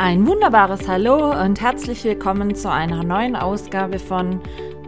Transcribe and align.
Ein 0.00 0.28
wunderbares 0.28 0.86
Hallo 0.86 1.32
und 1.42 1.60
herzlich 1.60 2.04
willkommen 2.04 2.54
zu 2.54 2.70
einer 2.70 3.02
neuen 3.02 3.34
Ausgabe 3.34 3.98
von 3.98 4.40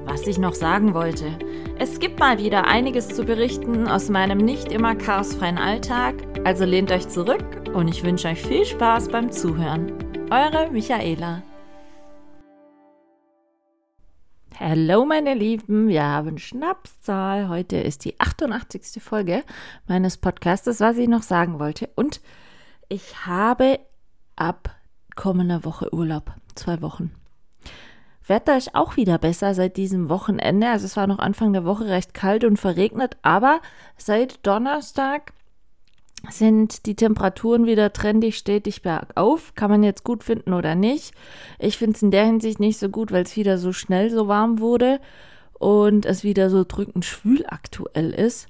Was 0.05 0.25
ich 0.29 0.39
noch 0.39 0.55
sagen 0.55 0.95
wollte. 0.95 1.37
Es 1.81 1.99
gibt 1.99 2.21
mal 2.21 2.39
wieder 2.39 2.69
einiges 2.69 3.09
zu 3.09 3.25
berichten 3.25 3.89
aus 3.89 4.09
meinem 4.09 4.39
nicht 4.39 4.71
immer 4.71 4.95
chaosfreien 4.95 5.59
Alltag, 5.59 6.15
also 6.45 6.65
lehnt 6.65 6.93
euch 6.93 7.09
zurück 7.09 7.45
und 7.75 7.89
ich 7.89 8.05
wünsche 8.05 8.29
euch 8.29 8.41
viel 8.41 8.65
Spaß 8.65 9.09
beim 9.09 9.33
Zuhören. 9.33 9.93
Eure 10.31 10.71
Michaela. 10.71 11.43
Hallo 14.61 15.05
meine 15.05 15.35
Lieben, 15.35 15.89
wir 15.89 16.05
haben 16.05 16.39
Schnapszahl. 16.39 17.49
Heute 17.49 17.79
ist 17.79 18.05
die 18.05 18.21
88. 18.21 19.03
Folge 19.03 19.43
meines 19.89 20.19
Podcastes, 20.19 20.79
was 20.79 20.99
ich 20.99 21.09
noch 21.09 21.23
sagen 21.23 21.59
wollte. 21.59 21.91
Und 21.97 22.21
ich 22.89 23.27
habe 23.27 23.81
ab 24.37 24.77
kommender 25.21 25.67
Woche 25.67 25.93
Urlaub. 25.93 26.33
Zwei 26.55 26.81
Wochen. 26.81 27.13
Wetter 28.27 28.57
ist 28.57 28.75
auch 28.75 28.97
wieder 28.97 29.19
besser 29.19 29.55
seit 29.55 29.77
diesem 29.77 30.09
Wochenende. 30.09 30.71
Also 30.71 30.87
es 30.87 30.97
war 30.97 31.07
noch 31.07 31.19
Anfang 31.19 31.53
der 31.53 31.67
Woche 31.67 31.85
recht 31.85 32.15
kalt 32.15 32.43
und 32.43 32.57
verregnet, 32.57 33.19
aber 33.21 33.61
seit 33.99 34.47
Donnerstag 34.47 35.35
sind 36.31 36.87
die 36.87 36.97
Temperaturen 36.97 37.67
wieder 37.67 37.93
trendig 37.93 38.39
stetig 38.39 38.81
bergauf. 38.81 39.55
Kann 39.55 39.71
man 39.71 39.83
jetzt 39.83 40.05
gut 40.05 40.25
finden 40.25 40.55
oder 40.55 40.75
nicht. 40.75 41.13
Ich 41.59 41.77
finde 41.77 41.97
es 41.97 42.03
in 42.03 42.11
der 42.11 42.25
Hinsicht 42.25 42.59
nicht 42.59 42.79
so 42.79 42.89
gut, 42.89 43.13
weil 43.13 43.25
es 43.25 43.37
wieder 43.37 43.59
so 43.59 43.75
schnell 43.75 44.11
so 44.11 44.27
warm 44.27 44.59
wurde 44.59 45.01
und 45.59 46.07
es 46.07 46.25
wieder 46.25 46.49
so 46.49 46.65
drückend 46.67 47.05
schwül 47.05 47.45
aktuell 47.47 48.11
ist. 48.13 48.49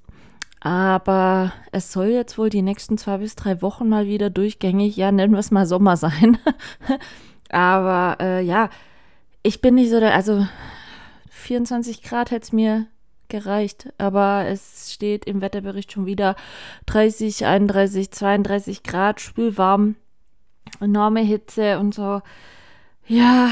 Aber 0.60 1.52
es 1.72 1.90
soll 1.90 2.08
jetzt 2.08 2.36
wohl 2.36 2.50
die 2.50 2.62
nächsten 2.62 2.98
zwei 2.98 3.18
bis 3.18 3.34
drei 3.34 3.62
Wochen 3.62 3.88
mal 3.88 4.06
wieder 4.06 4.28
durchgängig, 4.28 4.96
ja, 4.96 5.10
nennen 5.10 5.32
wir 5.32 5.40
es 5.40 5.50
mal 5.50 5.66
Sommer 5.66 5.96
sein. 5.96 6.38
Aber 7.50 8.18
äh, 8.20 8.42
ja, 8.42 8.68
ich 9.42 9.62
bin 9.62 9.74
nicht 9.74 9.90
so 9.90 9.98
der, 10.00 10.14
also 10.14 10.46
24 11.30 12.02
Grad 12.02 12.30
hätte 12.30 12.44
es 12.44 12.52
mir 12.52 12.86
gereicht. 13.30 13.92
Aber 13.96 14.44
es 14.46 14.92
steht 14.92 15.24
im 15.24 15.40
Wetterbericht 15.40 15.92
schon 15.92 16.04
wieder 16.04 16.36
30, 16.86 17.46
31, 17.46 18.10
32 18.10 18.82
Grad, 18.82 19.20
spülwarm, 19.20 19.96
enorme 20.80 21.20
Hitze 21.20 21.78
und 21.78 21.94
so. 21.94 22.20
Ja, 23.06 23.50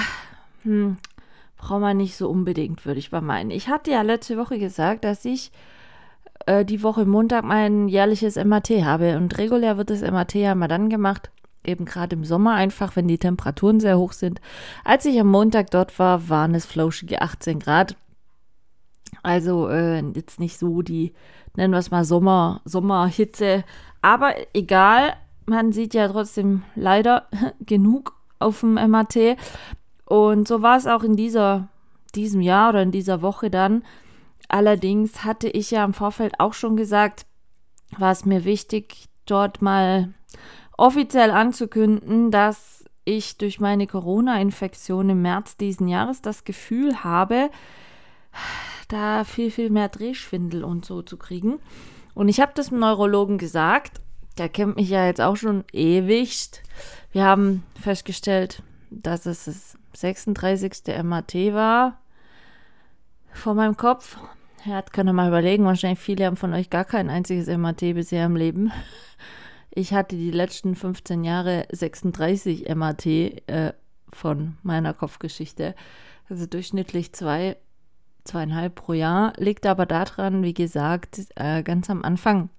hm, 0.62 0.98
braucht 1.56 1.80
man 1.80 1.96
nicht 1.96 2.16
so 2.16 2.28
unbedingt, 2.28 2.84
würde 2.84 3.00
ich 3.00 3.10
mal 3.10 3.22
meinen. 3.22 3.50
Ich 3.50 3.68
hatte 3.68 3.90
ja 3.90 4.02
letzte 4.02 4.36
Woche 4.36 4.58
gesagt, 4.58 5.04
dass 5.04 5.24
ich 5.24 5.50
äh, 6.48 6.64
die 6.64 6.82
Woche 6.82 7.04
Montag 7.04 7.44
mein 7.44 7.88
jährliches 7.88 8.36
MAT 8.42 8.70
habe. 8.70 9.16
Und 9.18 9.36
regulär 9.38 9.76
wird 9.76 9.90
das 9.90 10.00
MAT 10.00 10.34
ja 10.34 10.54
mal 10.54 10.66
dann 10.66 10.88
gemacht, 10.88 11.30
eben 11.62 11.84
gerade 11.84 12.16
im 12.16 12.24
Sommer 12.24 12.54
einfach, 12.54 12.96
wenn 12.96 13.06
die 13.06 13.18
Temperaturen 13.18 13.80
sehr 13.80 13.98
hoch 13.98 14.12
sind. 14.12 14.40
Als 14.84 15.04
ich 15.04 15.20
am 15.20 15.30
Montag 15.30 15.70
dort 15.70 15.98
war, 15.98 16.28
waren 16.28 16.54
es 16.54 16.64
flauschige 16.64 17.20
18 17.20 17.58
Grad. 17.58 17.96
Also 19.22 19.68
äh, 19.68 20.00
jetzt 20.14 20.40
nicht 20.40 20.58
so 20.58 20.80
die, 20.80 21.12
nennen 21.54 21.74
wir 21.74 21.78
es 21.78 21.90
mal 21.90 22.04
Sommer, 22.04 22.62
Sommerhitze. 22.64 23.64
Aber 24.00 24.34
egal, 24.54 25.14
man 25.44 25.72
sieht 25.72 25.92
ja 25.92 26.08
trotzdem 26.08 26.62
leider 26.74 27.26
genug 27.60 28.14
auf 28.38 28.60
dem 28.60 28.74
MAT. 28.74 29.36
Und 30.06 30.48
so 30.48 30.62
war 30.62 30.78
es 30.78 30.86
auch 30.86 31.02
in 31.02 31.14
dieser, 31.14 31.68
diesem 32.14 32.40
Jahr 32.40 32.70
oder 32.70 32.82
in 32.82 32.90
dieser 32.90 33.20
Woche 33.20 33.50
dann. 33.50 33.82
Allerdings 34.48 35.24
hatte 35.24 35.48
ich 35.48 35.70
ja 35.70 35.84
im 35.84 35.94
Vorfeld 35.94 36.40
auch 36.40 36.54
schon 36.54 36.76
gesagt, 36.76 37.26
war 37.96 38.12
es 38.12 38.24
mir 38.24 38.44
wichtig, 38.44 39.06
dort 39.26 39.62
mal 39.62 40.12
offiziell 40.76 41.30
anzukündigen, 41.30 42.30
dass 42.30 42.84
ich 43.04 43.38
durch 43.38 43.60
meine 43.60 43.86
Corona-Infektion 43.86 45.10
im 45.10 45.22
März 45.22 45.56
diesen 45.56 45.88
Jahres 45.88 46.20
das 46.22 46.44
Gefühl 46.44 47.04
habe, 47.04 47.50
da 48.88 49.24
viel, 49.24 49.50
viel 49.50 49.70
mehr 49.70 49.88
Drehschwindel 49.88 50.64
und 50.64 50.84
so 50.84 51.02
zu 51.02 51.16
kriegen. 51.16 51.58
Und 52.14 52.28
ich 52.28 52.40
habe 52.40 52.52
das 52.54 52.68
dem 52.68 52.78
Neurologen 52.78 53.38
gesagt, 53.38 54.00
der 54.38 54.48
kennt 54.48 54.76
mich 54.76 54.88
ja 54.88 55.06
jetzt 55.06 55.20
auch 55.20 55.36
schon 55.36 55.64
ewig. 55.72 56.50
Wir 57.12 57.24
haben 57.24 57.64
festgestellt, 57.80 58.62
dass 58.90 59.26
es 59.26 59.44
das 59.44 59.78
36. 59.94 61.02
MAT 61.02 61.34
war 61.34 61.98
vor 63.32 63.54
meinem 63.54 63.76
Kopf. 63.76 64.16
Ja, 64.64 64.82
das 64.82 64.92
könnt 64.92 65.08
ihr 65.08 65.12
mal 65.12 65.28
überlegen. 65.28 65.64
Wahrscheinlich 65.64 66.00
viele 66.00 66.26
haben 66.26 66.36
von 66.36 66.52
euch 66.52 66.70
gar 66.70 66.84
kein 66.84 67.10
einziges 67.10 67.46
MAT 67.46 67.80
bisher 67.80 68.26
im 68.26 68.36
Leben. 68.36 68.72
Ich 69.70 69.92
hatte 69.92 70.16
die 70.16 70.30
letzten 70.30 70.74
15 70.74 71.22
Jahre 71.22 71.66
36 71.70 72.74
MAT 72.74 73.06
äh, 73.06 73.72
von 74.12 74.56
meiner 74.62 74.94
Kopfgeschichte. 74.94 75.74
Also 76.28 76.46
durchschnittlich 76.46 77.12
zwei, 77.12 77.56
zweieinhalb 78.24 78.74
pro 78.74 78.94
Jahr. 78.94 79.32
Liegt 79.36 79.66
aber 79.66 79.86
daran, 79.86 80.42
wie 80.42 80.54
gesagt, 80.54 81.20
äh, 81.36 81.62
ganz 81.62 81.88
am 81.90 82.02
Anfang 82.02 82.50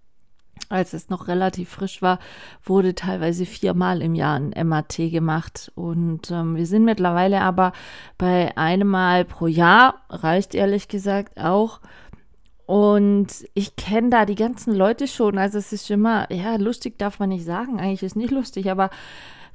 als 0.68 0.94
es 0.94 1.10
noch 1.10 1.28
relativ 1.28 1.70
frisch 1.70 2.02
war, 2.02 2.20
wurde 2.64 2.96
teilweise 2.96 3.46
viermal 3.46 4.02
im 4.02 4.16
Jahr 4.16 4.36
ein 4.36 4.54
MAT 4.68 4.98
gemacht. 4.98 5.72
Und 5.76 6.30
ähm, 6.32 6.56
wir 6.56 6.66
sind 6.66 6.86
mittlerweile 6.86 7.42
aber 7.42 7.72
bei 8.18 8.56
einem 8.58 8.88
Mal 8.88 9.26
pro 9.26 9.48
Jahr, 9.48 10.02
reicht 10.10 10.54
ehrlich 10.56 10.88
gesagt 10.88 11.40
auch. 11.40 11.80
Und 12.66 13.48
ich 13.56 13.76
kenne 13.78 14.12
da 14.12 14.26
die 14.26 14.36
ganzen 14.36 14.76
Leute 14.76 15.08
schon. 15.08 15.40
Also 15.40 15.58
es 15.58 15.74
ist 15.74 15.90
immer, 15.90 16.32
ja, 16.32 16.56
lustig 16.58 17.00
darf 17.00 17.18
man 17.18 17.30
nicht 17.30 17.46
sagen. 17.46 17.80
Eigentlich 17.80 18.04
ist 18.04 18.16
nicht 18.16 18.30
lustig, 18.30 18.70
aber 18.70 18.92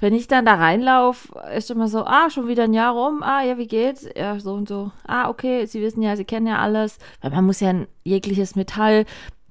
wenn 0.00 0.14
ich 0.14 0.26
dann 0.26 0.44
da 0.44 0.54
reinlaufe, 0.54 1.38
ist 1.56 1.70
immer 1.70 1.88
so, 1.88 2.04
ah, 2.04 2.28
schon 2.28 2.48
wieder 2.48 2.64
ein 2.64 2.75
Jahr 2.75 2.93
rum, 2.93 3.22
ah, 3.22 3.43
ja, 3.43 3.56
wie 3.56 3.69
geht's? 3.69 4.06
Ja, 4.16 4.38
so 4.41 4.54
und 4.54 4.69
so. 4.69 4.91
Ah, 5.06 5.28
okay, 5.28 5.64
Sie 5.66 5.81
wissen 5.81 6.03
ja, 6.03 6.16
Sie 6.16 6.25
kennen 6.25 6.47
ja 6.47 6.59
alles. 6.59 6.98
Weil 7.20 7.31
man 7.31 7.44
muss 7.47 7.60
ja 7.60 7.70
ein 7.70 7.87
jegliches 8.03 8.56
Metall 8.56 9.04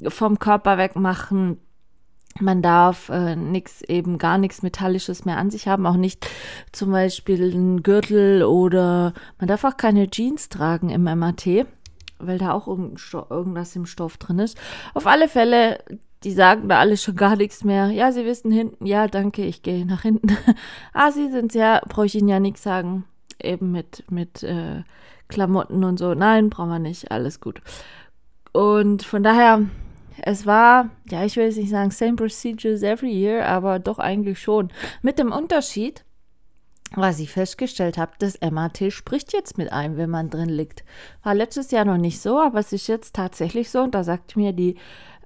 vom 0.08 0.40
Körper 0.40 0.78
wegmachen. 0.78 1.58
Man 2.40 2.62
darf 2.62 3.10
äh, 3.10 3.36
nichts, 3.36 3.84
eben 3.84 4.18
gar 4.18 4.40
nichts 4.40 4.64
Metallisches 4.64 5.24
mehr 5.24 5.38
an 5.38 5.52
sich 5.52 5.68
haben, 5.68 5.86
auch 5.86 5.98
nicht 5.98 6.28
zum 6.72 6.92
Beispiel 6.92 7.54
einen 7.54 7.84
Gürtel 7.84 8.44
oder 8.44 9.14
man 9.38 9.48
darf 9.48 9.64
auch 9.64 9.78
keine 9.78 10.10
Jeans 10.10 10.50
tragen 10.50 10.90
im 10.90 11.04
MAT, 11.04 11.46
weil 12.18 12.40
da 12.40 12.54
auch 12.54 12.68
irgendwas 12.68 13.76
im 13.76 13.86
Stoff 13.86 14.18
drin 14.18 14.40
ist. 14.40 14.58
Auf 14.96 15.06
alle 15.06 15.28
Fälle, 15.30 15.78
die 16.24 16.32
sagen 16.32 16.70
da 16.70 16.80
alle 16.80 16.98
schon 16.98 17.16
gar 17.16 17.36
nichts 17.36 17.64
mehr. 17.64 17.88
Ja, 17.92 18.12
sie 18.12 18.26
wissen 18.26 18.52
hinten, 18.52 18.86
ja, 18.86 19.08
danke, 19.08 19.46
ich 19.46 19.62
gehe 19.62 19.86
nach 19.86 20.02
hinten. 20.02 20.36
ah, 20.94 21.12
sie 21.12 21.30
sind 21.30 21.54
ja, 21.54 21.82
brauche 21.88 22.08
ich 22.08 22.16
Ihnen 22.16 22.30
ja 22.30 22.40
nichts 22.40 22.64
sagen. 22.64 23.06
Eben 23.40 23.72
mit, 23.72 24.06
mit 24.10 24.42
äh, 24.42 24.84
Klamotten 25.28 25.84
und 25.84 25.98
so. 25.98 26.14
Nein, 26.14 26.50
brauchen 26.50 26.70
wir 26.70 26.80
nicht, 26.80 27.12
alles 27.12 27.42
gut. 27.42 27.62
Und 28.54 29.04
von 29.04 29.24
daher, 29.24 29.62
es 30.22 30.46
war, 30.46 30.90
ja, 31.10 31.24
ich 31.24 31.36
will 31.36 31.46
jetzt 31.46 31.58
nicht 31.58 31.70
sagen, 31.70 31.92
same 31.92 32.16
procedures 32.16 32.84
every 32.84 33.12
year, 33.12 33.48
aber 33.48 33.80
doch 33.80 34.00
eigentlich 34.00 34.40
schon. 34.40 34.72
Mit 35.02 35.20
dem 35.20 35.32
Unterschied, 35.32 36.06
was 36.96 37.20
ich 37.20 37.32
festgestellt 37.32 37.98
habe, 37.98 38.12
das 38.20 38.40
MAT 38.42 38.80
spricht 38.90 39.34
jetzt 39.34 39.58
mit 39.58 39.72
einem, 39.72 39.98
wenn 39.98 40.10
man 40.10 40.30
drin 40.30 40.50
liegt. 40.50 40.84
War 41.24 41.34
letztes 41.34 41.72
Jahr 41.72 41.86
noch 41.86 41.98
nicht 41.98 42.22
so, 42.22 42.40
aber 42.40 42.60
es 42.60 42.72
ist 42.72 42.88
jetzt 42.88 43.16
tatsächlich 43.16 43.70
so. 43.70 43.82
Und 43.82 43.96
da 43.96 44.04
sagt 44.04 44.36
mir 44.36 44.54
die 44.54 44.76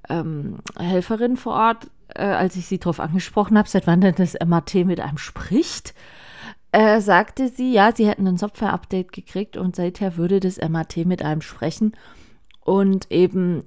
ähm, 0.09 0.59
Helferin 0.79 1.35
vor 1.35 1.53
Ort, 1.53 1.87
äh, 2.15 2.23
als 2.23 2.55
ich 2.55 2.67
sie 2.67 2.79
darauf 2.79 2.99
angesprochen 2.99 3.57
habe, 3.57 3.67
seit 3.67 3.87
wann 3.87 4.01
denn 4.01 4.15
das 4.15 4.37
MAT 4.45 4.75
mit 4.75 5.01
einem 5.01 5.17
spricht, 5.17 5.93
äh, 6.71 7.01
sagte 7.01 7.49
sie, 7.49 7.73
ja, 7.73 7.91
sie 7.93 8.07
hätten 8.07 8.27
ein 8.27 8.37
Software-Update 8.37 9.11
gekriegt 9.11 9.57
und 9.57 9.75
seither 9.75 10.15
würde 10.15 10.39
das 10.39 10.57
MAT 10.57 10.97
mit 11.05 11.21
einem 11.21 11.41
sprechen. 11.41 11.93
Und 12.61 13.11
eben 13.11 13.63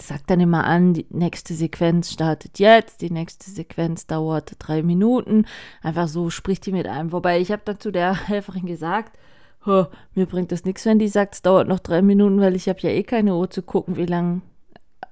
sagt 0.00 0.30
dann 0.30 0.40
immer 0.40 0.64
an, 0.64 0.94
die 0.94 1.06
nächste 1.10 1.54
Sequenz 1.54 2.12
startet 2.12 2.58
jetzt, 2.58 3.02
die 3.02 3.10
nächste 3.10 3.50
Sequenz 3.50 4.06
dauert 4.06 4.54
drei 4.58 4.82
Minuten. 4.82 5.46
Einfach 5.82 6.08
so 6.08 6.30
spricht 6.30 6.66
die 6.66 6.72
mit 6.72 6.86
einem. 6.86 7.12
Wobei 7.12 7.40
ich 7.40 7.52
habe 7.52 7.62
dazu 7.64 7.90
der 7.90 8.14
Helferin 8.28 8.66
gesagt, 8.66 9.18
mir 9.64 10.26
bringt 10.26 10.50
das 10.50 10.64
nichts, 10.64 10.84
wenn 10.86 10.98
die 10.98 11.08
sagt, 11.08 11.34
es 11.34 11.42
dauert 11.42 11.68
noch 11.68 11.78
drei 11.78 12.02
Minuten, 12.02 12.40
weil 12.40 12.56
ich 12.56 12.68
habe 12.68 12.80
ja 12.80 12.90
eh 12.90 13.04
keine 13.04 13.36
Uhr 13.36 13.48
zu 13.48 13.62
gucken, 13.62 13.96
wie 13.96 14.06
lang 14.06 14.42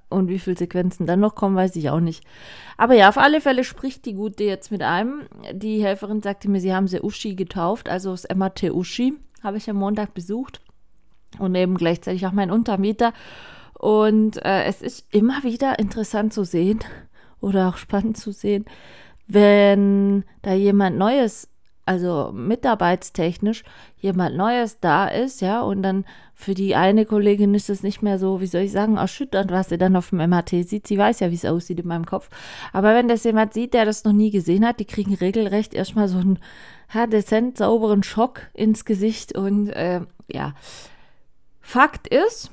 und 0.09 0.27
wie 0.27 0.39
viele 0.39 0.57
Sequenzen 0.57 1.05
dann 1.05 1.21
noch 1.21 1.35
kommen, 1.35 1.55
weiß 1.55 1.75
ich 1.77 1.89
auch 1.89 2.01
nicht. 2.01 2.25
Aber 2.77 2.93
ja, 2.93 3.07
auf 3.07 3.17
alle 3.17 3.39
Fälle 3.39 3.63
spricht 3.63 4.05
die 4.05 4.13
Gute 4.13 4.43
jetzt 4.43 4.69
mit 4.69 4.83
einem. 4.83 5.23
Die 5.53 5.81
Helferin 5.81 6.21
sagte 6.21 6.49
mir, 6.49 6.59
sie 6.59 6.73
haben 6.73 6.87
sie 6.87 7.01
Uschi 7.01 7.35
getauft, 7.35 7.87
also 7.87 8.11
das 8.11 8.27
MAT 8.35 8.63
Uschi 8.63 9.13
habe 9.41 9.57
ich 9.57 9.69
am 9.69 9.77
Montag 9.77 10.13
besucht 10.13 10.61
und 11.39 11.55
eben 11.55 11.75
gleichzeitig 11.75 12.27
auch 12.27 12.33
mein 12.33 12.51
Untermieter. 12.51 13.13
Und 13.81 14.37
äh, 14.45 14.65
es 14.65 14.83
ist 14.83 15.07
immer 15.09 15.41
wieder 15.41 15.79
interessant 15.79 16.33
zu 16.33 16.43
sehen 16.43 16.81
oder 17.39 17.67
auch 17.67 17.77
spannend 17.77 18.15
zu 18.15 18.31
sehen, 18.31 18.65
wenn 19.27 20.23
da 20.43 20.53
jemand 20.53 20.99
Neues 20.99 21.49
also 21.83 22.31
mitarbeitstechnisch 22.31 23.63
jemand 23.97 24.37
Neues 24.37 24.79
da 24.81 25.07
ist, 25.07 25.41
ja, 25.41 25.61
und 25.61 25.81
dann 25.81 26.05
für 26.35 26.53
die 26.53 26.75
eine 26.75 27.07
Kollegin 27.07 27.55
ist 27.55 27.71
es 27.71 27.81
nicht 27.81 28.03
mehr 28.03 28.19
so, 28.19 28.39
wie 28.39 28.45
soll 28.45 28.61
ich 28.61 28.71
sagen, 28.71 28.97
erschütternd, 28.97 29.49
was 29.49 29.69
sie 29.69 29.79
dann 29.79 29.95
auf 29.95 30.11
dem 30.11 30.19
MRT 30.19 30.67
sieht. 30.69 30.85
Sie 30.85 30.99
weiß 30.99 31.19
ja, 31.21 31.31
wie 31.31 31.35
es 31.35 31.45
aussieht 31.45 31.79
in 31.79 31.87
meinem 31.87 32.05
Kopf. 32.05 32.29
Aber 32.73 32.93
wenn 32.93 33.07
das 33.07 33.23
jemand 33.23 33.55
sieht, 33.55 33.73
der 33.73 33.85
das 33.85 34.03
noch 34.03 34.13
nie 34.13 34.29
gesehen 34.29 34.63
hat, 34.63 34.79
die 34.79 34.85
kriegen 34.85 35.15
regelrecht 35.15 35.73
erstmal 35.73 36.07
so 36.07 36.19
einen 36.19 36.37
ja, 36.93 37.07
dezent 37.07 37.57
sauberen 37.57 38.03
Schock 38.03 38.43
ins 38.53 38.85
Gesicht. 38.85 39.35
Und 39.35 39.69
äh, 39.69 40.01
ja, 40.27 40.53
Fakt 41.61 42.07
ist, 42.07 42.51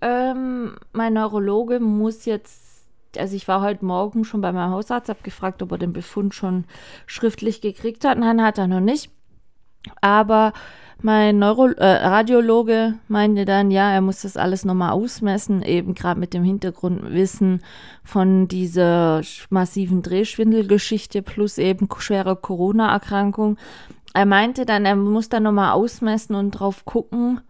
ähm, 0.00 0.76
mein 0.92 1.14
Neurologe 1.14 1.80
muss 1.80 2.24
jetzt 2.24 2.68
also 3.16 3.34
ich 3.34 3.48
war 3.48 3.62
heute 3.62 3.84
Morgen 3.84 4.24
schon 4.24 4.40
bei 4.40 4.52
meinem 4.52 4.72
Hausarzt, 4.72 5.08
habe 5.08 5.20
gefragt, 5.22 5.62
ob 5.62 5.72
er 5.72 5.78
den 5.78 5.92
Befund 5.92 6.34
schon 6.34 6.64
schriftlich 7.06 7.60
gekriegt 7.60 8.04
hat. 8.04 8.18
Nein, 8.18 8.42
hat 8.42 8.58
er 8.58 8.66
noch 8.66 8.80
nicht. 8.80 9.10
Aber 10.00 10.52
mein 11.00 11.38
Neuro 11.38 11.68
äh, 11.68 11.84
Radiologe 11.84 12.94
meinte 13.06 13.44
dann, 13.44 13.70
ja, 13.70 13.92
er 13.92 14.00
muss 14.00 14.22
das 14.22 14.36
alles 14.36 14.64
nochmal 14.64 14.90
ausmessen, 14.90 15.62
eben 15.62 15.94
gerade 15.94 16.18
mit 16.18 16.34
dem 16.34 16.42
Hintergrundwissen 16.42 17.62
von 18.02 18.48
dieser 18.48 19.22
massiven 19.48 20.02
Drehschwindelgeschichte 20.02 21.22
plus 21.22 21.58
eben 21.58 21.88
schwere 21.98 22.34
Corona-Erkrankung. 22.36 23.56
Er 24.12 24.26
meinte 24.26 24.66
dann, 24.66 24.84
er 24.84 24.96
muss 24.96 25.28
dann 25.28 25.44
nochmal 25.44 25.72
ausmessen 25.72 26.34
und 26.34 26.50
drauf 26.50 26.84
gucken 26.84 27.40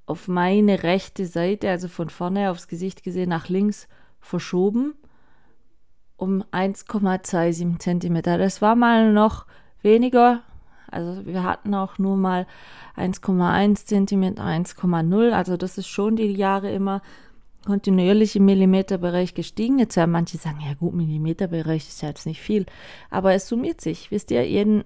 auf 0.06 0.28
meine 0.28 0.84
rechte 0.84 1.26
Seite, 1.26 1.70
also 1.70 1.88
von 1.88 2.10
vorne 2.10 2.52
aufs 2.52 2.68
Gesicht 2.68 3.04
gesehen, 3.04 3.30
nach 3.30 3.48
links 3.48 3.88
verschoben 4.20 4.96
um 6.24 6.44
1,27 6.52 7.80
Zentimeter. 7.80 8.38
Das 8.38 8.62
war 8.62 8.76
mal 8.76 9.12
noch 9.12 9.46
weniger, 9.82 10.42
also 10.90 11.26
wir 11.26 11.44
hatten 11.44 11.76
auch 11.76 11.98
nur 11.98 12.16
mal 12.16 12.48
1,1 12.98 13.86
cm, 13.86 14.36
1,0. 14.36 15.32
Also 15.32 15.58
das 15.58 15.78
ist 15.78 15.88
schon 15.88 16.16
die 16.16 16.32
Jahre 16.32 16.72
immer 16.72 17.02
kontinuierlich 17.66 18.36
im 18.36 18.46
Millimeterbereich 18.46 19.34
gestiegen. 19.34 19.80
Jetzt 19.80 19.96
werden 19.96 20.12
manche 20.12 20.38
sagen, 20.38 20.60
ja 20.66 20.74
gut, 20.74 20.94
Millimeterbereich 20.94 21.88
ist 21.88 22.02
ja 22.02 22.10
jetzt 22.10 22.26
nicht 22.26 22.42
viel. 22.42 22.66
Aber 23.10 23.34
es 23.34 23.48
summiert 23.48 23.82
sich. 23.82 24.12
Wisst 24.12 24.32
ihr, 24.32 24.48
jeden, 24.48 24.84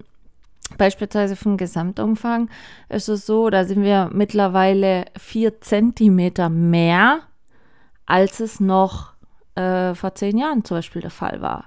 beispielsweise 0.78 1.36
vom 1.36 1.57
Gesamtumfang 1.57 2.50
ist 2.90 3.10
es 3.10 3.25
so, 3.25 3.50
da 3.50 3.66
sind 3.66 3.83
wir 3.83 4.10
mittlerweile 4.13 5.06
4 5.18 5.62
cm 5.62 6.31
mehr, 6.69 7.19
als 8.06 8.40
es 8.40 8.60
noch 8.60 9.17
äh, 9.57 9.95
vor 9.95 10.15
zehn 10.15 10.38
Jahren 10.38 10.63
zum 10.63 10.77
Beispiel 10.77 11.01
der 11.01 11.12
Fall 11.12 11.42
war. 11.42 11.65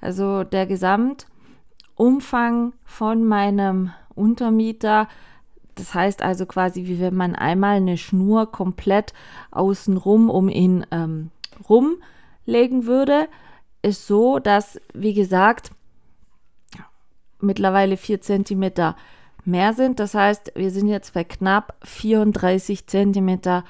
Also 0.00 0.44
der 0.44 0.66
Gesamt 0.66 1.26
Umfang 1.94 2.72
von 2.84 3.24
meinem 3.24 3.92
Untermieter. 4.14 5.08
Das 5.74 5.94
heißt 5.94 6.22
also 6.22 6.46
quasi, 6.46 6.86
wie 6.86 7.00
wenn 7.00 7.14
man 7.14 7.34
einmal 7.34 7.76
eine 7.76 7.96
Schnur 7.96 8.50
komplett 8.50 9.12
außenrum 9.50 10.30
um 10.30 10.48
ihn 10.48 10.86
ähm, 10.90 11.30
rumlegen 11.68 12.86
würde, 12.86 13.28
ist 13.82 14.06
so, 14.06 14.38
dass, 14.38 14.80
wie 14.94 15.14
gesagt, 15.14 15.70
mittlerweile 17.40 17.96
4 17.96 18.20
cm 18.20 18.94
mehr 19.44 19.72
sind. 19.72 19.98
Das 20.00 20.14
heißt, 20.14 20.52
wir 20.54 20.70
sind 20.70 20.88
jetzt 20.88 21.14
bei 21.14 21.24
knapp 21.24 21.74
34 21.84 22.86
cm 22.86 23.62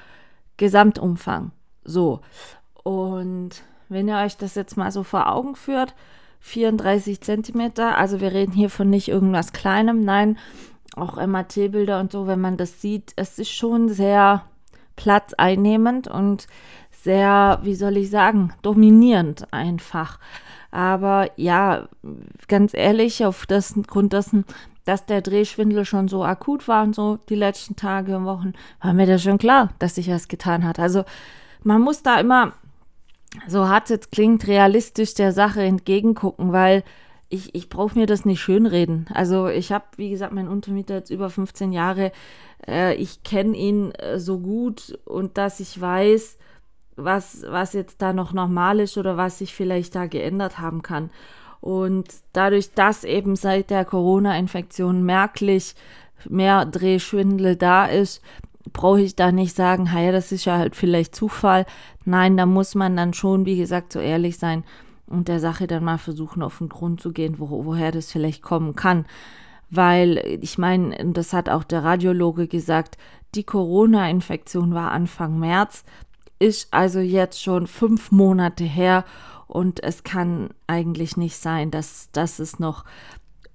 Gesamtumfang. 0.57 1.51
So. 1.83 2.21
Und 2.83 3.63
wenn 3.89 4.07
ihr 4.07 4.17
euch 4.17 4.37
das 4.37 4.55
jetzt 4.55 4.77
mal 4.77 4.91
so 4.91 5.03
vor 5.03 5.31
Augen 5.31 5.55
führt, 5.55 5.95
34 6.43 7.21
Zentimeter. 7.21 7.97
Also 7.97 8.19
wir 8.19 8.33
reden 8.33 8.51
hier 8.51 8.69
von 8.69 8.89
nicht 8.89 9.07
irgendwas 9.07 9.53
Kleinem, 9.53 10.01
nein, 10.01 10.37
auch 10.95 11.15
MAT-Bilder 11.15 11.99
und 11.99 12.11
so, 12.11 12.27
wenn 12.27 12.41
man 12.41 12.57
das 12.57 12.81
sieht, 12.81 13.13
es 13.15 13.39
ist 13.39 13.51
schon 13.51 13.89
sehr 13.89 14.43
platzeinnehmend 14.95 16.07
und 16.07 16.47
sehr, 16.91 17.59
wie 17.63 17.75
soll 17.75 17.97
ich 17.97 18.09
sagen, 18.09 18.53
dominierend 18.61 19.51
einfach. 19.51 20.19
Aber 20.69 21.29
ja, 21.37 21.87
ganz 22.47 22.73
ehrlich, 22.73 23.25
auf 23.25 23.45
das 23.45 23.73
Grund 23.87 24.13
dessen, 24.13 24.45
dass 24.85 25.05
der 25.05 25.21
Drehschwindel 25.21 25.85
schon 25.85 26.09
so 26.09 26.23
akut 26.25 26.67
war 26.67 26.83
und 26.83 26.93
so 26.93 27.17
die 27.29 27.35
letzten 27.35 27.75
Tage 27.75 28.17
und 28.17 28.25
Wochen, 28.25 28.53
war 28.81 28.93
mir 28.93 29.07
das 29.07 29.23
schon 29.23 29.37
klar, 29.37 29.69
dass 29.79 29.95
sich 29.95 30.07
das 30.07 30.27
getan 30.27 30.65
hat. 30.65 30.77
Also 30.77 31.05
man 31.63 31.81
muss 31.81 32.03
da 32.03 32.19
immer 32.19 32.53
so 33.47 33.67
hart 33.67 33.85
es 33.85 33.89
jetzt 33.89 34.11
klingt, 34.11 34.47
realistisch 34.47 35.13
der 35.13 35.31
Sache 35.31 35.61
entgegengucken, 35.61 36.51
weil 36.51 36.83
ich, 37.29 37.55
ich 37.55 37.69
brauche 37.69 37.97
mir 37.97 38.05
das 38.05 38.25
nicht 38.25 38.41
schönreden. 38.41 39.07
Also 39.13 39.47
ich 39.47 39.71
habe, 39.71 39.85
wie 39.97 40.11
gesagt, 40.11 40.33
meinen 40.33 40.49
Untermieter 40.49 40.95
jetzt 40.95 41.09
über 41.09 41.29
15 41.29 41.71
Jahre. 41.71 42.11
Äh, 42.67 42.95
ich 42.95 43.23
kenne 43.23 43.57
ihn 43.57 43.91
äh, 43.93 44.19
so 44.19 44.39
gut 44.39 44.99
und 45.05 45.37
dass 45.37 45.59
ich 45.59 45.79
weiß, 45.79 46.37
was, 46.95 47.43
was 47.47 47.73
jetzt 47.73 48.01
da 48.03 48.13
noch 48.13 48.33
normal 48.33 48.79
ist 48.79 48.97
oder 48.97 49.17
was 49.17 49.39
sich 49.39 49.55
vielleicht 49.55 49.95
da 49.95 50.05
geändert 50.05 50.59
haben 50.59 50.83
kann. 50.83 51.09
Und 51.59 52.07
dadurch, 52.33 52.73
dass 52.73 53.03
eben 53.03 53.35
seit 53.35 53.69
der 53.69 53.85
Corona-Infektion 53.85 55.03
merklich 55.03 55.75
mehr 56.29 56.65
Drehschwindel 56.65 57.55
da 57.55 57.85
ist, 57.85 58.21
brauche 58.71 59.01
ich 59.01 59.15
da 59.15 59.31
nicht 59.31 59.55
sagen, 59.55 59.89
ja, 59.93 60.11
das 60.11 60.31
ist 60.31 60.45
ja 60.45 60.57
halt 60.57 60.75
vielleicht 60.75 61.15
Zufall. 61.15 61.65
Nein, 62.05 62.37
da 62.37 62.45
muss 62.45 62.75
man 62.75 62.95
dann 62.95 63.13
schon, 63.13 63.45
wie 63.45 63.57
gesagt, 63.57 63.93
so 63.93 63.99
ehrlich 63.99 64.37
sein 64.37 64.63
und 65.07 65.27
der 65.27 65.39
Sache 65.39 65.67
dann 65.67 65.83
mal 65.83 65.97
versuchen, 65.97 66.41
auf 66.41 66.59
den 66.59 66.69
Grund 66.69 67.01
zu 67.01 67.11
gehen, 67.11 67.39
wo, 67.39 67.65
woher 67.65 67.91
das 67.91 68.11
vielleicht 68.11 68.41
kommen 68.41 68.75
kann. 68.75 69.05
Weil 69.69 70.39
ich 70.41 70.57
meine, 70.57 70.95
das 71.13 71.33
hat 71.33 71.49
auch 71.49 71.63
der 71.63 71.83
Radiologe 71.83 72.47
gesagt, 72.47 72.97
die 73.35 73.43
Corona-Infektion 73.43 74.73
war 74.73 74.91
Anfang 74.91 75.39
März, 75.39 75.83
ist 76.39 76.73
also 76.73 76.99
jetzt 76.99 77.41
schon 77.41 77.67
fünf 77.67 78.11
Monate 78.11 78.63
her 78.63 79.05
und 79.47 79.83
es 79.83 80.03
kann 80.03 80.49
eigentlich 80.67 81.17
nicht 81.17 81.37
sein, 81.37 81.71
dass, 81.71 82.09
dass 82.11 82.39
es 82.39 82.59
noch, 82.59 82.85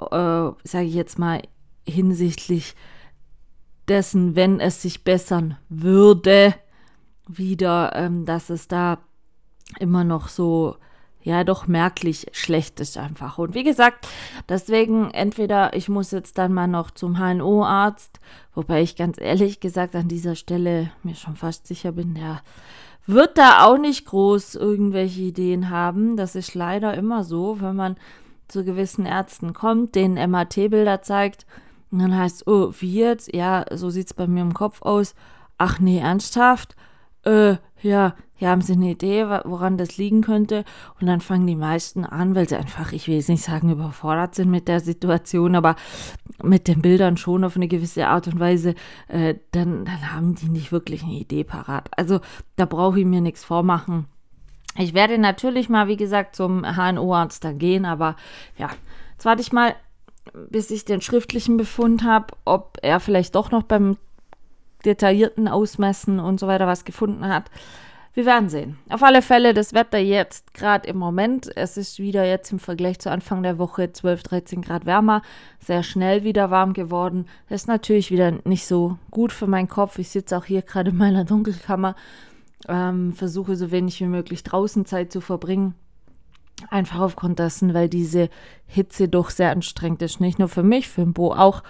äh, 0.01 0.51
sage 0.65 0.85
ich 0.85 0.95
jetzt 0.95 1.19
mal, 1.19 1.43
hinsichtlich 1.87 2.75
dessen, 3.89 4.37
wenn 4.37 4.61
es 4.61 4.83
sich 4.83 5.05
bessern 5.05 5.57
würde, 5.69 6.55
wieder, 7.27 7.93
ähm, 7.95 8.25
dass 8.25 8.51
es 8.51 8.69
da 8.69 8.99
immer 9.79 10.05
noch 10.05 10.29
so, 10.29 10.77
ja, 11.23 11.45
doch 11.45 11.67
merklich 11.67 12.27
schlecht 12.33 12.81
ist 12.81 12.97
einfach. 12.97 13.39
Und 13.39 13.55
wie 13.55 13.65
gesagt, 13.65 14.09
deswegen 14.49 15.11
entweder 15.11 15.75
ich 15.75 15.89
muss 15.89 16.11
jetzt 16.11 16.39
dann 16.39 16.55
mal 16.55 16.69
noch 16.69 16.91
zum 16.91 17.19
HNO-Arzt, 17.19 18.21
wobei 18.55 18.83
ich 18.83 18.97
ganz 18.97 19.21
ehrlich 19.21 19.61
gesagt 19.61 19.95
an 19.95 20.09
dieser 20.09 20.37
Stelle 20.37 20.91
mir 21.03 21.15
schon 21.15 21.37
fast 21.37 21.67
sicher 21.67 21.93
bin, 21.93 22.15
der 22.15 22.41
wird 23.07 23.39
da 23.39 23.65
auch 23.65 23.79
nicht 23.79 24.07
groß 24.07 24.55
irgendwelche 24.55 25.23
Ideen 25.23 25.71
haben. 25.71 26.17
Das 26.17 26.35
ist 26.35 26.55
leider 26.55 26.95
immer 26.95 27.25
so, 27.25 27.61
wenn 27.61 27.75
man 27.75 27.97
zu 28.49 28.65
gewissen 28.65 29.07
Ärzten 29.07 29.53
kommt, 29.53 29.95
denen 29.95 30.31
MAT-Bilder 30.31 31.03
zeigt 31.03 31.47
Und 31.91 32.01
dann 32.01 32.17
heißt 32.17 32.37
es, 32.37 32.47
oh, 32.47 32.73
wie 32.79 32.95
jetzt? 32.95 33.35
Ja, 33.35 33.65
so 33.73 33.91
sieht 33.91 34.07
es 34.07 34.15
bei 34.15 34.27
mir 34.27 34.43
im 34.43 34.55
Kopf 34.55 34.83
aus. 34.83 35.15
Ach 35.57 35.81
nee, 35.81 35.99
ernsthaft? 35.99 36.77
Äh, 37.25 37.57
ja, 37.83 38.15
hier 38.35 38.51
haben 38.51 38.63
sie 38.63 38.75
eine 38.75 38.91
Idee, 38.91 39.27
woran 39.45 39.79
das 39.79 39.97
liegen 39.97 40.23
könnte. 40.23 40.65
Und 41.01 41.07
dann 41.07 41.21
fangen 41.21 41.47
die 41.47 41.57
meisten 41.57 42.05
an, 42.05 42.35
weil 42.35 42.49
sie 42.49 42.57
einfach, 42.57 42.93
ich 42.93 43.09
will 43.09 43.17
jetzt 43.17 43.29
nicht 43.29 43.43
sagen, 43.43 43.71
überfordert 43.71 44.35
sind 44.35 44.51
mit 44.51 44.69
der 44.69 44.81
Situation, 44.81 45.57
aber 45.57 45.75
mit 46.43 46.69
den 46.69 46.81
Bildern 46.81 47.17
schon 47.17 47.43
auf 47.43 47.57
eine 47.57 47.67
gewisse 47.67 48.07
Art 48.07 48.29
und 48.29 48.39
Weise, 48.39 48.75
äh, 49.09 49.35
dann, 49.51 49.85
dann 49.85 50.13
haben 50.15 50.35
die 50.37 50.49
nicht 50.49 50.71
wirklich 50.71 51.03
eine 51.03 51.15
Idee 51.15 51.43
parat. 51.43 51.89
Also 51.97 52.21
da 52.57 52.65
brauche 52.65 53.01
ich 53.01 53.07
mir 53.07 53.21
nichts 53.21 53.45
vormachen. 53.45 54.07
Ich 54.77 54.95
werde 54.95 55.19
natürlich 55.19 55.69
mal, 55.69 55.89
wie 55.89 55.97
gesagt, 55.97 56.37
zum 56.37 56.65
HNO-Arzt 56.65 57.43
da 57.43 57.53
gehen, 57.53 57.85
aber 57.85 58.15
ja, 58.57 58.69
jetzt 59.15 59.25
warte 59.25 59.43
ich 59.43 59.53
mal, 59.53 59.75
bis 60.51 60.71
ich 60.71 60.85
den 60.85 61.01
schriftlichen 61.01 61.57
Befund 61.57 62.05
habe, 62.05 62.35
ob 62.45 62.79
er 62.83 63.01
vielleicht 63.01 63.35
doch 63.35 63.51
noch 63.51 63.63
beim 63.63 63.97
detaillierten 64.85 65.49
Ausmessen 65.49 66.21
und 66.21 66.39
so 66.39 66.47
weiter 66.47 66.67
was 66.67 66.85
gefunden 66.85 67.27
hat. 67.29 67.51
Wir 68.15 68.27
werden 68.27 68.49
sehen. 68.49 68.79
Auf 68.89 69.03
alle 69.03 69.23
Fälle 69.23 69.55
das 69.55 69.75
Wetter 69.75 69.99
jetzt 69.99 70.53
gerade 70.55 70.89
im 70.89 70.97
Moment. 70.97 71.55
Es 71.57 71.77
ist 71.77 72.01
wieder 72.01 72.25
jetzt 72.25 72.51
im 72.51 72.59
Vergleich 72.59 72.99
zu 72.99 73.11
Anfang 73.11 73.45
der 73.45 73.59
Woche 73.59 73.93
12, 73.93 74.23
13 74.25 74.63
Grad 74.63 74.87
wärmer. 74.87 75.23
Sehr 75.61 75.85
schnell 75.85 76.25
wieder 76.25 76.51
warm 76.51 76.73
geworden. 76.73 77.27
Das 77.49 77.63
ist 77.63 77.69
natürlich 77.69 78.11
wieder 78.11 78.33
nicht 78.45 78.67
so 78.67 78.99
gut 79.11 79.33
für 79.33 79.47
meinen 79.47 79.69
Kopf. 79.69 79.99
Ich 79.99 80.09
sitze 80.09 80.37
auch 80.37 80.45
hier 80.45 80.63
gerade 80.63 80.91
in 80.91 80.97
meiner 80.97 81.25
Dunkelkammer 81.25 81.95
ähm, 82.67 83.13
versuche 83.13 83.57
so 83.57 83.71
wenig 83.71 84.01
wie 84.01 84.07
möglich 84.07 84.43
draußen 84.43 84.85
Zeit 84.85 85.13
zu 85.13 85.21
verbringen. 85.21 85.75
Einfach 86.71 87.01
aufgrund 87.01 87.39
dessen, 87.39 87.75
weil 87.75 87.89
diese 87.89 88.29
Hitze 88.67 89.09
doch 89.09 89.31
sehr 89.31 89.51
anstrengend 89.51 90.03
ist. 90.03 90.21
Nicht 90.21 90.39
nur 90.39 90.49
für 90.49 90.63
mich, 90.63 90.89
für 90.89 91.03
den 91.03 91.13
Bo 91.13 91.33
auch. 91.33 91.63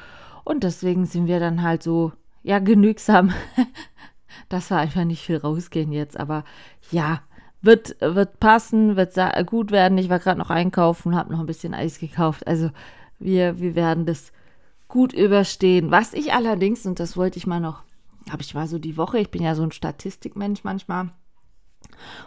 Und 0.44 0.64
deswegen 0.64 1.04
sind 1.04 1.26
wir 1.26 1.40
dann 1.40 1.62
halt 1.62 1.82
so, 1.82 2.12
ja, 2.42 2.58
genügsam, 2.58 3.32
dass 4.48 4.70
wir 4.70 4.78
einfach 4.78 5.04
nicht 5.04 5.22
viel 5.22 5.36
rausgehen 5.36 5.92
jetzt. 5.92 6.18
Aber 6.18 6.44
ja, 6.90 7.20
wird, 7.60 7.96
wird 8.00 8.40
passen, 8.40 8.96
wird 8.96 9.14
gut 9.46 9.70
werden. 9.70 9.98
Ich 9.98 10.08
war 10.08 10.18
gerade 10.18 10.38
noch 10.38 10.50
einkaufen, 10.50 11.16
habe 11.16 11.32
noch 11.32 11.40
ein 11.40 11.46
bisschen 11.46 11.74
Eis 11.74 11.98
gekauft. 11.98 12.46
Also 12.46 12.70
wir, 13.18 13.60
wir 13.60 13.74
werden 13.74 14.06
das 14.06 14.32
gut 14.88 15.12
überstehen. 15.12 15.90
Was 15.90 16.14
ich 16.14 16.32
allerdings, 16.32 16.86
und 16.86 16.98
das 16.98 17.16
wollte 17.16 17.38
ich 17.38 17.46
mal 17.46 17.60
noch 17.60 17.82
habe 18.30 18.42
ich 18.42 18.54
mal 18.54 18.66
so 18.66 18.78
die 18.78 18.96
Woche, 18.96 19.18
ich 19.18 19.30
bin 19.30 19.42
ja 19.42 19.54
so 19.54 19.62
ein 19.62 19.72
Statistikmensch 19.72 20.64
manchmal 20.64 21.10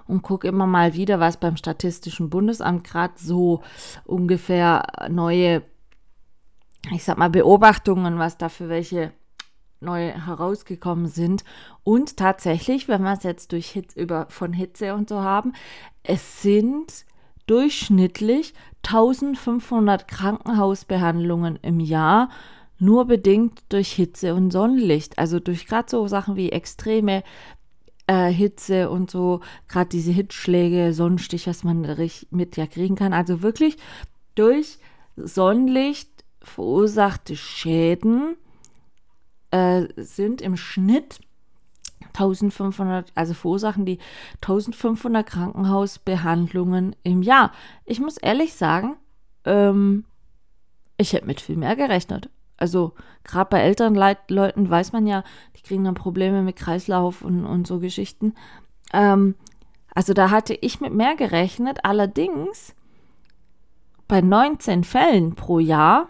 und 0.07 0.21
gucke 0.21 0.47
immer 0.47 0.67
mal 0.67 0.93
wieder, 0.93 1.19
was 1.19 1.37
beim 1.37 1.57
Statistischen 1.57 2.29
Bundesamt 2.29 2.83
gerade 2.83 3.13
so 3.17 3.61
ungefähr 4.05 5.07
neue, 5.09 5.63
ich 6.91 7.03
sag 7.03 7.17
mal, 7.17 7.29
Beobachtungen, 7.29 8.19
was 8.19 8.37
da 8.37 8.49
für 8.49 8.69
welche 8.69 9.13
neu 9.81 10.11
herausgekommen 10.11 11.07
sind. 11.07 11.43
Und 11.83 12.17
tatsächlich, 12.17 12.87
wenn 12.87 13.01
wir 13.01 13.13
es 13.13 13.23
jetzt 13.23 13.51
durch 13.51 13.69
Hitze, 13.71 13.99
über, 13.99 14.27
von 14.29 14.53
Hitze 14.53 14.93
und 14.93 15.09
so 15.09 15.21
haben, 15.21 15.53
es 16.03 16.41
sind 16.41 17.05
durchschnittlich 17.47 18.53
1500 18.85 20.07
Krankenhausbehandlungen 20.07 21.57
im 21.61 21.79
Jahr 21.79 22.29
nur 22.77 23.05
bedingt 23.05 23.61
durch 23.69 23.91
Hitze 23.91 24.33
und 24.33 24.51
Sonnenlicht. 24.51 25.19
Also 25.19 25.39
durch 25.39 25.67
gerade 25.67 25.89
so 25.89 26.07
Sachen 26.07 26.35
wie 26.35 26.51
extreme 26.51 27.23
äh, 28.11 28.29
Hitze 28.29 28.89
und 28.89 29.09
so, 29.09 29.39
gerade 29.69 29.89
diese 29.89 30.11
Hitzschläge, 30.11 30.93
Sonnenstich, 30.93 31.47
was 31.47 31.63
man 31.63 31.81
mit 32.29 32.57
ja 32.57 32.67
kriegen 32.67 32.95
kann. 32.95 33.13
Also 33.13 33.41
wirklich 33.41 33.77
durch 34.35 34.79
Sonnenlicht 35.15 36.09
verursachte 36.41 37.37
Schäden 37.37 38.35
äh, 39.51 39.87
sind 39.95 40.41
im 40.41 40.57
Schnitt 40.57 41.21
1500, 42.07 43.13
also 43.15 43.33
verursachen 43.33 43.85
die 43.85 43.99
1500 44.41 45.25
Krankenhausbehandlungen 45.25 46.97
im 47.03 47.21
Jahr. 47.21 47.53
Ich 47.85 48.01
muss 48.01 48.17
ehrlich 48.17 48.55
sagen, 48.55 48.97
ähm, 49.45 50.03
ich 50.97 51.13
hätte 51.13 51.27
mit 51.27 51.39
viel 51.39 51.55
mehr 51.55 51.77
gerechnet. 51.77 52.29
Also 52.61 52.93
gerade 53.23 53.49
bei 53.49 53.59
älteren 53.59 53.95
Leuten 53.95 54.69
weiß 54.69 54.93
man 54.93 55.07
ja, 55.07 55.23
die 55.57 55.63
kriegen 55.63 55.83
dann 55.83 55.95
Probleme 55.95 56.43
mit 56.43 56.55
Kreislauf 56.55 57.23
und, 57.23 57.45
und 57.45 57.65
so 57.65 57.79
Geschichten. 57.79 58.35
Ähm, 58.93 59.35
also 59.93 60.13
da 60.13 60.29
hatte 60.29 60.53
ich 60.53 60.79
mit 60.79 60.93
mehr 60.93 61.15
gerechnet. 61.15 61.79
Allerdings 61.83 62.75
bei 64.07 64.21
19 64.21 64.83
Fällen 64.83 65.33
pro 65.33 65.57
Jahr, 65.57 66.07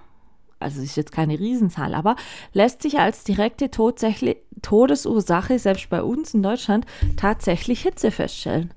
also 0.59 0.81
ist 0.81 0.97
jetzt 0.97 1.13
keine 1.13 1.39
Riesenzahl, 1.39 1.95
aber 1.95 2.17
lässt 2.51 2.81
sich 2.81 2.99
als 2.99 3.23
direkte 3.23 3.71
Todesursache, 3.71 5.57
selbst 5.57 5.89
bei 5.89 6.03
uns 6.03 6.33
in 6.33 6.43
Deutschland, 6.43 6.85
tatsächlich 7.15 7.81
Hitze 7.81 8.11
feststellen. 8.11 8.73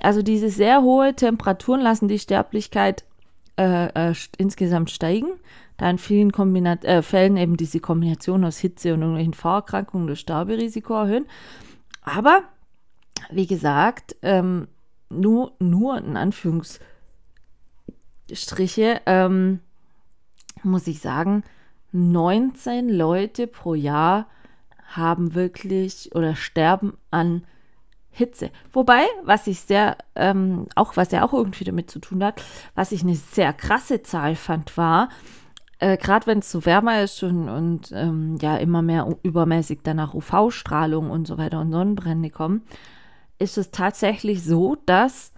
Also 0.00 0.22
diese 0.22 0.48
sehr 0.48 0.80
hohe 0.82 1.14
Temperaturen 1.14 1.82
lassen 1.82 2.08
die 2.08 2.18
Sterblichkeit 2.18 3.04
äh, 3.58 4.10
äh, 4.10 4.14
insgesamt 4.38 4.90
steigen 4.90 5.28
da 5.78 5.88
in 5.88 5.98
vielen 5.98 6.32
Kombinat 6.32 6.84
äh, 6.84 7.02
Fällen 7.02 7.36
eben 7.36 7.56
diese 7.56 7.80
Kombination 7.80 8.44
aus 8.44 8.58
Hitze 8.58 8.92
und 8.92 9.00
irgendwelchen 9.00 9.34
Vorerkrankungen 9.34 10.06
das 10.06 10.20
Sterberisiko 10.20 10.94
erhöhen. 10.94 11.26
Aber 12.02 12.42
wie 13.30 13.46
gesagt, 13.46 14.16
ähm, 14.22 14.68
nur, 15.08 15.52
nur 15.58 15.98
in 15.98 16.16
Anführungsstriche 16.16 19.00
ähm, 19.06 19.60
muss 20.62 20.86
ich 20.86 21.00
sagen, 21.00 21.44
19 21.92 22.88
Leute 22.88 23.46
pro 23.46 23.74
Jahr 23.74 24.26
haben 24.88 25.34
wirklich 25.34 26.14
oder 26.14 26.34
sterben 26.34 26.96
an 27.10 27.44
Hitze. 28.10 28.50
Wobei, 28.72 29.06
was 29.22 29.46
ich 29.46 29.60
sehr, 29.60 29.96
ähm, 30.16 30.66
auch 30.74 30.96
was 30.96 31.12
ja 31.12 31.24
auch 31.24 31.32
irgendwie 31.32 31.64
damit 31.64 31.90
zu 31.90 32.00
tun 32.00 32.24
hat, 32.24 32.42
was 32.74 32.92
ich 32.92 33.02
eine 33.02 33.14
sehr 33.14 33.52
krasse 33.52 34.02
Zahl 34.02 34.34
fand, 34.34 34.76
war, 34.76 35.08
äh, 35.78 35.96
gerade 35.96 36.26
wenn 36.26 36.40
es 36.40 36.50
so 36.50 36.64
wärmer 36.64 37.02
ist 37.02 37.22
und, 37.22 37.48
und 37.48 37.92
ähm, 37.92 38.36
ja 38.40 38.56
immer 38.56 38.82
mehr 38.82 39.06
übermäßig 39.22 39.80
danach 39.82 40.14
UV-Strahlung 40.14 41.10
und 41.10 41.26
so 41.26 41.38
weiter 41.38 41.60
und 41.60 41.70
Sonnenbrände 41.70 42.30
kommen, 42.30 42.62
ist 43.38 43.58
es 43.58 43.70
tatsächlich 43.70 44.42
so, 44.42 44.76
dass 44.86 45.32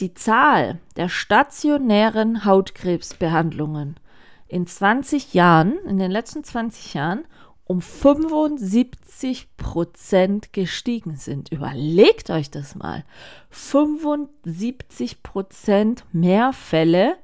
die 0.00 0.14
Zahl 0.14 0.80
der 0.96 1.08
stationären 1.08 2.44
Hautkrebsbehandlungen 2.44 4.00
in 4.48 4.66
20 4.66 5.34
Jahren, 5.34 5.78
in 5.86 5.98
den 5.98 6.10
letzten 6.10 6.42
20 6.42 6.94
Jahren, 6.94 7.24
um 7.64 7.80
75 7.80 9.56
Prozent 9.56 10.52
gestiegen 10.52 11.14
sind. 11.16 11.52
Überlegt 11.52 12.30
euch 12.30 12.50
das 12.50 12.74
mal. 12.74 13.04
75 13.50 15.22
Prozent 15.22 16.04
mehr 16.12 16.52
Fälle 16.52 17.16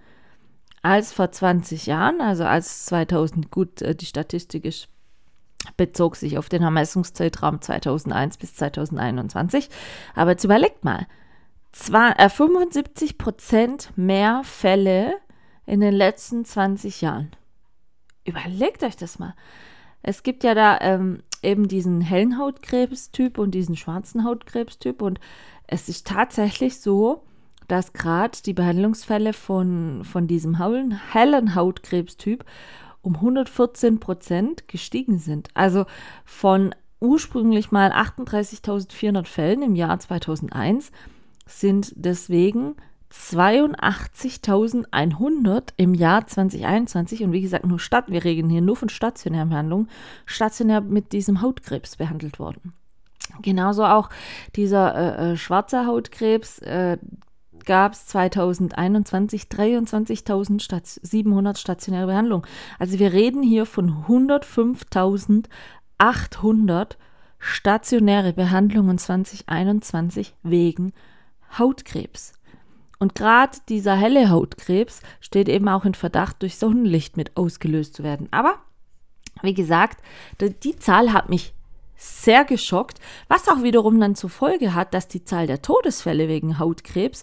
als 0.86 1.12
vor 1.12 1.32
20 1.32 1.86
Jahren, 1.86 2.20
also 2.20 2.44
als 2.44 2.86
2000, 2.86 3.50
gut, 3.50 3.82
äh, 3.82 3.96
die 3.96 4.06
Statistik 4.06 4.64
ist, 4.64 4.88
bezog 5.76 6.14
sich 6.14 6.38
auf 6.38 6.48
den 6.48 6.62
Ermessungszeitraum 6.62 7.60
2001 7.60 8.36
bis 8.36 8.54
2021. 8.54 9.68
Aber 10.14 10.30
jetzt 10.30 10.44
überlegt 10.44 10.84
mal, 10.84 11.08
zwar, 11.72 12.18
äh, 12.20 12.28
75 12.28 13.18
Prozent 13.18 13.90
mehr 13.96 14.42
Fälle 14.44 15.16
in 15.66 15.80
den 15.80 15.92
letzten 15.92 16.44
20 16.44 17.00
Jahren. 17.00 17.32
Überlegt 18.24 18.84
euch 18.84 18.96
das 18.96 19.18
mal. 19.18 19.34
Es 20.02 20.22
gibt 20.22 20.44
ja 20.44 20.54
da 20.54 20.78
ähm, 20.82 21.24
eben 21.42 21.66
diesen 21.66 22.00
hellen 22.00 22.38
Hautkrebstyp 22.38 23.38
und 23.38 23.50
diesen 23.50 23.76
schwarzen 23.76 24.22
Hautkrebstyp 24.22 25.02
und 25.02 25.18
es 25.66 25.88
ist 25.88 26.06
tatsächlich 26.06 26.80
so, 26.80 27.24
dass 27.68 27.92
gerade 27.92 28.38
die 28.44 28.52
Behandlungsfälle 28.52 29.32
von, 29.32 30.04
von 30.04 30.26
diesem 30.26 30.58
hellen 30.58 31.54
Hautkrebstyp 31.54 32.44
um 33.02 33.16
114 33.16 34.00
Prozent 34.00 34.68
gestiegen 34.68 35.18
sind. 35.18 35.48
Also 35.54 35.86
von 36.24 36.74
ursprünglich 37.00 37.70
mal 37.70 37.92
38.400 37.92 39.26
Fällen 39.26 39.62
im 39.62 39.74
Jahr 39.74 39.98
2001 39.98 40.92
sind 41.46 41.92
deswegen 41.96 42.76
82.100 43.12 45.74
im 45.76 45.94
Jahr 45.94 46.26
2021 46.26 47.22
und 47.22 47.30
wie 47.32 47.42
gesagt 47.42 47.64
nur 47.64 47.78
Stadt, 47.78 48.10
wir 48.10 48.24
reden 48.24 48.50
hier 48.50 48.62
nur 48.62 48.74
von 48.76 48.88
stationären 48.88 49.50
Behandlungen, 49.50 49.88
stationär 50.24 50.80
mit 50.80 51.12
diesem 51.12 51.40
Hautkrebs 51.40 51.94
behandelt 51.96 52.40
worden. 52.40 52.72
Genauso 53.42 53.84
auch 53.84 54.08
dieser 54.56 54.94
äh, 54.94 55.32
äh 55.32 55.36
schwarze 55.36 55.86
Hautkrebs, 55.86 56.58
äh, 56.60 56.98
gab 57.66 57.92
es 57.92 58.06
2021 58.06 59.42
23.700 59.44 61.58
stationäre 61.58 62.06
Behandlungen. 62.06 62.46
Also 62.78 62.98
wir 62.98 63.12
reden 63.12 63.42
hier 63.42 63.66
von 63.66 64.06
105.800 64.08 66.96
stationäre 67.38 68.32
Behandlungen 68.32 68.96
2021 68.96 70.34
wegen 70.42 70.94
Hautkrebs. 71.58 72.32
Und 72.98 73.14
gerade 73.14 73.58
dieser 73.68 73.94
helle 73.94 74.30
Hautkrebs 74.30 75.02
steht 75.20 75.50
eben 75.50 75.68
auch 75.68 75.84
in 75.84 75.94
Verdacht, 75.94 76.40
durch 76.40 76.56
Sonnenlicht 76.56 77.18
mit 77.18 77.36
ausgelöst 77.36 77.94
zu 77.94 78.02
werden. 78.02 78.28
Aber 78.30 78.54
wie 79.42 79.52
gesagt, 79.52 80.02
die 80.40 80.76
Zahl 80.76 81.12
hat 81.12 81.28
mich 81.28 81.52
sehr 81.96 82.44
geschockt, 82.44 83.00
was 83.28 83.48
auch 83.48 83.62
wiederum 83.62 83.98
dann 83.98 84.14
zur 84.14 84.30
Folge 84.30 84.74
hat, 84.74 84.94
dass 84.94 85.08
die 85.08 85.24
Zahl 85.24 85.46
der 85.46 85.62
Todesfälle 85.62 86.28
wegen 86.28 86.58
Hautkrebs 86.58 87.22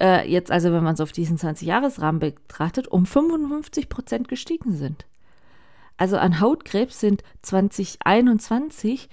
äh, 0.00 0.28
jetzt 0.28 0.50
also, 0.50 0.72
wenn 0.72 0.84
man 0.84 0.94
es 0.94 1.00
auf 1.00 1.12
diesen 1.12 1.38
20-Jahres-Rahmen 1.38 2.18
betrachtet, 2.18 2.88
um 2.88 3.06
55 3.06 3.88
Prozent 3.88 4.28
gestiegen 4.28 4.76
sind. 4.76 5.06
Also 5.96 6.16
an 6.16 6.40
Hautkrebs 6.40 6.98
sind 7.00 7.22
2021 7.42 9.08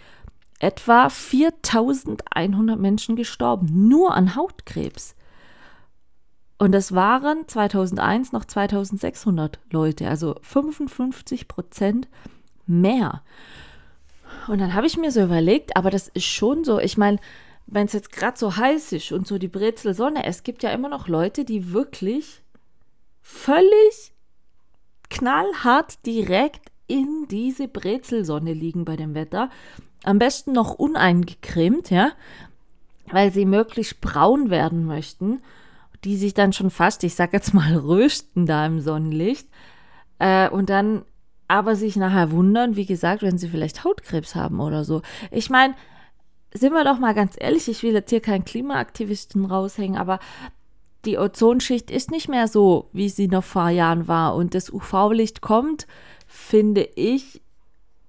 etwa 0.60 1.10
4100 1.10 2.80
Menschen 2.80 3.16
gestorben, 3.16 3.88
nur 3.88 4.16
an 4.16 4.36
Hautkrebs. 4.36 5.16
Und 6.58 6.72
das 6.74 6.94
waren 6.94 7.48
2001 7.48 8.32
noch 8.32 8.46
2600 8.46 9.60
Leute, 9.72 10.08
also 10.08 10.36
55 10.44 11.48
Prozent 11.48 12.08
mehr. 12.68 13.24
Und 14.48 14.60
dann 14.60 14.74
habe 14.74 14.88
ich 14.88 14.98
mir 14.98 15.12
so 15.12 15.22
überlegt, 15.22 15.76
aber 15.76 15.90
das 15.90 16.08
ist 16.10 16.26
schon 16.26 16.64
so, 16.64 16.80
ich 16.80 16.98
meine, 16.98 17.20
wenn 17.68 17.86
es 17.86 17.94
jetzt 17.94 18.12
gerade 18.12 18.38
so 18.38 18.58
heiß 18.58 18.92
ist 18.94 19.12
und 19.12 19.28
so 19.28 19.38
die 19.38 19.48
Brezelsonne, 19.48 20.26
es 20.26 20.44
gibt 20.44 20.64
ja 20.64 20.72
immer 20.72 20.90
noch 20.90 21.08
Leute, 21.08 21.46
die 21.46 21.72
wirklich 21.72 22.42
völlig 23.22 24.14
knallhart 25.10 26.06
direkt 26.06 26.72
in 26.88 27.28
diese 27.30 27.68
Brezelsonne 27.68 28.54
liegen 28.54 28.84
bei 28.84 28.96
dem 28.96 29.14
Wetter. 29.14 29.50
Am 30.04 30.20
besten 30.20 30.52
noch 30.52 30.74
uneingecremt, 30.74 31.90
ja, 31.92 32.12
weil 33.12 33.32
sie 33.32 33.46
möglichst 33.46 34.02
braun 34.02 34.50
werden 34.50 34.86
möchten 34.86 35.42
die 36.04 36.18
sich 36.18 36.34
dann 36.34 36.54
schon 36.54 36.70
fast, 36.70 37.04
ich 37.04 37.16
sag 37.16 37.34
jetzt 37.34 37.54
mal, 37.54 37.76
rösten 37.76 38.46
da 38.46 38.66
im 38.66 38.80
Sonnenlicht 38.82 39.48
äh, 40.20 40.50
und 40.50 40.70
dann 40.70 41.04
aber 41.52 41.76
sich 41.76 41.98
nachher 41.98 42.32
wundern, 42.32 42.78
wie 42.78 42.86
gesagt, 42.86 43.24
wenn 43.24 43.38
sie 43.38 43.50
vielleicht 43.50 43.84
Hautkrebs 43.84 44.36
haben 44.36 44.62
oder 44.62 44.86
so. 44.86 45.02
Ich 45.32 45.50
meine, 45.50 45.74
sind 46.54 46.72
wir 46.72 46.86
doch 46.86 46.98
mal 46.98 47.14
ganz 47.14 47.36
ehrlich, 47.38 47.68
ich 47.68 47.84
will 47.84 47.92
jetzt 47.92 48.10
hier 48.10 48.22
keinen 48.22 48.46
Klimaaktivisten 48.46 49.44
raushängen, 49.44 49.98
aber 49.98 50.20
die 51.04 51.18
Ozonschicht 51.18 51.92
ist 51.92 52.10
nicht 52.10 52.30
mehr 52.30 52.48
so, 52.48 52.90
wie 52.94 53.10
sie 53.10 53.28
noch 53.28 53.44
vor 53.44 53.68
Jahren 53.68 54.08
war. 54.08 54.36
Und 54.36 54.56
das 54.56 54.72
UV-Licht 54.72 55.42
kommt, 55.42 55.88
finde 56.26 56.88
ich, 56.96 57.42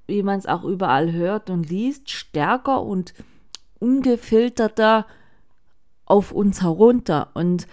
wie 0.06 0.22
man 0.22 0.38
es 0.38 0.46
auch 0.46 0.62
überall 0.62 1.10
hört 1.10 1.50
und 1.50 1.68
liest, 1.68 2.10
stärker 2.10 2.80
und 2.82 3.12
ungefilterter 3.80 5.04
auf 6.04 6.30
uns 6.30 6.62
herunter. 6.62 7.30
Und 7.34 7.66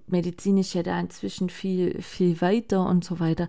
medizinisch 0.07 0.73
ja 0.75 0.85
da 0.85 1.01
inzwischen 1.01 1.51
viel, 1.51 2.01
viel 2.01 2.41
weiter 2.41 2.87
und 2.87 3.05
so 3.05 3.19
weiter. 3.19 3.49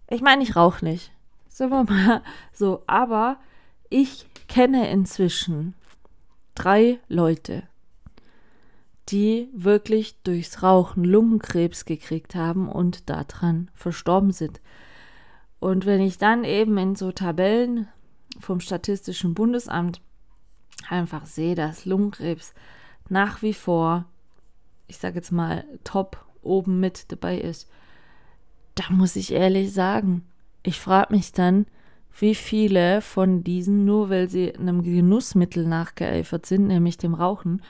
Ich 0.09 0.22
meine, 0.22 0.42
ich 0.42 0.57
rauche 0.57 0.85
nicht. 0.85 1.12
Sagen 1.48 1.70
wir 1.70 1.85
mal 1.85 2.22
so, 2.53 2.83
aber 2.87 3.38
ich 3.90 4.27
kenne 4.48 4.90
inzwischen 4.90 5.74
drei 6.55 7.00
Leute, 7.09 7.64
die 9.09 9.48
wirklich 9.53 10.20
durchs 10.22 10.62
Rauchen 10.62 11.05
Lungenkrebs 11.05 11.85
gekriegt 11.85 12.35
haben 12.35 12.68
und 12.68 13.11
daran 13.11 13.70
verstorben 13.74 14.33
sind. 14.33 14.61
Und 15.61 15.87
wenn 15.87 16.00
ich 16.00 16.18
dann 16.18 16.44
eben 16.44 16.77
in 16.79 16.94
so 16.94 17.12
Tabellen 17.12 17.88
vom 18.38 18.61
Statistischen 18.61 19.35
Bundesamt 19.35 20.00
einfach 20.90 21.27
sehe, 21.27 21.55
dass 21.55 21.85
Lungenkrebs 21.85 22.55
nach 23.09 23.42
wie 23.42 23.55
vor, 23.55 24.05
ich 24.87 24.99
sage 24.99 25.16
jetzt 25.16 25.33
mal, 25.33 25.64
top 25.85 26.25
oben 26.42 26.81
mit 26.81 27.11
dabei 27.12 27.38
ist, 27.38 27.68
da 28.75 28.85
muss 28.90 29.16
ich 29.16 29.33
ehrlich 29.33 29.73
sagen, 29.73 30.25
ich 30.62 30.81
frage 30.81 31.14
mich 31.14 31.33
dann, 31.33 31.66
wie 32.18 32.35
viele 32.35 33.01
von 33.01 33.42
diesen, 33.44 33.85
nur 33.85 34.09
weil 34.09 34.29
sie 34.29 34.55
einem 34.55 34.83
Genussmittel 34.83 35.66
nachgeeifert 35.66 36.47
sind, 36.47 36.68
nämlich 36.68 36.97
dem 36.97 37.14
Rauchen, 37.14 37.62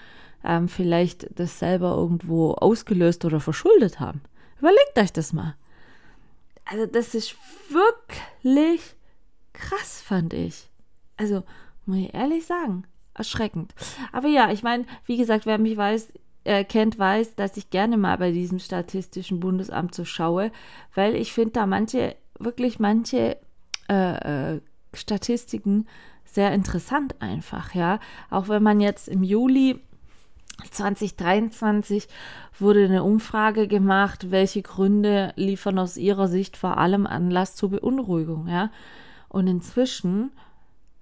ähm, 0.45 0.69
vielleicht 0.69 1.29
das 1.39 1.59
selber 1.59 1.95
irgendwo 1.97 2.53
ausgelöst 2.53 3.25
oder 3.25 3.41
verschuldet 3.41 4.01
haben. 4.01 4.21
Überlegt 4.59 4.99
euch 4.99 5.13
das 5.13 5.33
mal. 5.33 5.57
Also 6.67 6.87
das 6.87 7.15
ist 7.15 7.37
wirklich 7.71 8.97
krass, 9.53 10.03
fand 10.03 10.33
ich. 10.35 10.69
Also 11.17 11.43
muss 11.87 11.99
ich 11.99 12.15
ehrlich 12.15 12.47
sagen, 12.47 12.85
erschreckend. 13.15 13.75
Aber 14.13 14.29
ja, 14.29 14.51
ich 14.51 14.63
meine, 14.63 14.85
wie 15.07 15.17
gesagt, 15.17 15.47
wer 15.47 15.59
mich 15.59 15.77
weiß, 15.77 16.13
äh, 16.45 16.65
kennt, 16.65 16.99
weiß, 16.99 17.37
dass 17.37 17.57
ich 17.57 17.71
gerne 17.71 17.97
mal 17.97 18.19
bei 18.19 18.31
diesem 18.31 18.59
Statistischen 18.59 19.41
Bundesamt 19.41 19.95
so 19.95 20.05
schaue, 20.05 20.53
weil 20.95 21.15
ich 21.15 21.33
finde 21.33 21.53
da 21.53 21.67
manche, 21.67 22.17
wirklich 22.39 22.79
manche 22.79 23.39
äh, 23.89 24.55
äh, 24.55 24.61
Statistiken 24.93 25.87
sehr 26.25 26.53
interessant 26.53 27.21
einfach, 27.21 27.75
ja. 27.75 27.99
Auch 28.31 28.49
wenn 28.49 28.63
man 28.63 28.81
jetzt 28.81 29.09
im 29.09 29.23
Juli 29.23 29.81
2023 30.71 32.09
wurde 32.59 32.85
eine 32.85 33.03
Umfrage 33.03 33.67
gemacht, 33.67 34.31
welche 34.31 34.63
Gründe 34.63 35.33
liefern 35.37 35.79
aus 35.79 35.97
ihrer 35.97 36.29
Sicht 36.29 36.57
vor 36.57 36.79
allem 36.79 37.07
Anlass 37.07 37.57
zur 37.57 37.71
Beunruhigung, 37.71 38.49
ja. 38.49 38.71
Und 39.29 39.49
inzwischen 39.49 40.31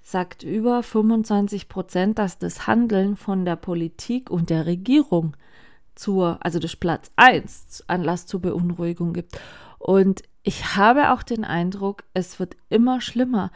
sagt 0.02 0.42
über 0.42 0.82
25 0.82 1.68
Prozent, 1.68 2.18
dass 2.18 2.38
das 2.38 2.66
Handeln 2.66 3.16
von 3.16 3.44
der 3.44 3.56
Politik 3.56 4.30
und 4.30 4.50
der 4.50 4.66
Regierung 4.66 5.36
zur, 5.94 6.38
also 6.40 6.58
das 6.58 6.76
Platz 6.76 7.10
1 7.16 7.84
Anlass 7.86 8.26
zur 8.26 8.40
Beunruhigung 8.40 9.12
gibt. 9.12 9.38
Und 9.78 10.22
ich 10.42 10.76
habe 10.76 11.12
auch 11.12 11.22
den 11.22 11.44
Eindruck, 11.44 12.04
es 12.14 12.38
wird 12.38 12.56
immer 12.68 13.00
schlimmer. 13.00 13.50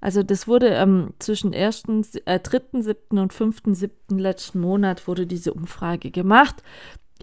Also 0.00 0.24
das 0.24 0.48
wurde 0.48 0.68
ähm, 0.68 1.14
zwischen 1.20 1.54
1., 1.54 1.84
äh, 2.26 2.40
3.7. 2.40 3.20
und 3.20 3.32
5.7. 3.32 4.18
letzten 4.18 4.60
Monat 4.60 5.06
wurde 5.06 5.26
diese 5.26 5.54
Umfrage 5.54 6.10
gemacht 6.10 6.62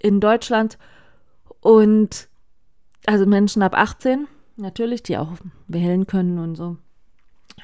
in 0.02 0.22
Deutschland. 0.22 0.78
Und 1.60 2.30
also 3.06 3.26
Menschen 3.26 3.62
ab 3.64 3.76
18, 3.76 4.28
natürlich, 4.56 5.04
die 5.04 5.18
auch 5.18 5.34
wählen 5.68 6.08
können 6.08 6.40
und 6.40 6.56
so. 6.56 6.78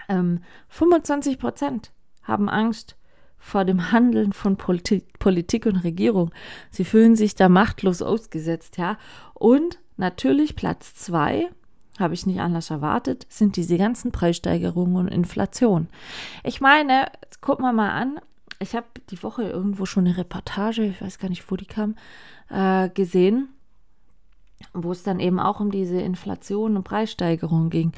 Ähm, 0.10 0.42
25 0.70 1.40
Prozent 1.40 1.92
haben 2.24 2.50
Angst 2.50 2.96
vor 3.38 3.64
dem 3.64 3.92
Handeln 3.92 4.34
von 4.34 4.58
Politik, 4.58 5.20
Politik 5.20 5.66
und 5.68 5.78
Regierung. 5.78 6.32
Sie 6.72 6.84
fühlen 6.84 7.16
sich 7.16 7.36
da 7.36 7.48
machtlos 7.48 8.02
ausgesetzt, 8.02 8.78
ja. 8.78 8.98
Und 9.34 9.80
natürlich 9.98 10.56
Platz 10.56 10.96
zwei 10.96 11.50
habe 12.00 12.14
ich 12.14 12.26
nicht 12.26 12.40
anders 12.40 12.72
erwartet, 12.72 13.26
sind 13.30 13.56
diese 13.56 13.78
ganzen 13.78 14.12
Preissteigerungen 14.12 14.98
und 14.98 15.08
Inflation. 15.08 15.88
Ich 16.44 16.60
meine, 16.60 17.06
guck 17.40 17.60
mal 17.60 17.72
mal 17.72 17.92
an, 17.92 18.20
ich 18.60 18.76
habe 18.76 18.88
die 19.10 19.22
Woche 19.22 19.44
irgendwo 19.44 19.86
schon 19.86 20.06
eine 20.06 20.18
Reportage, 20.18 20.84
ich 20.84 21.02
weiß 21.02 21.20
gar 21.20 21.30
nicht, 21.30 21.50
wo 21.52 21.56
die 21.56 21.66
kam, 21.66 21.96
äh, 22.50 22.90
gesehen, 22.90 23.50
wo 24.74 24.92
es 24.92 25.04
dann 25.04 25.20
eben 25.20 25.40
auch 25.40 25.60
um 25.60 25.72
diese 25.72 26.00
Inflation 26.00 26.78
und 26.78 26.84
Preissteigerung 26.84 27.70
ging. 27.70 27.92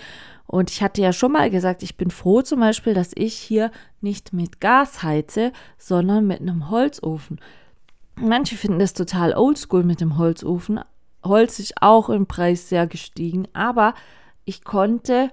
Und 0.46 0.72
ich 0.72 0.82
hatte 0.82 1.02
ja 1.02 1.12
schon 1.12 1.32
mal 1.32 1.50
gesagt, 1.50 1.84
ich 1.84 1.98
bin 1.98 2.12
froh 2.12 2.42
zum 2.42 2.60
Beispiel, 2.60 2.94
dass 2.94 3.12
ich 3.16 3.36
hier 3.36 3.72
nicht 4.02 4.34
mit 4.34 4.62
Gas 4.62 5.04
heize, 5.04 5.52
sondern 5.78 6.28
mit 6.28 6.42
einem 6.42 6.70
Holzofen. 6.70 7.40
Manche 8.16 8.56
finden 8.56 8.80
das 8.80 8.94
total 8.94 9.34
oldschool 9.34 9.84
mit 9.84 10.02
dem 10.02 10.18
Holzofen, 10.18 10.80
Holz 11.24 11.60
ist 11.60 11.82
auch 11.82 12.10
im 12.10 12.26
Preis 12.26 12.70
sehr 12.70 12.88
gestiegen, 12.88 13.48
aber 13.54 13.94
ich 14.46 14.64
konnte 14.64 15.32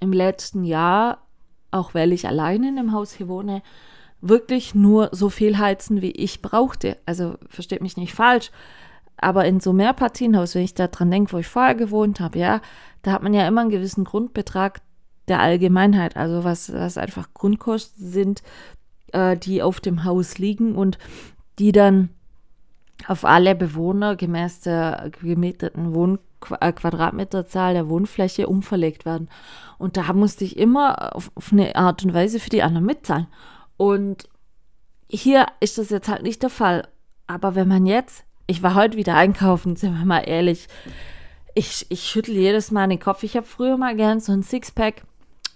im 0.00 0.12
letzten 0.12 0.64
Jahr, 0.64 1.26
auch 1.70 1.94
weil 1.94 2.12
ich 2.12 2.26
alleine 2.26 2.68
in 2.68 2.76
dem 2.76 2.92
Haus 2.92 3.12
hier 3.12 3.28
wohne, 3.28 3.62
wirklich 4.20 4.74
nur 4.74 5.08
so 5.12 5.28
viel 5.30 5.58
heizen, 5.58 6.02
wie 6.02 6.10
ich 6.10 6.42
brauchte. 6.42 6.98
Also 7.06 7.36
versteht 7.48 7.82
mich 7.82 7.96
nicht 7.96 8.14
falsch, 8.14 8.50
aber 9.22 9.44
in 9.44 9.60
so 9.60 9.72
Mehrpartienhaus, 9.72 10.54
wenn 10.54 10.62
ich 10.62 10.74
da 10.74 10.88
dran 10.88 11.10
denke, 11.10 11.32
wo 11.32 11.38
ich 11.38 11.46
vorher 11.46 11.74
gewohnt 11.74 12.20
habe, 12.20 12.38
ja, 12.38 12.60
da 13.02 13.12
hat 13.12 13.22
man 13.22 13.34
ja 13.34 13.46
immer 13.46 13.62
einen 13.62 13.70
gewissen 13.70 14.04
Grundbetrag 14.04 14.80
der 15.28 15.40
Allgemeinheit, 15.40 16.16
also 16.16 16.44
was, 16.44 16.72
was 16.72 16.98
einfach 16.98 17.28
Grundkosten 17.34 18.10
sind, 18.10 18.42
äh, 19.12 19.36
die 19.36 19.62
auf 19.62 19.80
dem 19.80 20.04
Haus 20.04 20.38
liegen 20.38 20.74
und 20.74 20.98
die 21.58 21.72
dann 21.72 22.10
auf 23.06 23.24
alle 23.24 23.54
Bewohner 23.54 24.16
gemäß 24.16 24.60
der 24.60 25.10
gemieteten 25.20 25.94
Wohn 25.94 26.18
äh, 26.60 26.72
Quadratmeterzahl 26.72 27.74
der 27.74 27.88
Wohnfläche 27.88 28.46
umverlegt 28.46 29.04
werden. 29.04 29.28
Und 29.78 29.96
da 29.96 30.12
musste 30.12 30.44
ich 30.44 30.58
immer 30.58 31.14
auf, 31.14 31.30
auf 31.34 31.52
eine 31.52 31.76
Art 31.76 32.04
und 32.04 32.14
Weise 32.14 32.40
für 32.40 32.50
die 32.50 32.62
anderen 32.62 32.86
mitzahlen. 32.86 33.26
Und 33.76 34.28
hier 35.08 35.46
ist 35.60 35.78
das 35.78 35.90
jetzt 35.90 36.08
halt 36.08 36.22
nicht 36.22 36.42
der 36.42 36.50
Fall. 36.50 36.88
Aber 37.26 37.54
wenn 37.54 37.68
man 37.68 37.86
jetzt, 37.86 38.24
ich 38.50 38.64
war 38.64 38.74
heute 38.74 38.96
wieder 38.96 39.14
einkaufen, 39.14 39.76
sind 39.76 39.96
wir 39.96 40.04
mal 40.04 40.20
ehrlich, 40.20 40.66
ich, 41.54 41.86
ich 41.88 42.02
schüttel 42.02 42.34
jedes 42.34 42.72
Mal 42.72 42.88
den 42.88 42.98
Kopf. 42.98 43.22
Ich 43.22 43.36
habe 43.36 43.46
früher 43.46 43.76
mal 43.76 43.94
gern 43.94 44.18
so 44.18 44.32
ein 44.32 44.42
Sixpack 44.42 45.02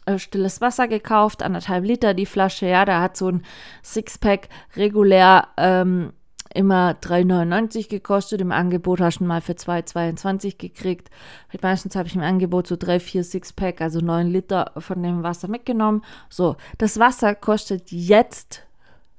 äh, 0.06 0.18
stilles 0.18 0.60
Wasser 0.60 0.86
gekauft, 0.86 1.42
anderthalb 1.42 1.84
Liter 1.84 2.14
die 2.14 2.26
Flasche. 2.26 2.66
Ja, 2.66 2.84
da 2.84 3.00
hat 3.00 3.16
so 3.16 3.28
ein 3.28 3.42
Sixpack 3.82 4.48
regulär 4.76 5.48
ähm, 5.56 6.12
immer 6.54 6.92
3,99 6.92 7.88
gekostet. 7.88 8.40
Im 8.40 8.52
Angebot 8.52 9.00
hast 9.00 9.18
du 9.18 9.24
mal 9.24 9.40
für 9.40 9.54
2,22 9.54 10.56
gekriegt. 10.56 11.10
Meistens 11.62 11.96
habe 11.96 12.06
ich 12.06 12.14
im 12.14 12.22
Angebot 12.22 12.68
so 12.68 12.76
3, 12.76 13.00
4 13.00 13.24
Sixpack, 13.24 13.80
also 13.80 13.98
9 14.00 14.28
Liter 14.28 14.70
von 14.78 15.02
dem 15.02 15.24
Wasser 15.24 15.48
mitgenommen. 15.48 16.02
So, 16.28 16.56
das 16.78 17.00
Wasser 17.00 17.34
kostet 17.34 17.90
jetzt 17.90 18.62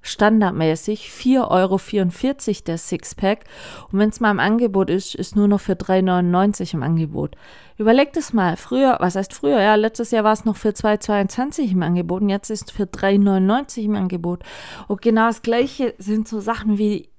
standardmäßig 0.05 1.09
4,44 1.09 1.49
Euro 1.49 2.63
der 2.67 2.77
Sixpack. 2.77 3.45
Und 3.91 3.99
wenn 3.99 4.09
es 4.09 4.19
mal 4.19 4.31
im 4.31 4.39
Angebot 4.39 4.89
ist, 4.89 5.15
ist 5.15 5.35
nur 5.35 5.47
noch 5.47 5.59
für 5.59 5.73
3,99 5.73 6.73
im 6.75 6.83
Angebot. 6.83 7.35
Überlegt 7.77 8.15
es 8.15 8.31
mal, 8.31 8.55
früher, 8.55 8.97
was 8.99 9.15
heißt 9.15 9.33
früher? 9.33 9.59
Ja, 9.59 9.75
letztes 9.75 10.11
Jahr 10.11 10.23
war 10.23 10.33
es 10.33 10.45
noch 10.45 10.55
für 10.55 10.69
2,22 10.69 11.71
im 11.71 11.83
Angebot 11.83 12.21
und 12.21 12.29
jetzt 12.29 12.49
ist 12.49 12.69
es 12.69 12.71
für 12.71 12.83
3,99 12.83 13.83
im 13.83 13.95
Angebot. 13.95 14.43
Und 14.87 15.01
genau 15.01 15.27
das 15.27 15.41
Gleiche 15.41 15.93
sind 15.97 16.27
so 16.27 16.39
Sachen 16.39 16.77
wie 16.77 17.09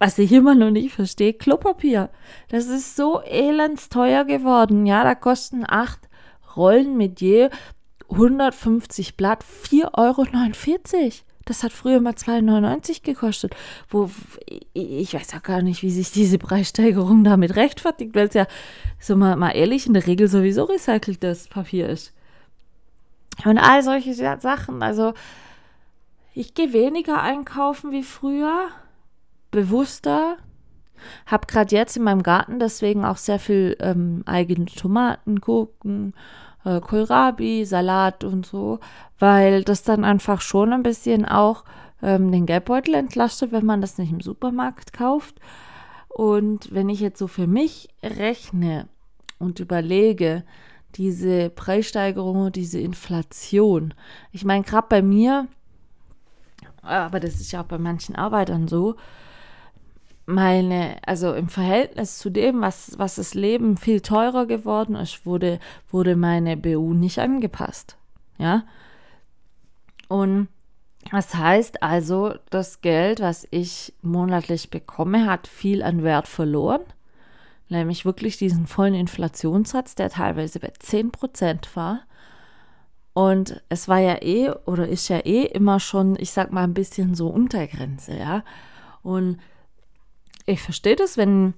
was 0.00 0.18
ich 0.18 0.32
immer 0.32 0.54
noch 0.54 0.70
nicht 0.70 0.92
verstehe, 0.92 1.32
Klopapier. 1.32 2.10
Das 2.48 2.66
ist 2.66 2.94
so 2.94 3.22
elends 3.22 3.88
teuer 3.88 4.24
geworden. 4.24 4.84
Ja, 4.84 5.02
da 5.02 5.14
kosten 5.14 5.64
acht 5.66 6.08
Rollen 6.56 6.96
mit 6.98 7.20
je 7.20 7.48
150 8.10 9.16
Blatt 9.16 9.42
4,49 9.42 9.94
Euro. 9.94 10.24
Das 11.44 11.62
hat 11.62 11.72
früher 11.72 12.00
mal 12.00 12.14
2,99 12.14 13.02
gekostet. 13.02 13.54
Wo 13.88 14.10
ich 14.72 15.14
weiß 15.14 15.34
auch 15.34 15.42
gar 15.42 15.62
nicht, 15.62 15.82
wie 15.82 15.90
sich 15.90 16.10
diese 16.10 16.38
Preissteigerung 16.38 17.24
damit 17.24 17.56
rechtfertigt, 17.56 18.14
weil 18.14 18.28
es 18.28 18.34
ja, 18.34 18.46
so 18.98 19.16
mal, 19.16 19.36
mal 19.36 19.50
ehrlich, 19.50 19.86
in 19.86 19.94
der 19.94 20.06
Regel 20.06 20.28
sowieso 20.28 20.64
recyceltes 20.64 21.48
Papier 21.48 21.88
ist. 21.88 22.12
Und 23.44 23.58
all 23.58 23.82
solche 23.82 24.14
Sachen. 24.14 24.82
Also, 24.82 25.12
ich 26.34 26.54
gehe 26.54 26.72
weniger 26.72 27.20
einkaufen 27.20 27.92
wie 27.92 28.02
früher 28.02 28.68
bewusster. 29.50 30.36
Habe 31.26 31.46
gerade 31.46 31.74
jetzt 31.74 31.96
in 31.96 32.04
meinem 32.04 32.22
Garten 32.22 32.58
deswegen 32.58 33.04
auch 33.04 33.18
sehr 33.18 33.38
viel 33.38 33.76
ähm, 33.80 34.22
eigene 34.26 34.66
Tomaten, 34.66 35.40
Gurken, 35.40 36.14
äh, 36.64 36.80
Kohlrabi, 36.80 37.64
Salat 37.64 38.24
und 38.24 38.46
so, 38.46 38.80
weil 39.18 39.64
das 39.64 39.82
dann 39.82 40.04
einfach 40.04 40.40
schon 40.40 40.72
ein 40.72 40.82
bisschen 40.82 41.24
auch 41.24 41.64
ähm, 42.02 42.30
den 42.30 42.46
Geldbeutel 42.46 42.94
entlastet, 42.94 43.52
wenn 43.52 43.64
man 43.64 43.80
das 43.80 43.98
nicht 43.98 44.12
im 44.12 44.20
Supermarkt 44.20 44.92
kauft. 44.92 45.40
Und 46.08 46.72
wenn 46.72 46.88
ich 46.88 47.00
jetzt 47.00 47.18
so 47.18 47.26
für 47.26 47.46
mich 47.46 47.88
rechne 48.02 48.88
und 49.38 49.58
überlege, 49.60 50.44
diese 50.94 51.50
Preissteigerung 51.50 52.52
diese 52.52 52.78
Inflation, 52.78 53.94
ich 54.30 54.44
meine, 54.44 54.62
gerade 54.62 54.86
bei 54.88 55.02
mir, 55.02 55.48
aber 56.82 57.18
das 57.18 57.40
ist 57.40 57.50
ja 57.50 57.62
auch 57.62 57.66
bei 57.66 57.78
manchen 57.78 58.14
Arbeitern 58.14 58.68
so, 58.68 58.94
meine, 60.26 60.96
also 61.06 61.34
im 61.34 61.48
Verhältnis 61.48 62.18
zu 62.18 62.30
dem, 62.30 62.60
was, 62.60 62.98
was 62.98 63.16
das 63.16 63.34
Leben 63.34 63.76
viel 63.76 64.00
teurer 64.00 64.46
geworden 64.46 64.94
ist, 64.94 65.26
wurde, 65.26 65.58
wurde 65.90 66.16
meine 66.16 66.56
BU 66.56 66.94
nicht 66.94 67.18
angepasst. 67.18 67.96
Ja. 68.38 68.64
Und 70.08 70.48
das 71.10 71.34
heißt 71.34 71.82
also, 71.82 72.34
das 72.50 72.80
Geld, 72.80 73.20
was 73.20 73.46
ich 73.50 73.92
monatlich 74.00 74.70
bekomme, 74.70 75.26
hat 75.26 75.46
viel 75.46 75.82
an 75.82 76.02
Wert 76.02 76.28
verloren. 76.28 76.82
Nämlich 77.68 78.04
wirklich 78.04 78.36
diesen 78.36 78.66
vollen 78.66 78.94
Inflationssatz, 78.94 79.94
der 79.94 80.10
teilweise 80.10 80.60
bei 80.60 80.72
10% 80.72 81.74
war. 81.74 82.00
Und 83.12 83.62
es 83.68 83.88
war 83.88 84.00
ja 84.00 84.22
eh 84.22 84.50
oder 84.66 84.88
ist 84.88 85.08
ja 85.08 85.18
eh 85.18 85.44
immer 85.44 85.80
schon, 85.80 86.16
ich 86.18 86.32
sag 86.32 86.52
mal, 86.52 86.64
ein 86.64 86.74
bisschen 86.74 87.14
so 87.14 87.28
Untergrenze, 87.28 88.16
ja. 88.16 88.42
Und 89.02 89.38
ich 90.46 90.62
verstehe 90.62 90.96
das, 90.96 91.16
wenn, 91.16 91.54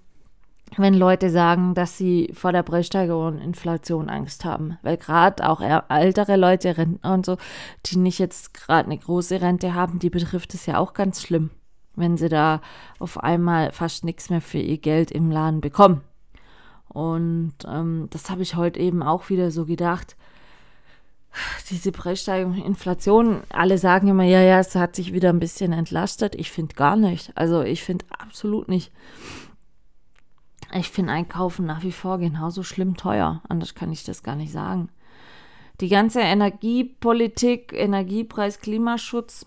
wenn 0.76 0.94
Leute 0.94 1.30
sagen, 1.30 1.74
dass 1.74 1.96
sie 1.96 2.30
vor 2.32 2.52
der 2.52 2.62
Preissteigerung 2.62 3.26
und 3.26 3.38
Inflation 3.38 4.08
Angst 4.08 4.44
haben. 4.44 4.78
Weil 4.82 4.96
gerade 4.96 5.48
auch 5.48 5.60
ältere 5.88 6.36
Leute, 6.36 6.76
Rentner 6.76 7.14
und 7.14 7.26
so, 7.26 7.36
die 7.86 7.98
nicht 7.98 8.18
jetzt 8.18 8.54
gerade 8.54 8.86
eine 8.86 8.98
große 8.98 9.40
Rente 9.40 9.74
haben, 9.74 9.98
die 9.98 10.10
betrifft 10.10 10.54
es 10.54 10.66
ja 10.66 10.78
auch 10.78 10.94
ganz 10.94 11.22
schlimm, 11.22 11.50
wenn 11.94 12.16
sie 12.16 12.28
da 12.28 12.60
auf 12.98 13.22
einmal 13.22 13.72
fast 13.72 14.04
nichts 14.04 14.30
mehr 14.30 14.40
für 14.40 14.58
ihr 14.58 14.78
Geld 14.78 15.10
im 15.10 15.30
Laden 15.30 15.60
bekommen. 15.60 16.02
Und 16.88 17.54
ähm, 17.68 18.06
das 18.10 18.30
habe 18.30 18.42
ich 18.42 18.56
heute 18.56 18.80
eben 18.80 19.02
auch 19.02 19.28
wieder 19.28 19.50
so 19.50 19.66
gedacht 19.66 20.16
diese 21.70 21.92
Preissteigerung, 21.92 22.56
Inflation, 22.56 23.42
alle 23.50 23.78
sagen 23.78 24.08
immer, 24.08 24.24
ja, 24.24 24.40
ja, 24.40 24.58
es 24.58 24.74
hat 24.74 24.96
sich 24.96 25.12
wieder 25.12 25.30
ein 25.30 25.40
bisschen 25.40 25.72
entlastet. 25.72 26.34
Ich 26.34 26.50
finde 26.50 26.74
gar 26.74 26.96
nicht. 26.96 27.32
Also 27.34 27.62
ich 27.62 27.82
finde 27.82 28.04
absolut 28.10 28.68
nicht. 28.68 28.92
Ich 30.72 30.90
finde 30.90 31.12
Einkaufen 31.12 31.66
nach 31.66 31.82
wie 31.82 31.92
vor 31.92 32.18
genauso 32.18 32.62
schlimm 32.62 32.96
teuer. 32.96 33.42
Anders 33.48 33.74
kann 33.74 33.92
ich 33.92 34.04
das 34.04 34.22
gar 34.22 34.36
nicht 34.36 34.52
sagen. 34.52 34.88
Die 35.80 35.88
ganze 35.88 36.20
Energiepolitik, 36.20 37.72
Energiepreis, 37.74 38.60
Klimaschutz 38.60 39.46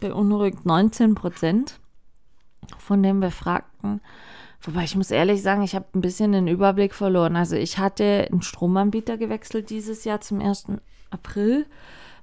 beunruhigt 0.00 0.66
19 0.66 1.14
Prozent 1.14 1.80
von 2.78 3.02
den 3.02 3.20
Befragten. 3.20 4.00
Wobei 4.60 4.84
ich 4.84 4.94
muss 4.94 5.10
ehrlich 5.10 5.42
sagen, 5.42 5.62
ich 5.62 5.74
habe 5.74 5.86
ein 5.94 6.00
bisschen 6.00 6.32
den 6.32 6.46
Überblick 6.46 6.94
verloren. 6.94 7.36
Also 7.36 7.56
ich 7.56 7.78
hatte 7.78 8.28
einen 8.30 8.42
Stromanbieter 8.42 9.16
gewechselt 9.16 9.70
dieses 9.70 10.04
Jahr 10.04 10.20
zum 10.20 10.40
1. 10.40 10.66
April. 11.12 11.66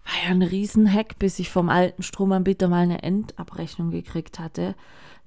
war 0.06 0.24
ja 0.26 0.32
ein 0.32 0.42
Riesenhack, 0.42 1.20
bis 1.20 1.40
ich 1.40 1.50
vom 1.50 1.70
alten 1.70 2.04
Stromanbieter 2.04 2.68
mal 2.68 2.84
eine 2.84 3.04
Endabrechnung 3.04 3.92
gekriegt 3.92 4.40
hatte. 4.40 4.76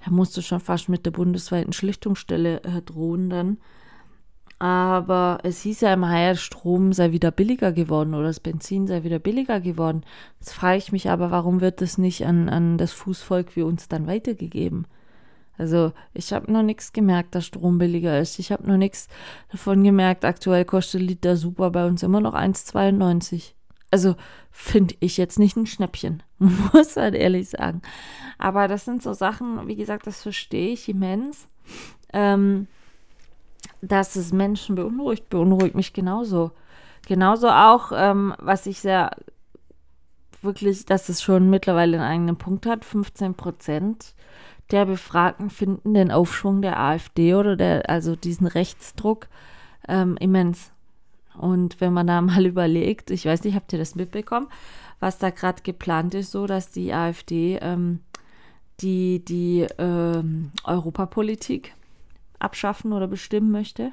Da 0.04 0.10
musste 0.10 0.42
schon 0.42 0.60
fast 0.60 0.88
mit 0.88 1.06
der 1.06 1.12
bundesweiten 1.12 1.72
Schlichtungsstelle 1.72 2.62
äh, 2.64 2.82
drohen 2.82 3.30
dann. 3.30 3.58
Aber 4.58 5.38
es 5.42 5.62
hieß 5.62 5.80
ja 5.80 5.94
immer, 5.94 6.16
ja, 6.16 6.36
Strom 6.36 6.92
sei 6.92 7.10
wieder 7.10 7.32
billiger 7.32 7.72
geworden 7.72 8.14
oder 8.14 8.28
das 8.28 8.38
Benzin 8.38 8.86
sei 8.86 9.02
wieder 9.02 9.18
billiger 9.18 9.60
geworden. 9.60 10.04
Jetzt 10.38 10.52
frage 10.52 10.78
ich 10.78 10.92
mich 10.92 11.10
aber, 11.10 11.32
warum 11.32 11.60
wird 11.60 11.80
das 11.80 11.98
nicht 11.98 12.24
an, 12.26 12.48
an 12.48 12.78
das 12.78 12.92
Fußvolk 12.92 13.56
wie 13.56 13.62
uns 13.62 13.88
dann 13.88 14.06
weitergegeben? 14.06 14.86
Also 15.58 15.92
ich 16.14 16.32
habe 16.32 16.50
noch 16.50 16.62
nichts 16.62 16.92
gemerkt, 16.92 17.34
dass 17.34 17.46
Strom 17.46 17.78
billiger 17.78 18.18
ist. 18.18 18.38
Ich 18.38 18.52
habe 18.52 18.66
noch 18.66 18.76
nichts 18.76 19.08
davon 19.50 19.84
gemerkt. 19.84 20.24
Aktuell 20.24 20.64
kostet 20.64 21.02
Liter 21.02 21.36
Super 21.36 21.70
bei 21.70 21.86
uns 21.86 22.02
immer 22.02 22.20
noch 22.20 22.34
1,92. 22.34 23.52
Also 23.90 24.16
finde 24.50 24.94
ich 25.00 25.18
jetzt 25.18 25.38
nicht 25.38 25.56
ein 25.56 25.66
Schnäppchen, 25.66 26.22
muss 26.38 26.96
halt 26.96 27.14
ehrlich 27.14 27.50
sagen. 27.50 27.82
Aber 28.38 28.66
das 28.66 28.84
sind 28.86 29.02
so 29.02 29.12
Sachen, 29.12 29.66
wie 29.68 29.76
gesagt, 29.76 30.06
das 30.06 30.22
verstehe 30.22 30.72
ich 30.72 30.88
immens. 30.88 31.48
Ähm, 32.12 32.66
dass 33.80 34.16
es 34.16 34.32
Menschen 34.32 34.76
beunruhigt, 34.76 35.28
beunruhigt 35.28 35.74
mich 35.74 35.92
genauso. 35.92 36.52
Genauso 37.06 37.48
auch, 37.48 37.92
ähm, 37.94 38.34
was 38.38 38.66
ich 38.66 38.80
sehr 38.80 39.10
wirklich, 40.40 40.86
dass 40.86 41.08
es 41.08 41.22
schon 41.22 41.50
mittlerweile 41.50 41.98
einen 41.98 42.10
eigenen 42.10 42.36
Punkt 42.36 42.66
hat, 42.66 42.84
15 42.84 43.34
Prozent 43.34 44.14
der 44.72 44.86
Befragten 44.86 45.50
finden 45.50 45.94
den 45.94 46.10
Aufschwung 46.10 46.62
der 46.62 46.80
AfD 46.80 47.34
oder 47.34 47.56
der, 47.56 47.88
also 47.88 48.16
diesen 48.16 48.46
Rechtsdruck 48.46 49.28
ähm, 49.88 50.16
immens. 50.18 50.72
Und 51.38 51.80
wenn 51.80 51.92
man 51.92 52.06
da 52.06 52.20
mal 52.22 52.46
überlegt, 52.46 53.10
ich 53.10 53.26
weiß 53.26 53.44
nicht, 53.44 53.54
habt 53.54 53.72
ihr 53.72 53.78
das 53.78 53.94
mitbekommen, 53.94 54.48
was 55.00 55.18
da 55.18 55.30
gerade 55.30 55.62
geplant 55.62 56.14
ist, 56.14 56.32
so 56.32 56.46
dass 56.46 56.70
die 56.70 56.92
AfD 56.92 57.58
ähm, 57.60 58.00
die, 58.80 59.24
die 59.24 59.66
ähm, 59.78 60.50
Europapolitik 60.64 61.74
abschaffen 62.38 62.92
oder 62.92 63.06
bestimmen 63.06 63.50
möchte. 63.50 63.92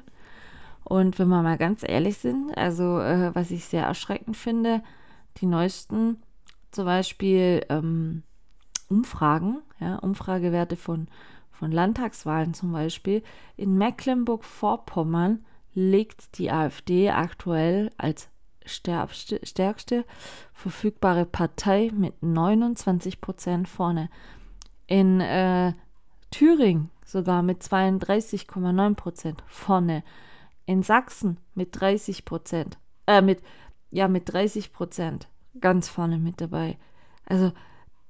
Und 0.84 1.18
wenn 1.18 1.28
wir 1.28 1.42
mal 1.42 1.58
ganz 1.58 1.82
ehrlich 1.86 2.18
sind, 2.18 2.56
also 2.56 2.98
äh, 3.00 3.34
was 3.34 3.50
ich 3.50 3.64
sehr 3.64 3.84
erschreckend 3.84 4.36
finde, 4.36 4.82
die 5.36 5.46
neuesten 5.46 6.16
zum 6.72 6.84
Beispiel 6.84 7.64
ähm, 7.68 8.22
Umfragen, 8.90 9.62
ja, 9.78 9.96
Umfragewerte 9.96 10.76
von, 10.76 11.08
von 11.50 11.70
Landtagswahlen 11.70 12.52
zum 12.52 12.72
Beispiel, 12.72 13.22
in 13.56 13.78
Mecklenburg-Vorpommern 13.78 15.44
liegt 15.74 16.38
die 16.38 16.50
AfD 16.50 17.10
aktuell 17.10 17.90
als 17.96 18.28
stärkste, 18.64 19.40
stärkste 19.44 20.04
verfügbare 20.52 21.24
Partei 21.24 21.90
mit 21.94 22.22
29 22.22 23.20
Prozent 23.20 23.68
vorne. 23.68 24.10
In 24.86 25.20
äh, 25.20 25.72
Thüringen 26.30 26.90
sogar 27.04 27.42
mit 27.42 27.62
32,9 27.62 28.94
Prozent 28.94 29.44
vorne. 29.46 30.02
In 30.66 30.82
Sachsen 30.82 31.38
mit 31.54 31.80
30 31.80 32.24
Prozent, 32.24 32.78
äh, 33.06 33.22
mit, 33.22 33.42
ja, 33.90 34.08
mit 34.08 34.32
30 34.32 34.72
Prozent 34.72 35.28
ganz 35.60 35.88
vorne 35.88 36.18
mit 36.18 36.40
dabei. 36.40 36.78
Also, 37.26 37.52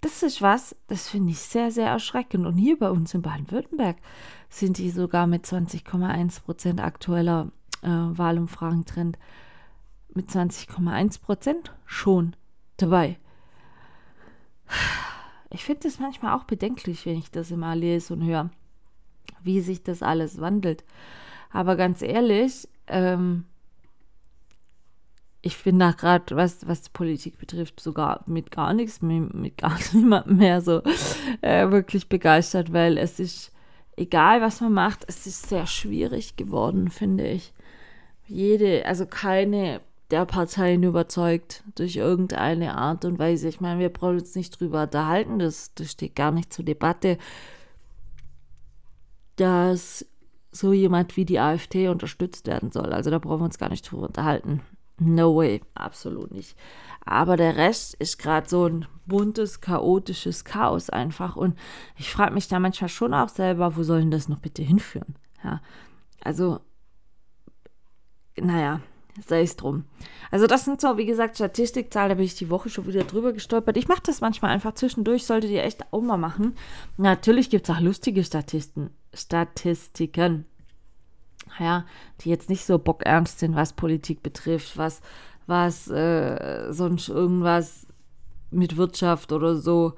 das 0.01 0.23
ist 0.23 0.41
was, 0.41 0.75
das 0.87 1.09
finde 1.09 1.33
ich 1.33 1.41
sehr, 1.41 1.71
sehr 1.71 1.89
erschreckend. 1.89 2.47
Und 2.47 2.57
hier 2.57 2.79
bei 2.79 2.91
uns 2.91 3.13
in 3.15 3.23
Baden-Württemberg 3.23 3.97
sind 4.49 4.79
die 4.79 4.91
sogar 4.91 5.27
mit 5.27 5.45
20,1 5.45 6.43
Prozent 6.43 6.81
aktueller 6.81 7.51
äh, 7.83 7.89
Wahlumfragentrend 7.89 9.19
mit 10.15 10.29
20,1 10.29 11.21
Prozent 11.21 11.73
schon 11.87 12.35
dabei. 12.77 13.19
Ich 15.51 15.65
finde 15.65 15.83
das 15.83 15.99
manchmal 15.99 16.37
auch 16.37 16.45
bedenklich, 16.45 17.07
wenn 17.07 17.19
ich 17.19 17.31
das 17.31 17.51
immer 17.51 17.75
lese 17.75 18.15
und 18.15 18.25
höre, 18.25 18.51
wie 19.43 19.61
sich 19.61 19.83
das 19.83 20.03
alles 20.03 20.41
wandelt. 20.41 20.85
Aber 21.51 21.77
ganz 21.77 22.03
ehrlich, 22.03 22.69
ähm, 22.87 23.45
ich 25.43 25.63
bin 25.63 25.79
da 25.79 25.93
gerade, 25.93 26.37
was, 26.37 26.67
was 26.69 26.83
die 26.83 26.91
Politik 26.93 27.39
betrifft, 27.39 27.81
sogar 27.81 28.23
mit 28.27 28.51
gar 28.51 28.75
nichts, 28.75 29.01
mit, 29.01 29.33
mit 29.35 29.57
gar 29.59 29.79
niemandem 29.93 30.37
mehr 30.37 30.61
so 30.61 30.83
äh, 31.41 31.71
wirklich 31.71 32.09
begeistert, 32.09 32.73
weil 32.73 32.99
es 32.99 33.19
ist, 33.19 33.53
egal 33.97 34.41
was 34.41 34.61
man 34.61 34.73
macht, 34.73 35.05
es 35.09 35.27
ist 35.27 35.49
sehr 35.49 35.67
schwierig 35.67 36.37
geworden, 36.37 36.91
finde 36.91 37.27
ich. 37.27 37.53
Jede, 38.27 38.85
also 38.87 39.07
keine 39.07 39.81
der 40.11 40.25
Parteien 40.25 40.83
überzeugt 40.83 41.63
durch 41.77 41.97
irgendeine 41.97 42.77
Art 42.77 43.05
und 43.05 43.19
Weise. 43.19 43.49
Ich 43.49 43.61
meine, 43.61 43.81
wir 43.81 43.91
brauchen 43.91 44.19
uns 44.19 44.35
nicht 44.35 44.59
drüber 44.59 44.83
unterhalten, 44.83 45.39
das, 45.39 45.73
das 45.75 45.93
steht 45.93 46.17
gar 46.17 46.33
nicht 46.33 46.53
zur 46.53 46.65
Debatte, 46.65 47.17
dass 49.37 50.05
so 50.53 50.73
jemand 50.73 51.17
wie 51.17 51.25
die 51.25 51.39
AfD 51.39 51.89
unterstützt 51.89 52.47
werden 52.47 52.73
soll. 52.73 52.93
Also 52.93 53.11
da 53.11 53.19
brauchen 53.19 53.41
wir 53.41 53.45
uns 53.45 53.59
gar 53.59 53.69
nicht 53.69 53.89
drüber 53.91 54.09
unterhalten. 54.09 54.63
No 55.03 55.35
way, 55.35 55.63
absolut 55.75 56.31
nicht. 56.31 56.55
Aber 57.07 57.39
der 57.39 57.57
Rest 57.57 57.95
ist 57.95 58.19
gerade 58.19 58.49
so 58.49 58.67
ein 58.67 58.87
buntes, 59.07 59.63
chaotisches 59.63 60.45
Chaos 60.45 60.91
einfach. 60.91 61.37
Und 61.37 61.59
ich 61.97 62.11
frage 62.11 62.35
mich 62.35 62.49
da 62.49 62.61
manchmal 62.61 62.91
schon 62.91 63.15
auch 63.15 63.31
selber, 63.31 63.77
wo 63.77 63.83
soll 63.83 64.01
denn 64.01 64.11
das 64.11 64.29
noch 64.29 64.41
bitte 64.41 64.63
hinführen? 64.63 65.17
Ja, 65.43 65.63
also, 66.23 66.61
naja, 68.37 68.83
sei 69.27 69.41
es 69.41 69.57
drum. 69.57 69.85
Also 70.31 70.47
das 70.47 70.67
sind 70.67 70.83
so, 70.83 70.99
wie 70.99 71.07
gesagt, 71.07 71.37
Statistikzahlen, 71.37 72.11
da 72.11 72.15
bin 72.17 72.27
ich 72.27 72.35
die 72.35 72.51
Woche 72.51 72.69
schon 72.69 72.87
wieder 72.87 73.05
drüber 73.05 73.33
gestolpert. 73.33 73.79
Ich 73.79 73.89
mache 73.89 74.03
das 74.05 74.21
manchmal 74.21 74.51
einfach 74.51 74.75
zwischendurch, 74.75 75.25
solltet 75.25 75.51
ihr 75.51 75.65
echt 75.65 75.93
auch 75.95 76.03
mal 76.03 76.19
machen. 76.19 76.57
Natürlich 76.99 77.49
gibt 77.49 77.71
es 77.71 77.75
auch 77.75 77.81
lustige 77.81 78.23
Statisten, 78.23 78.91
Statistiken, 79.15 80.45
ja, 81.59 81.85
die 82.21 82.31
jetzt 82.31 82.49
nicht 82.49 82.65
so 82.65 82.79
bockernst 82.79 83.39
sind, 83.39 83.57
was 83.57 83.73
Politik 83.73 84.23
betrifft, 84.23 84.77
was, 84.77 85.01
was 85.47 85.89
äh, 85.89 86.73
sonst 86.73 87.09
irgendwas 87.09 87.87
mit 88.51 88.77
Wirtschaft 88.77 89.33
oder 89.33 89.57
so 89.57 89.95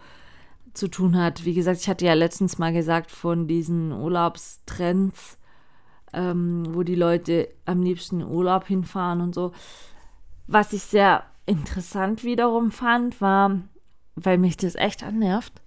zu 0.74 0.88
tun 0.88 1.16
hat. 1.16 1.44
Wie 1.44 1.54
gesagt, 1.54 1.80
ich 1.80 1.88
hatte 1.88 2.06
ja 2.06 2.14
letztens 2.14 2.58
mal 2.58 2.72
gesagt 2.72 3.10
von 3.10 3.46
diesen 3.46 3.92
Urlaubstrends, 3.92 5.38
ähm, 6.12 6.64
wo 6.70 6.82
die 6.82 6.94
Leute 6.94 7.48
am 7.64 7.82
liebsten 7.82 8.22
Urlaub 8.22 8.66
hinfahren 8.66 9.20
und 9.20 9.34
so. 9.34 9.52
Was 10.46 10.72
ich 10.72 10.82
sehr 10.82 11.24
interessant 11.46 12.24
wiederum 12.24 12.70
fand, 12.70 13.20
war, 13.20 13.60
weil 14.14 14.38
mich 14.38 14.56
das 14.56 14.74
echt 14.74 15.02
annervt, 15.02 15.60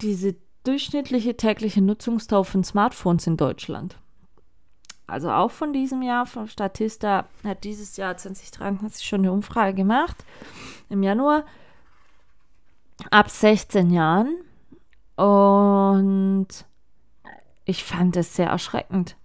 diese 0.00 0.36
durchschnittliche 0.64 1.36
tägliche 1.36 1.82
Nutzungsdauer 1.82 2.44
von 2.44 2.64
Smartphones 2.64 3.26
in 3.26 3.36
Deutschland. 3.36 3.98
Also 5.12 5.30
auch 5.30 5.50
von 5.50 5.74
diesem 5.74 6.00
Jahr, 6.00 6.24
von 6.24 6.48
Statista 6.48 7.26
hat 7.44 7.64
dieses 7.64 7.98
Jahr 7.98 8.16
2023 8.16 9.06
schon 9.06 9.20
eine 9.20 9.32
Umfrage 9.32 9.74
gemacht, 9.74 10.24
im 10.88 11.02
Januar, 11.02 11.44
ab 13.10 13.28
16 13.28 13.90
Jahren. 13.90 14.38
Und 15.16 16.48
ich 17.66 17.84
fand 17.84 18.16
es 18.16 18.34
sehr 18.34 18.48
erschreckend. 18.48 19.16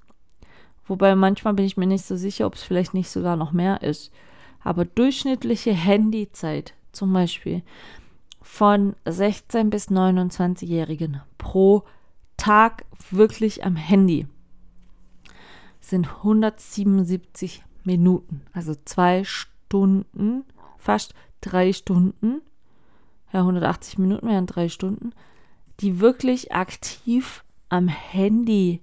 Wobei 0.87 1.15
manchmal 1.15 1.53
bin 1.53 1.63
ich 1.63 1.77
mir 1.77 1.87
nicht 1.87 2.03
so 2.03 2.17
sicher, 2.17 2.47
ob 2.47 2.55
es 2.55 2.63
vielleicht 2.63 2.93
nicht 2.93 3.09
sogar 3.09 3.37
noch 3.37 3.53
mehr 3.53 3.81
ist. 3.81 4.11
Aber 4.65 4.83
durchschnittliche 4.83 5.71
Handyzeit 5.71 6.73
zum 6.91 7.13
Beispiel 7.13 7.63
von 8.41 8.97
16 9.05 9.69
bis 9.69 9.89
29-Jährigen 9.89 11.21
pro 11.37 11.83
Tag 12.35 12.83
wirklich 13.09 13.63
am 13.63 13.77
Handy 13.77 14.27
sind 15.89 16.07
177 16.17 17.63
Minuten. 17.83 18.41
Also 18.53 18.75
zwei 18.85 19.23
Stunden, 19.23 20.43
fast 20.77 21.13
drei 21.41 21.73
Stunden. 21.73 22.41
Ja, 23.31 23.41
180 23.41 23.97
Minuten 23.97 24.27
wären 24.27 24.45
drei 24.45 24.69
Stunden, 24.69 25.11
die 25.79 25.99
wirklich 25.99 26.53
aktiv 26.53 27.43
am 27.69 27.87
Handy 27.87 28.81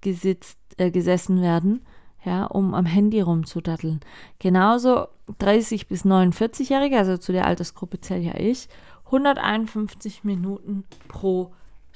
gesitzt, 0.00 0.58
äh, 0.76 0.90
gesessen 0.90 1.40
werden, 1.40 1.80
ja, 2.24 2.44
um 2.44 2.74
am 2.74 2.86
Handy 2.86 3.20
rumzudatteln. 3.20 4.00
Genauso 4.38 5.08
30 5.38 5.88
bis 5.88 6.04
49-Jährige, 6.04 6.98
also 6.98 7.16
zu 7.16 7.32
der 7.32 7.46
Altersgruppe 7.46 8.00
zähle 8.00 8.20
ja 8.20 8.34
ich, 8.38 8.68
151 9.06 10.24
Minuten 10.24 10.84
pro 11.08 11.52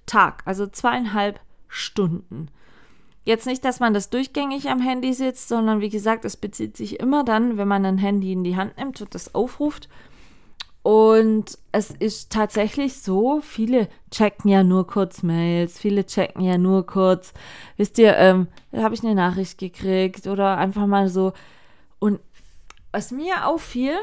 Tag, 0.06 0.42
also 0.46 0.66
zweieinhalb 0.66 1.40
Stunden. 1.68 2.48
Jetzt 3.24 3.46
nicht, 3.46 3.64
dass 3.64 3.80
man 3.80 3.94
das 3.94 4.10
durchgängig 4.10 4.68
am 4.68 4.80
Handy 4.80 5.14
sitzt, 5.14 5.48
sondern 5.48 5.80
wie 5.80 5.88
gesagt, 5.88 6.24
es 6.24 6.36
bezieht 6.36 6.76
sich 6.76 7.00
immer 7.00 7.24
dann, 7.24 7.56
wenn 7.56 7.68
man 7.68 7.86
ein 7.86 7.98
Handy 7.98 8.32
in 8.32 8.44
die 8.44 8.56
Hand 8.56 8.76
nimmt 8.76 9.00
und 9.00 9.14
das 9.14 9.34
aufruft, 9.34 9.88
und 10.84 11.58
es 11.72 11.92
ist 11.92 12.30
tatsächlich 12.30 13.00
so, 13.00 13.40
viele 13.40 13.88
checken 14.10 14.50
ja 14.50 14.62
nur 14.62 14.86
kurz 14.86 15.22
Mails, 15.22 15.78
viele 15.78 16.04
checken 16.04 16.42
ja 16.42 16.58
nur 16.58 16.84
kurz, 16.84 17.32
wisst 17.78 17.96
ihr, 17.96 18.14
ähm, 18.18 18.48
habe 18.70 18.94
ich 18.94 19.02
eine 19.02 19.14
Nachricht 19.14 19.56
gekriegt 19.56 20.26
oder 20.26 20.58
einfach 20.58 20.86
mal 20.86 21.08
so. 21.08 21.32
Und 22.00 22.20
was 22.92 23.12
mir 23.12 23.46
auffiel, 23.46 23.96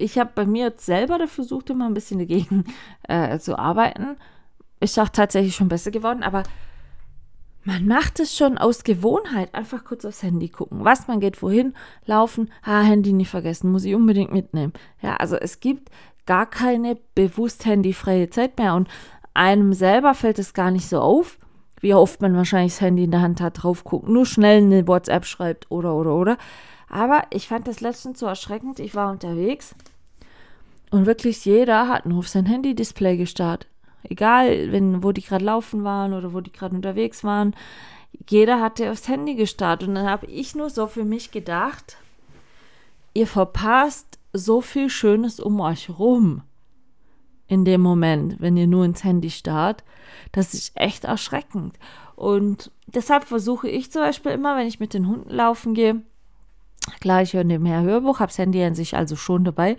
ich 0.00 0.18
habe 0.18 0.32
bei 0.34 0.46
mir 0.46 0.74
selber 0.78 1.28
versucht, 1.28 1.70
immer 1.70 1.86
ein 1.86 1.94
bisschen 1.94 2.18
dagegen 2.18 2.64
äh, 3.04 3.38
zu 3.38 3.56
arbeiten. 3.56 4.16
Ist 4.84 4.98
auch 4.98 5.08
tatsächlich 5.08 5.56
schon 5.56 5.68
besser 5.68 5.90
geworden, 5.90 6.22
aber 6.22 6.42
man 7.64 7.86
macht 7.86 8.20
es 8.20 8.36
schon 8.36 8.58
aus 8.58 8.84
Gewohnheit. 8.84 9.54
Einfach 9.54 9.82
kurz 9.82 10.04
aufs 10.04 10.22
Handy 10.22 10.50
gucken. 10.50 10.84
Was 10.84 11.08
man 11.08 11.20
geht, 11.20 11.40
wohin, 11.40 11.72
laufen, 12.04 12.50
ha, 12.66 12.82
Handy 12.82 13.14
nicht 13.14 13.30
vergessen, 13.30 13.72
muss 13.72 13.86
ich 13.86 13.94
unbedingt 13.94 14.30
mitnehmen. 14.30 14.74
Ja, 15.00 15.16
also 15.16 15.36
es 15.36 15.60
gibt 15.60 15.90
gar 16.26 16.44
keine 16.44 16.98
bewusst 17.14 17.64
handyfreie 17.64 18.28
Zeit 18.28 18.58
mehr 18.58 18.74
und 18.74 18.88
einem 19.32 19.72
selber 19.72 20.12
fällt 20.12 20.38
es 20.38 20.52
gar 20.52 20.70
nicht 20.70 20.86
so 20.86 21.00
auf, 21.00 21.38
wie 21.80 21.94
oft 21.94 22.20
man 22.20 22.36
wahrscheinlich 22.36 22.74
das 22.74 22.82
Handy 22.82 23.04
in 23.04 23.10
der 23.10 23.22
Hand 23.22 23.40
hat, 23.40 23.62
drauf 23.62 23.84
guckt, 23.84 24.06
nur 24.06 24.26
schnell 24.26 24.58
eine 24.58 24.86
WhatsApp 24.86 25.24
schreibt 25.24 25.70
oder 25.70 25.94
oder 25.94 26.14
oder. 26.14 26.36
Aber 26.90 27.22
ich 27.30 27.48
fand 27.48 27.66
das 27.68 27.80
letztens 27.80 28.18
so 28.18 28.26
erschreckend. 28.26 28.80
Ich 28.80 28.94
war 28.94 29.10
unterwegs 29.10 29.74
und 30.90 31.06
wirklich 31.06 31.46
jeder 31.46 31.88
hat 31.88 32.04
nur 32.04 32.18
auf 32.18 32.28
sein 32.28 32.44
Handy-Display 32.44 33.16
gestartet. 33.16 33.70
Egal, 34.08 34.70
wenn, 34.72 35.02
wo 35.02 35.12
die 35.12 35.22
gerade 35.22 35.44
laufen 35.44 35.84
waren 35.84 36.12
oder 36.12 36.32
wo 36.32 36.40
die 36.40 36.52
gerade 36.52 36.74
unterwegs 36.74 37.24
waren. 37.24 37.54
Jeder 38.28 38.60
hatte 38.60 38.90
aufs 38.90 39.08
Handy 39.08 39.34
gestartet. 39.34 39.88
Und 39.88 39.96
dann 39.96 40.08
habe 40.08 40.26
ich 40.26 40.54
nur 40.54 40.70
so 40.70 40.86
für 40.86 41.04
mich 41.04 41.30
gedacht, 41.30 41.96
ihr 43.14 43.26
verpasst 43.26 44.18
so 44.32 44.60
viel 44.60 44.90
Schönes 44.90 45.40
um 45.40 45.60
euch 45.60 45.90
rum 45.90 46.42
in 47.46 47.64
dem 47.64 47.80
Moment, 47.80 48.40
wenn 48.40 48.56
ihr 48.56 48.66
nur 48.66 48.84
ins 48.84 49.04
Handy 49.04 49.30
starrt. 49.30 49.84
Das 50.32 50.54
ist 50.54 50.72
echt 50.74 51.04
erschreckend. 51.04 51.78
Und 52.16 52.70
deshalb 52.86 53.24
versuche 53.24 53.68
ich 53.68 53.90
zum 53.90 54.02
Beispiel 54.02 54.32
immer, 54.32 54.56
wenn 54.56 54.66
ich 54.66 54.80
mit 54.80 54.94
den 54.94 55.08
Hunden 55.08 55.30
laufen 55.30 55.74
gehe, 55.74 56.02
Klar, 57.00 57.22
ich 57.22 57.32
höre 57.32 57.44
nebenher 57.44 57.82
Hörbuch, 57.82 58.20
habe 58.20 58.30
das 58.30 58.38
Handy 58.38 58.62
an 58.62 58.74
sich 58.74 58.96
also 58.96 59.16
schon 59.16 59.44
dabei, 59.44 59.76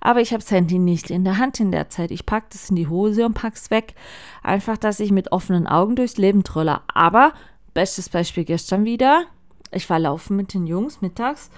aber 0.00 0.20
ich 0.20 0.32
habe 0.32 0.42
das 0.42 0.50
Handy 0.50 0.78
nicht 0.78 1.10
in 1.10 1.24
der 1.24 1.38
Hand 1.38 1.58
in 1.60 1.72
der 1.72 1.88
Zeit. 1.88 2.10
Ich 2.10 2.26
packe 2.26 2.46
das 2.50 2.70
in 2.70 2.76
die 2.76 2.88
Hose 2.88 3.26
und 3.26 3.34
packe 3.34 3.56
es 3.56 3.70
weg. 3.70 3.94
Einfach, 4.42 4.76
dass 4.76 5.00
ich 5.00 5.10
mit 5.10 5.32
offenen 5.32 5.66
Augen 5.66 5.96
durchs 5.96 6.16
Leben 6.16 6.44
trolle. 6.44 6.80
Aber, 6.92 7.32
bestes 7.74 8.08
Beispiel 8.08 8.44
gestern 8.44 8.84
wieder, 8.84 9.24
ich 9.72 9.90
war 9.90 9.98
laufen 9.98 10.36
mit 10.36 10.54
den 10.54 10.66
Jungs 10.66 11.00
mittags 11.00 11.50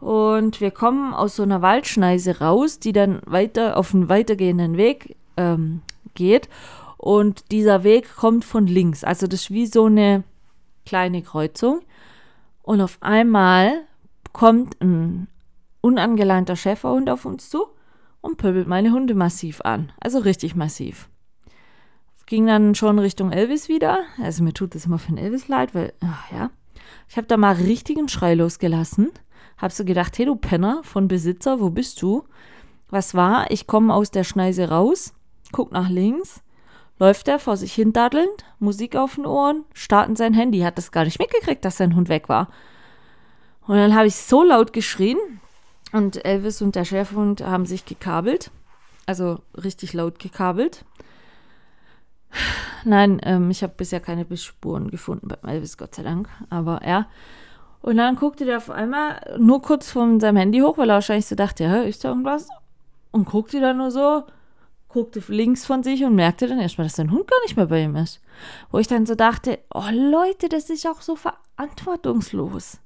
und 0.00 0.60
wir 0.60 0.70
kommen 0.70 1.14
aus 1.14 1.36
so 1.36 1.42
einer 1.42 1.62
Waldschneise 1.62 2.38
raus, 2.40 2.78
die 2.78 2.92
dann 2.92 3.20
weiter 3.26 3.76
auf 3.76 3.94
einen 3.94 4.08
weitergehenden 4.08 4.76
Weg 4.76 5.16
ähm, 5.36 5.82
geht. 6.14 6.48
Und 6.98 7.50
dieser 7.50 7.84
Weg 7.84 8.14
kommt 8.16 8.44
von 8.44 8.66
links. 8.66 9.04
Also 9.04 9.26
das 9.26 9.42
ist 9.42 9.50
wie 9.50 9.66
so 9.66 9.86
eine 9.86 10.24
kleine 10.84 11.22
Kreuzung. 11.22 11.80
Und 12.62 12.80
auf 12.80 12.98
einmal 13.00 13.84
kommt 14.36 14.78
ein 14.82 15.28
unangeleinter 15.80 16.56
Schäferhund 16.56 17.08
auf 17.08 17.24
uns 17.24 17.48
zu 17.48 17.68
und 18.20 18.36
pöbelt 18.36 18.68
meine 18.68 18.92
Hunde 18.92 19.14
massiv 19.14 19.62
an. 19.62 19.92
Also 19.98 20.18
richtig 20.18 20.54
massiv. 20.54 21.08
Ging 22.26 22.46
dann 22.46 22.74
schon 22.74 22.98
Richtung 22.98 23.32
Elvis 23.32 23.70
wieder. 23.70 24.00
Also 24.22 24.44
mir 24.44 24.52
tut 24.52 24.74
das 24.74 24.84
immer 24.84 24.98
für 24.98 25.12
den 25.12 25.16
Elvis 25.16 25.48
leid, 25.48 25.74
weil, 25.74 25.94
ach 26.04 26.30
ja. 26.30 26.50
Ich 27.08 27.16
habe 27.16 27.26
da 27.26 27.38
mal 27.38 27.54
richtigen 27.54 28.10
Schrei 28.10 28.34
losgelassen. 28.34 29.10
Hab 29.56 29.72
so 29.72 29.86
gedacht, 29.86 30.18
hey 30.18 30.26
du 30.26 30.36
Penner 30.36 30.82
von 30.82 31.08
Besitzer, 31.08 31.58
wo 31.58 31.70
bist 31.70 32.02
du? 32.02 32.24
Was 32.90 33.14
war? 33.14 33.50
Ich 33.50 33.66
komme 33.66 33.94
aus 33.94 34.10
der 34.10 34.24
Schneise 34.24 34.68
raus, 34.68 35.14
guck 35.50 35.72
nach 35.72 35.88
links, 35.88 36.42
läuft 36.98 37.26
er 37.28 37.38
vor 37.38 37.56
sich 37.56 37.72
hin 37.72 37.94
daddelnd, 37.94 38.44
Musik 38.58 38.96
auf 38.96 39.14
den 39.14 39.24
Ohren, 39.24 39.64
starten 39.72 40.14
sein 40.14 40.34
Handy, 40.34 40.60
hat 40.60 40.76
das 40.76 40.92
gar 40.92 41.04
nicht 41.04 41.18
mitgekriegt, 41.18 41.64
dass 41.64 41.78
sein 41.78 41.96
Hund 41.96 42.10
weg 42.10 42.28
war. 42.28 42.48
Und 43.66 43.76
dann 43.76 43.94
habe 43.94 44.06
ich 44.06 44.16
so 44.16 44.42
laut 44.42 44.72
geschrien 44.72 45.18
und 45.92 46.24
Elvis 46.24 46.62
und 46.62 46.74
der 46.74 46.84
Schäferhund 46.84 47.44
haben 47.44 47.66
sich 47.66 47.84
gekabelt. 47.84 48.50
Also 49.06 49.40
richtig 49.56 49.92
laut 49.92 50.18
gekabelt. 50.18 50.84
Nein, 52.84 53.20
ähm, 53.24 53.50
ich 53.50 53.62
habe 53.62 53.74
bisher 53.76 54.00
keine 54.00 54.24
Bissspuren 54.24 54.90
gefunden 54.90 55.28
bei 55.28 55.52
Elvis, 55.52 55.76
Gott 55.76 55.94
sei 55.94 56.02
Dank. 56.02 56.28
Aber 56.50 56.80
ja. 56.86 57.06
Und 57.82 57.96
dann 57.96 58.16
guckte 58.16 58.44
der 58.44 58.58
auf 58.58 58.70
einmal 58.70 59.36
nur 59.38 59.62
kurz 59.62 59.90
von 59.90 60.20
seinem 60.20 60.36
Handy 60.36 60.60
hoch, 60.60 60.76
weil 60.76 60.90
er 60.90 60.94
wahrscheinlich 60.94 61.26
so 61.26 61.34
dachte, 61.34 61.64
ja, 61.64 61.82
ist 61.82 62.04
da 62.04 62.08
irgendwas? 62.08 62.48
Und 63.12 63.26
guckte 63.26 63.60
dann 63.60 63.78
nur 63.78 63.90
so, 63.90 64.24
guckte 64.88 65.22
links 65.28 65.64
von 65.64 65.82
sich 65.82 66.04
und 66.04 66.14
merkte 66.14 66.48
dann 66.48 66.58
erstmal, 66.58 66.86
dass 66.86 66.96
sein 66.96 67.10
Hund 67.10 67.28
gar 67.28 67.40
nicht 67.42 67.56
mehr 67.56 67.66
bei 67.66 67.82
ihm 67.82 67.96
ist. 67.96 68.20
Wo 68.70 68.78
ich 68.78 68.88
dann 68.88 69.06
so 69.06 69.14
dachte, 69.14 69.58
oh 69.72 69.88
Leute, 69.92 70.48
das 70.48 70.68
ist 70.68 70.86
auch 70.86 71.00
so 71.00 71.16
verantwortungslos. 71.16 72.80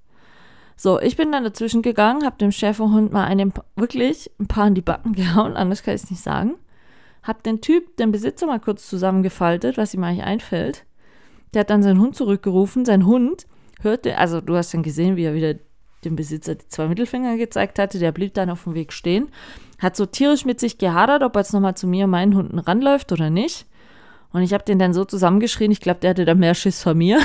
So, 0.83 0.99
ich 0.99 1.15
bin 1.15 1.31
dann 1.31 1.45
dazwischen 1.45 1.83
gegangen, 1.83 2.25
habe 2.25 2.39
dem 2.39 2.53
Schäferhund 2.53 3.13
mal 3.13 3.27
einen, 3.27 3.53
wirklich 3.77 4.31
ein 4.41 4.47
paar 4.47 4.67
in 4.67 4.75
die 4.75 4.81
Backen 4.81 5.13
gehauen, 5.15 5.55
anders 5.55 5.83
kann 5.83 5.95
ich 5.95 6.05
es 6.05 6.11
nicht 6.11 6.23
sagen. 6.23 6.55
Hab 7.23 7.43
den 7.43 7.61
Typ, 7.61 7.99
den 7.99 8.13
Besitzer 8.13 8.47
mal 8.47 8.61
kurz 8.61 8.89
zusammengefaltet, 8.89 9.77
was 9.77 9.93
ihm 9.93 10.03
eigentlich 10.03 10.25
einfällt. 10.25 10.87
Der 11.53 11.61
hat 11.61 11.69
dann 11.69 11.83
seinen 11.83 12.01
Hund 12.01 12.17
zurückgerufen. 12.17 12.87
Sein 12.87 13.05
Hund 13.05 13.47
hörte, 13.83 14.17
also 14.17 14.41
du 14.41 14.57
hast 14.57 14.73
dann 14.73 14.83
gesehen, 14.83 15.17
wie 15.17 15.25
er 15.25 15.35
wieder 15.35 15.57
dem 16.07 16.17
Besitzer 16.17 16.55
die 16.55 16.67
zwei 16.69 16.89
Mittelfinger 16.89 17.37
gezeigt 17.37 17.79
hatte. 17.79 17.99
Der 17.99 18.13
blieb 18.13 18.33
dann 18.33 18.49
auf 18.49 18.65
dem 18.65 18.73
Weg 18.73 18.95
stehen. 18.95 19.29
Hat 19.81 19.97
so 19.97 20.07
tierisch 20.07 20.47
mit 20.47 20.61
sich 20.61 20.79
gehadert, 20.79 21.23
ob 21.23 21.37
er 21.37 21.43
jetzt 21.43 21.53
nochmal 21.53 21.77
zu 21.77 21.89
mir 21.89 22.07
und 22.07 22.13
meinen 22.13 22.35
Hunden 22.35 22.59
ranläuft 22.59 23.13
oder 23.13 23.29
nicht. 23.29 23.67
Und 24.33 24.41
ich 24.41 24.55
habe 24.55 24.65
den 24.65 24.79
dann 24.79 24.95
so 24.95 25.05
zusammengeschrien, 25.05 25.73
ich 25.73 25.81
glaube, 25.81 26.01
der 26.01 26.11
hatte 26.11 26.25
da 26.25 26.35
mehr 26.35 26.55
Schiss 26.55 26.83
vor 26.83 26.95
mir. 26.95 27.21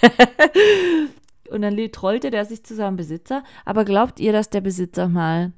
Und 1.50 1.62
dann 1.62 1.76
trollte 1.92 2.30
der 2.30 2.44
sich 2.44 2.64
zu 2.64 2.74
seinem 2.74 2.96
Besitzer. 2.96 3.42
Aber 3.64 3.84
glaubt 3.84 4.20
ihr, 4.20 4.32
dass 4.32 4.50
der 4.50 4.60
Besitzer 4.60 5.08
mal 5.08 5.52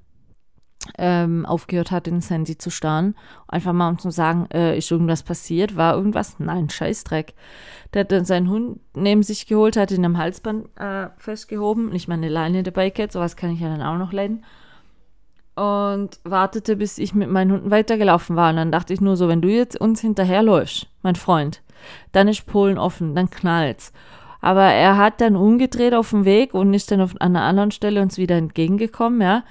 ähm, 0.98 1.46
aufgehört 1.46 1.90
hat, 1.90 2.08
ins 2.08 2.30
Handy 2.30 2.58
zu 2.58 2.70
starren? 2.70 3.14
Einfach 3.48 3.72
mal 3.72 3.88
um 3.88 3.98
zu 3.98 4.10
sagen, 4.10 4.48
äh, 4.52 4.76
ist 4.76 4.90
irgendwas 4.90 5.22
passiert? 5.22 5.76
War 5.76 5.94
irgendwas? 5.94 6.38
Nein, 6.38 6.70
Scheißdreck. 6.70 7.34
Der 7.92 8.00
hat 8.00 8.12
dann 8.12 8.24
seinen 8.24 8.48
Hund 8.48 8.80
neben 8.94 9.22
sich 9.22 9.46
geholt, 9.46 9.76
hat 9.76 9.90
ihn 9.90 10.04
am 10.04 10.18
Halsband 10.18 10.68
äh, 10.78 11.08
festgehoben. 11.18 11.90
Nicht 11.90 12.08
mal 12.08 12.14
eine 12.14 12.28
Leine 12.28 12.62
dabei 12.62 12.90
gehabt, 12.90 13.12
sowas 13.12 13.36
kann 13.36 13.50
ich 13.50 13.60
ja 13.60 13.68
dann 13.68 13.82
auch 13.82 13.98
noch 13.98 14.12
leiden. 14.12 14.44
Und 15.54 16.18
wartete, 16.24 16.76
bis 16.76 16.96
ich 16.96 17.14
mit 17.14 17.28
meinen 17.28 17.52
Hunden 17.52 17.70
weitergelaufen 17.70 18.36
war. 18.36 18.50
Und 18.50 18.56
dann 18.56 18.72
dachte 18.72 18.94
ich 18.94 19.02
nur 19.02 19.16
so, 19.16 19.28
wenn 19.28 19.42
du 19.42 19.48
jetzt 19.48 19.78
uns 19.78 20.00
hinterherläufst, 20.00 20.88
mein 21.02 21.16
Freund, 21.16 21.62
dann 22.12 22.28
ist 22.28 22.46
Polen 22.46 22.78
offen, 22.78 23.14
dann 23.14 23.28
knallt's. 23.28 23.92
Aber 24.42 24.64
er 24.64 24.98
hat 24.98 25.20
dann 25.20 25.36
umgedreht 25.36 25.94
auf 25.94 26.10
dem 26.10 26.24
Weg 26.24 26.52
und 26.52 26.74
ist 26.74 26.90
dann 26.90 27.00
auf, 27.00 27.14
an 27.20 27.36
einer 27.36 27.44
anderen 27.44 27.70
Stelle 27.70 28.02
uns 28.02 28.18
wieder 28.18 28.36
entgegengekommen, 28.36 29.22
ja. 29.22 29.44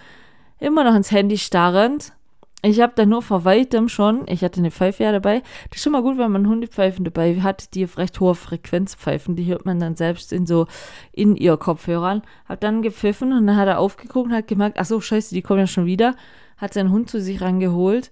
Immer 0.59 0.83
noch 0.83 0.93
ins 0.93 1.11
Handy 1.11 1.37
starrend. 1.37 2.13
Ich 2.61 2.79
habe 2.81 2.93
dann 2.95 3.09
nur 3.09 3.23
vor 3.23 3.43
weitem 3.45 3.89
schon, 3.89 4.27
ich 4.27 4.43
hatte 4.43 4.59
eine 4.59 4.69
Pfeife 4.69 5.03
ja 5.03 5.11
dabei. 5.11 5.41
Das 5.69 5.77
ist 5.77 5.83
schon 5.83 5.93
mal 5.93 6.03
gut, 6.03 6.19
wenn 6.19 6.31
man 6.31 6.47
Hundepfeifen 6.47 7.05
dabei 7.05 7.41
hat, 7.41 7.73
die 7.73 7.85
auf 7.85 7.97
recht 7.97 8.19
hoher 8.19 8.35
Frequenz 8.35 8.93
pfeifen. 8.93 9.35
Die 9.35 9.45
hört 9.45 9.65
man 9.65 9.79
dann 9.79 9.95
selbst 9.95 10.31
in 10.31 10.45
so 10.45 10.67
in 11.13 11.35
ihr 11.35 11.57
Kopfhörern. 11.57 12.21
Hab 12.47 12.59
dann 12.59 12.83
gepfiffen 12.83 13.33
und 13.33 13.47
dann 13.47 13.55
hat 13.55 13.69
er 13.69 13.79
aufgeguckt 13.79 14.27
und 14.27 14.35
hat 14.35 14.47
gemerkt, 14.47 14.77
ach 14.77 14.85
so, 14.85 15.01
scheiße, 15.01 15.33
die 15.33 15.41
kommen 15.41 15.61
ja 15.61 15.67
schon 15.67 15.85
wieder. 15.87 16.15
Hat 16.57 16.73
seinen 16.73 16.91
Hund 16.91 17.09
zu 17.09 17.19
sich 17.19 17.41
rangeholt 17.41 18.11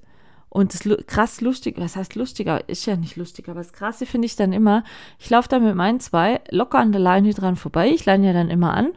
und 0.50 0.74
das 0.74 0.90
krass 1.06 1.42
lustig, 1.42 1.76
was 1.78 1.96
heißt 1.96 2.16
lustiger? 2.16 2.68
Ist 2.68 2.86
ja 2.86 2.96
nicht 2.96 3.16
lustig, 3.16 3.48
aber 3.50 3.60
das 3.60 3.74
Krasse 3.74 4.06
finde 4.06 4.26
ich 4.26 4.36
dann 4.36 4.52
immer, 4.52 4.84
ich 5.20 5.30
laufe 5.30 5.48
da 5.48 5.60
mit 5.60 5.76
meinen 5.76 6.00
zwei 6.00 6.42
locker 6.50 6.80
an 6.80 6.92
der 6.92 7.02
Leine 7.02 7.34
dran 7.34 7.56
vorbei. 7.56 7.90
Ich 7.90 8.06
leine 8.06 8.28
ja 8.28 8.34
dann 8.34 8.50
immer 8.50 8.74
an. 8.74 8.94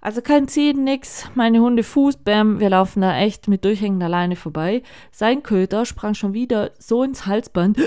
Also 0.00 0.20
kein 0.20 0.48
Ziehen, 0.48 0.84
nix. 0.84 1.30
Meine 1.34 1.60
Hunde 1.60 1.82
Fuß, 1.82 2.18
bam, 2.18 2.60
wir 2.60 2.68
laufen 2.68 3.00
da 3.00 3.16
echt 3.16 3.48
mit 3.48 3.64
durchhängender 3.64 4.08
Leine 4.08 4.36
vorbei. 4.36 4.82
Sein 5.12 5.42
Köter 5.42 5.86
sprang 5.86 6.14
schon 6.14 6.34
wieder 6.34 6.72
so 6.78 7.02
ins 7.02 7.24
Halsband, 7.24 7.78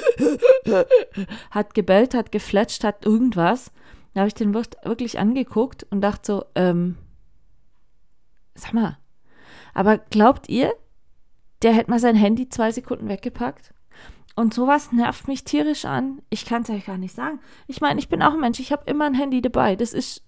hat 1.51 1.75
gebellt, 1.75 2.15
hat 2.15 2.31
gefletscht, 2.31 2.83
hat 2.83 3.05
irgendwas. 3.05 3.71
Da 4.13 4.21
habe 4.21 4.29
ich 4.29 4.33
den 4.33 4.55
wirklich 4.55 5.19
angeguckt 5.19 5.85
und 5.91 6.01
dachte 6.01 6.25
so, 6.25 6.45
ähm, 6.55 6.95
sag 8.55 8.73
mal, 8.73 8.97
aber 9.75 9.99
glaubt 9.99 10.49
ihr, 10.49 10.73
der 11.61 11.73
hätte 11.73 11.89
mal 11.89 11.99
sein 11.99 12.15
Handy 12.15 12.49
zwei 12.49 12.71
Sekunden 12.71 13.09
weggepackt. 13.09 13.73
Und 14.35 14.53
sowas 14.53 14.91
nervt 14.91 15.27
mich 15.27 15.43
tierisch 15.43 15.85
an. 15.85 16.21
Ich 16.29 16.45
kann 16.45 16.61
es 16.61 16.69
euch 16.69 16.85
gar 16.85 16.99
nicht 16.99 17.15
sagen. 17.15 17.39
Ich 17.65 17.81
meine, 17.81 17.99
ich 17.99 18.07
bin 18.07 18.21
auch 18.21 18.33
ein 18.33 18.39
Mensch, 18.39 18.59
ich 18.59 18.71
habe 18.71 18.83
immer 18.85 19.05
ein 19.05 19.15
Handy 19.15 19.41
dabei. 19.41 19.75
Das 19.75 19.93
ist 19.93 20.23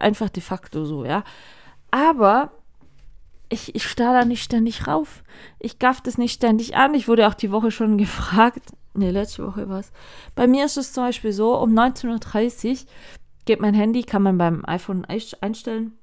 einfach 0.00 0.30
de 0.30 0.42
facto 0.42 0.86
so, 0.86 1.04
ja. 1.04 1.22
Aber 1.90 2.52
ich, 3.50 3.74
ich 3.74 3.86
starre 3.86 4.20
da 4.20 4.24
nicht 4.24 4.42
ständig 4.42 4.86
rauf. 4.86 5.22
Ich 5.58 5.78
gaff 5.78 6.00
das 6.00 6.16
nicht 6.16 6.32
ständig 6.32 6.76
an. 6.76 6.94
Ich 6.94 7.08
wurde 7.08 7.28
auch 7.28 7.34
die 7.34 7.52
Woche 7.52 7.70
schon 7.70 7.98
gefragt. 7.98 8.72
Ne, 8.94 9.10
letzte 9.10 9.46
Woche 9.46 9.68
war 9.68 9.80
es. 9.80 9.92
Bei 10.34 10.46
mir 10.46 10.64
ist 10.64 10.78
es 10.78 10.94
zum 10.94 11.04
Beispiel 11.04 11.32
so, 11.32 11.58
um 11.58 11.72
19.30 11.78 12.70
Uhr 12.70 12.78
geht 13.44 13.60
mein 13.60 13.74
Handy, 13.74 14.02
kann 14.02 14.22
man 14.22 14.38
beim 14.38 14.64
iPhone 14.66 15.04
einstellen, 15.04 15.98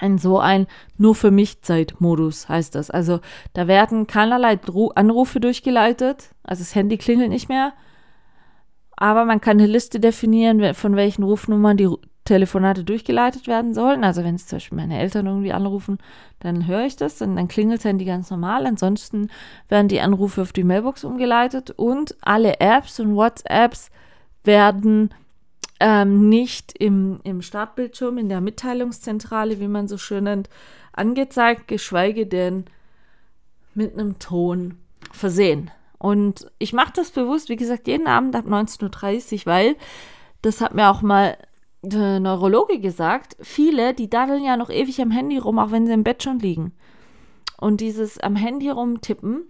ein 0.00 0.18
so 0.18 0.38
ein 0.38 0.66
nur 0.96 1.14
für 1.14 1.30
mich 1.30 1.62
Zeitmodus 1.62 2.48
heißt 2.48 2.74
das. 2.74 2.90
Also 2.90 3.20
da 3.52 3.68
werden 3.68 4.06
keinerlei 4.06 4.58
Anrufe 4.94 5.40
durchgeleitet, 5.40 6.30
also 6.42 6.62
das 6.62 6.74
Handy 6.74 6.98
klingelt 6.98 7.30
nicht 7.30 7.48
mehr, 7.48 7.72
aber 8.96 9.24
man 9.24 9.40
kann 9.40 9.58
eine 9.58 9.66
Liste 9.66 10.00
definieren, 10.00 10.74
von 10.74 10.96
welchen 10.96 11.22
Rufnummern 11.22 11.76
die 11.76 11.88
Telefonate 12.28 12.84
durchgeleitet 12.84 13.46
werden 13.46 13.72
sollen. 13.72 14.04
Also 14.04 14.22
wenn 14.22 14.34
es 14.34 14.46
zum 14.46 14.56
Beispiel 14.56 14.76
meine 14.76 14.98
Eltern 14.98 15.26
irgendwie 15.26 15.52
anrufen, 15.52 15.98
dann 16.40 16.66
höre 16.66 16.84
ich 16.84 16.96
das 16.96 17.20
und 17.22 17.36
dann 17.36 17.48
klingelt 17.48 17.78
das 17.78 17.86
Handy 17.86 18.04
ganz 18.04 18.30
normal. 18.30 18.66
Ansonsten 18.66 19.30
werden 19.68 19.88
die 19.88 20.00
Anrufe 20.00 20.42
auf 20.42 20.52
die 20.52 20.64
Mailbox 20.64 21.04
umgeleitet 21.04 21.70
und 21.70 22.16
alle 22.20 22.60
Apps 22.60 23.00
und 23.00 23.16
WhatsApps 23.16 23.90
werden 24.44 25.14
ähm, 25.80 26.28
nicht 26.28 26.76
im, 26.78 27.20
im 27.24 27.42
Startbildschirm, 27.42 28.18
in 28.18 28.28
der 28.28 28.40
Mitteilungszentrale, 28.40 29.60
wie 29.60 29.68
man 29.68 29.88
so 29.88 29.98
schön 29.98 30.24
nennt, 30.24 30.48
angezeigt, 30.92 31.68
geschweige 31.68 32.26
denn 32.26 32.64
mit 33.74 33.94
einem 33.94 34.18
Ton 34.18 34.78
versehen. 35.12 35.70
Und 35.98 36.50
ich 36.58 36.72
mache 36.72 36.92
das 36.94 37.10
bewusst, 37.10 37.48
wie 37.48 37.56
gesagt, 37.56 37.86
jeden 37.88 38.06
Abend 38.06 38.34
ab 38.36 38.46
19.30 38.46 39.40
Uhr, 39.40 39.46
weil 39.46 39.76
das 40.42 40.60
hat 40.60 40.74
mir 40.74 40.90
auch 40.90 41.02
mal 41.02 41.36
der 41.82 42.20
Neurologe 42.20 42.80
gesagt, 42.80 43.36
viele, 43.40 43.94
die 43.94 44.10
daddeln 44.10 44.44
ja 44.44 44.56
noch 44.56 44.70
ewig 44.70 45.00
am 45.00 45.10
Handy 45.10 45.38
rum, 45.38 45.58
auch 45.58 45.70
wenn 45.70 45.86
sie 45.86 45.92
im 45.92 46.04
Bett 46.04 46.22
schon 46.22 46.40
liegen. 46.40 46.72
Und 47.60 47.80
dieses 47.80 48.18
am 48.18 48.36
Handy 48.36 48.68
rumtippen, 48.68 49.44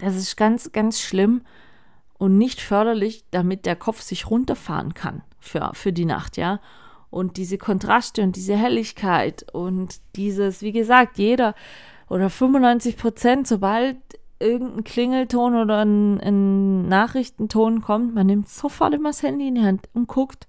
das 0.00 0.16
ist 0.16 0.36
ganz, 0.36 0.72
ganz 0.72 1.00
schlimm 1.00 1.42
und 2.18 2.36
nicht 2.36 2.60
förderlich, 2.60 3.24
damit 3.30 3.64
der 3.64 3.76
Kopf 3.76 4.02
sich 4.02 4.30
runterfahren 4.30 4.94
kann 4.94 5.22
für, 5.38 5.70
für 5.74 5.92
die 5.92 6.04
Nacht, 6.04 6.36
ja. 6.36 6.60
Und 7.10 7.38
diese 7.38 7.56
Kontraste 7.56 8.22
und 8.22 8.36
diese 8.36 8.54
Helligkeit 8.54 9.46
und 9.54 10.00
dieses, 10.16 10.60
wie 10.60 10.72
gesagt, 10.72 11.16
jeder 11.16 11.54
oder 12.10 12.28
95 12.28 12.98
Prozent, 12.98 13.46
sobald 13.46 13.96
irgendein 14.40 14.84
Klingelton 14.84 15.54
oder 15.56 15.84
ein, 15.84 16.20
ein, 16.20 16.86
Nachrichtenton 16.88 17.80
kommt, 17.80 18.14
man 18.14 18.26
nimmt 18.26 18.48
sofort 18.48 18.94
immer 18.94 19.08
das 19.08 19.22
Handy 19.22 19.48
in 19.48 19.54
die 19.54 19.62
Hand 19.62 19.88
und 19.94 20.06
guckt, 20.06 20.48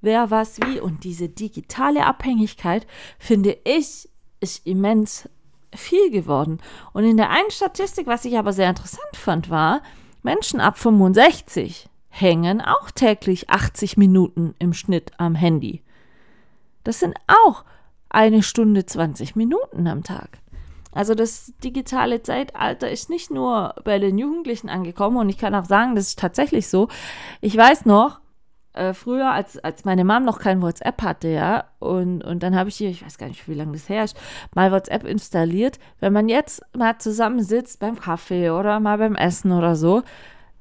wer 0.00 0.30
was 0.30 0.60
wie. 0.60 0.80
Und 0.80 1.04
diese 1.04 1.28
digitale 1.28 2.04
Abhängigkeit, 2.04 2.86
finde 3.18 3.56
ich, 3.64 4.08
ist 4.40 4.66
immens 4.66 5.28
viel 5.74 6.10
geworden. 6.10 6.58
Und 6.92 7.04
in 7.04 7.16
der 7.16 7.30
einen 7.30 7.50
Statistik, 7.50 8.06
was 8.06 8.24
ich 8.24 8.38
aber 8.38 8.52
sehr 8.52 8.68
interessant 8.68 9.14
fand, 9.14 9.50
war, 9.50 9.82
Menschen 10.26 10.60
ab 10.60 10.76
65 10.76 11.88
hängen 12.08 12.60
auch 12.60 12.90
täglich 12.90 13.48
80 13.48 13.96
Minuten 13.96 14.56
im 14.58 14.72
Schnitt 14.72 15.12
am 15.18 15.36
Handy. 15.36 15.84
Das 16.82 16.98
sind 16.98 17.14
auch 17.28 17.64
eine 18.08 18.42
Stunde 18.42 18.84
20 18.84 19.36
Minuten 19.36 19.86
am 19.86 20.02
Tag. 20.02 20.38
Also 20.90 21.14
das 21.14 21.52
digitale 21.62 22.24
Zeitalter 22.24 22.90
ist 22.90 23.08
nicht 23.08 23.30
nur 23.30 23.76
bei 23.84 24.00
den 24.00 24.18
Jugendlichen 24.18 24.68
angekommen 24.68 25.18
und 25.18 25.28
ich 25.28 25.38
kann 25.38 25.54
auch 25.54 25.66
sagen, 25.66 25.94
das 25.94 26.08
ist 26.08 26.18
tatsächlich 26.18 26.66
so. 26.66 26.88
Ich 27.40 27.56
weiß 27.56 27.86
noch, 27.86 28.18
äh, 28.76 28.94
früher, 28.94 29.30
als, 29.30 29.58
als 29.58 29.84
meine 29.84 30.04
Mom 30.04 30.24
noch 30.24 30.38
kein 30.38 30.62
WhatsApp 30.62 31.02
hatte, 31.02 31.28
ja, 31.28 31.64
und, 31.78 32.22
und 32.22 32.42
dann 32.42 32.54
habe 32.56 32.68
ich 32.68 32.76
hier, 32.76 32.90
ich 32.90 33.04
weiß 33.04 33.18
gar 33.18 33.28
nicht, 33.28 33.48
wie 33.48 33.54
lange 33.54 33.72
das 33.72 33.88
her 33.88 34.04
ist, 34.04 34.16
mal 34.54 34.72
WhatsApp 34.72 35.04
installiert. 35.04 35.78
Wenn 36.00 36.12
man 36.12 36.28
jetzt 36.28 36.62
mal 36.76 36.98
zusammensitzt 36.98 37.80
beim 37.80 37.98
Kaffee 37.98 38.50
oder 38.50 38.80
mal 38.80 38.98
beim 38.98 39.14
Essen 39.14 39.52
oder 39.52 39.76
so, 39.76 40.02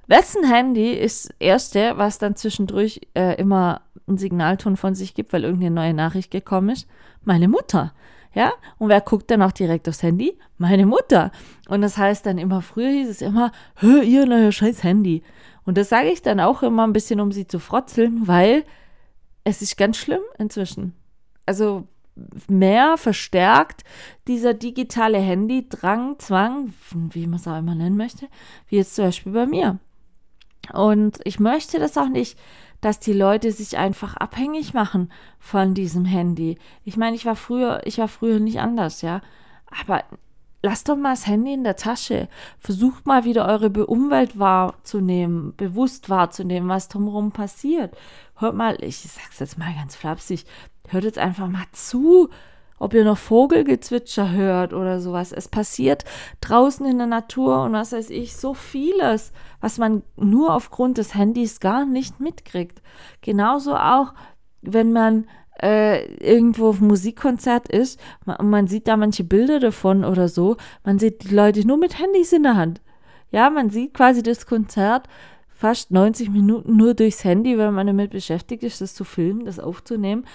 wessen 0.08 0.44
Handy 0.44 0.94
ist 0.94 1.30
das 1.30 1.36
erste, 1.40 1.98
was 1.98 2.18
dann 2.18 2.36
zwischendurch 2.36 3.02
äh, 3.16 3.36
immer 3.36 3.82
einen 4.08 4.18
Signalton 4.18 4.78
von 4.78 4.96
sich 4.96 5.14
gibt, 5.14 5.34
weil 5.34 5.44
irgendeine 5.44 5.76
neue 5.76 5.94
Nachricht 5.94 6.32
gekommen 6.32 6.70
ist? 6.70 6.88
Meine 7.24 7.48
Mutter. 7.48 7.94
Ja, 8.34 8.52
und 8.78 8.90
wer 8.90 9.00
guckt 9.00 9.32
dann 9.32 9.42
auch 9.42 9.54
direkt 9.54 9.88
aufs 9.88 10.04
Handy? 10.04 10.38
Meine 10.58 10.86
Mutter. 10.86 11.32
Und 11.70 11.82
das 11.82 11.98
heißt 11.98 12.26
dann 12.26 12.38
immer, 12.38 12.62
früher 12.62 12.90
hieß 12.90 13.10
es 13.10 13.22
immer, 13.22 13.54
hör 13.76 14.04
ihr 14.04 14.26
neuer 14.26 14.52
scheiß 14.52 14.84
Handy. 14.84 15.24
Und 15.66 15.78
das 15.78 15.90
sage 15.90 16.10
ich 16.10 16.22
dann 16.22 16.40
auch 16.40 16.64
immer 16.64 16.86
ein 16.86 16.94
bisschen, 16.94 17.20
um 17.20 17.32
sie 17.32 17.48
zu 17.48 17.60
frotzeln, 17.60 18.28
weil 18.28 18.64
es 19.44 19.62
ist 19.62 19.78
ganz 19.78 19.98
schlimm 19.98 20.22
inzwischen. 20.38 20.94
Also 21.46 21.88
mehr 22.48 22.98
verstärkt 22.98 23.84
dieser 24.28 24.54
digitale 24.54 25.18
Handy-Drang, 25.18 26.18
Zwang, 26.20 26.74
wie 26.92 27.28
man 27.28 27.40
es 27.40 27.48
auch 27.48 27.58
immer 27.58 27.76
nennen 27.76 27.98
möchte, 27.98 28.28
wie 28.68 28.78
jetzt 28.78 28.96
zum 28.96 29.06
Beispiel 29.06 29.34
bei 29.34 29.46
mir. 29.46 29.80
Und 30.74 31.20
ich 31.26 31.40
möchte 31.40 31.80
das 31.80 31.98
auch 31.98 32.10
nicht 32.10 32.38
dass 32.86 33.00
die 33.00 33.14
Leute 33.14 33.52
sich 33.52 33.80
einfach 33.80 34.16
abhängig 34.16 34.76
machen 34.76 35.12
von 35.40 35.74
diesem 35.74 36.06
Handy. 36.06 36.60
Ich 36.84 36.98
meine, 36.98 37.16
ich 37.16 37.26
war 37.26 37.36
früher, 37.36 37.82
ich 37.86 37.98
war 37.98 38.08
früher 38.08 38.40
nicht 38.40 38.60
anders, 38.60 39.02
ja. 39.02 39.22
Aber 39.82 40.04
lasst 40.66 40.90
doch 40.90 40.96
mal 40.96 41.12
das 41.12 41.28
Handy 41.28 41.54
in 41.54 41.64
der 41.64 41.76
Tasche. 41.76 42.28
Versucht 42.60 43.06
mal 43.06 43.24
wieder 43.24 43.48
eure 43.48 43.70
Umwelt 43.86 44.38
wahrzunehmen, 44.40 45.54
bewusst 45.56 46.10
wahrzunehmen, 46.10 46.68
was 46.68 46.90
drumherum 46.90 47.32
passiert. 47.32 47.96
Hört 48.36 48.56
mal, 48.56 48.84
ich 48.84 48.98
sag's 48.98 49.40
jetzt 49.40 49.58
mal 49.58 49.74
ganz 49.76 49.96
flapsig, 49.96 50.46
hört 50.88 51.04
jetzt 51.04 51.20
einfach 51.20 51.48
mal 51.48 51.66
zu 51.72 52.30
ob 52.78 52.94
ihr 52.94 53.06
noch 53.06 53.18
Vogelgezwitscher 53.18 54.32
hört 54.32 54.74
oder 54.74 55.00
sowas. 55.00 55.32
Es 55.32 55.48
passiert 55.48 56.04
draußen 56.42 56.86
in 56.86 56.98
der 56.98 57.08
Natur 57.08 57.64
und 57.64 57.72
was 57.72 57.94
weiß 57.94 58.10
ich, 58.10 58.36
so 58.36 58.54
vieles, 58.54 59.32
was 59.62 59.78
man 59.78 60.04
nur 60.18 60.54
aufgrund 60.54 60.98
des 60.98 61.16
Handys 61.16 61.62
gar 61.62 61.86
nicht 61.86 62.20
mitkriegt. 62.20 62.82
Genauso 63.22 63.78
auch, 63.78 64.14
wenn 64.62 64.92
man 64.92 65.26
äh, 65.62 66.06
irgendwo 66.16 66.70
auf 66.70 66.82
Musikkonzert 66.82 67.70
ist 67.70 68.00
und 68.26 68.50
man 68.50 68.68
sieht 68.68 68.88
da 68.88 68.98
manche 68.98 69.24
Bilder 69.24 69.60
davon 69.60 70.04
oder 70.04 70.28
so, 70.28 70.58
man 70.84 71.00
sieht 71.00 71.24
die 71.24 71.34
Leute 71.36 71.66
nur 71.66 71.78
mit 71.78 72.00
Handys 72.00 72.34
in 72.34 72.44
der 72.44 72.56
Hand. 72.56 72.82
Ja, 73.32 73.50
man 73.50 73.70
sieht 73.70 73.94
quasi 73.94 74.24
das 74.24 74.46
Konzert 74.46 75.08
fast 75.56 75.92
90 75.92 76.30
Minuten 76.30 76.76
nur 76.76 76.94
durchs 76.94 77.24
Handy, 77.24 77.58
weil 77.58 77.72
man 77.72 77.88
damit 77.88 78.12
beschäftigt 78.12 78.64
ist, 78.64 78.82
das 78.82 78.94
zu 78.94 79.04
filmen, 79.04 79.46
das 79.46 79.60
aufzunehmen 79.60 80.26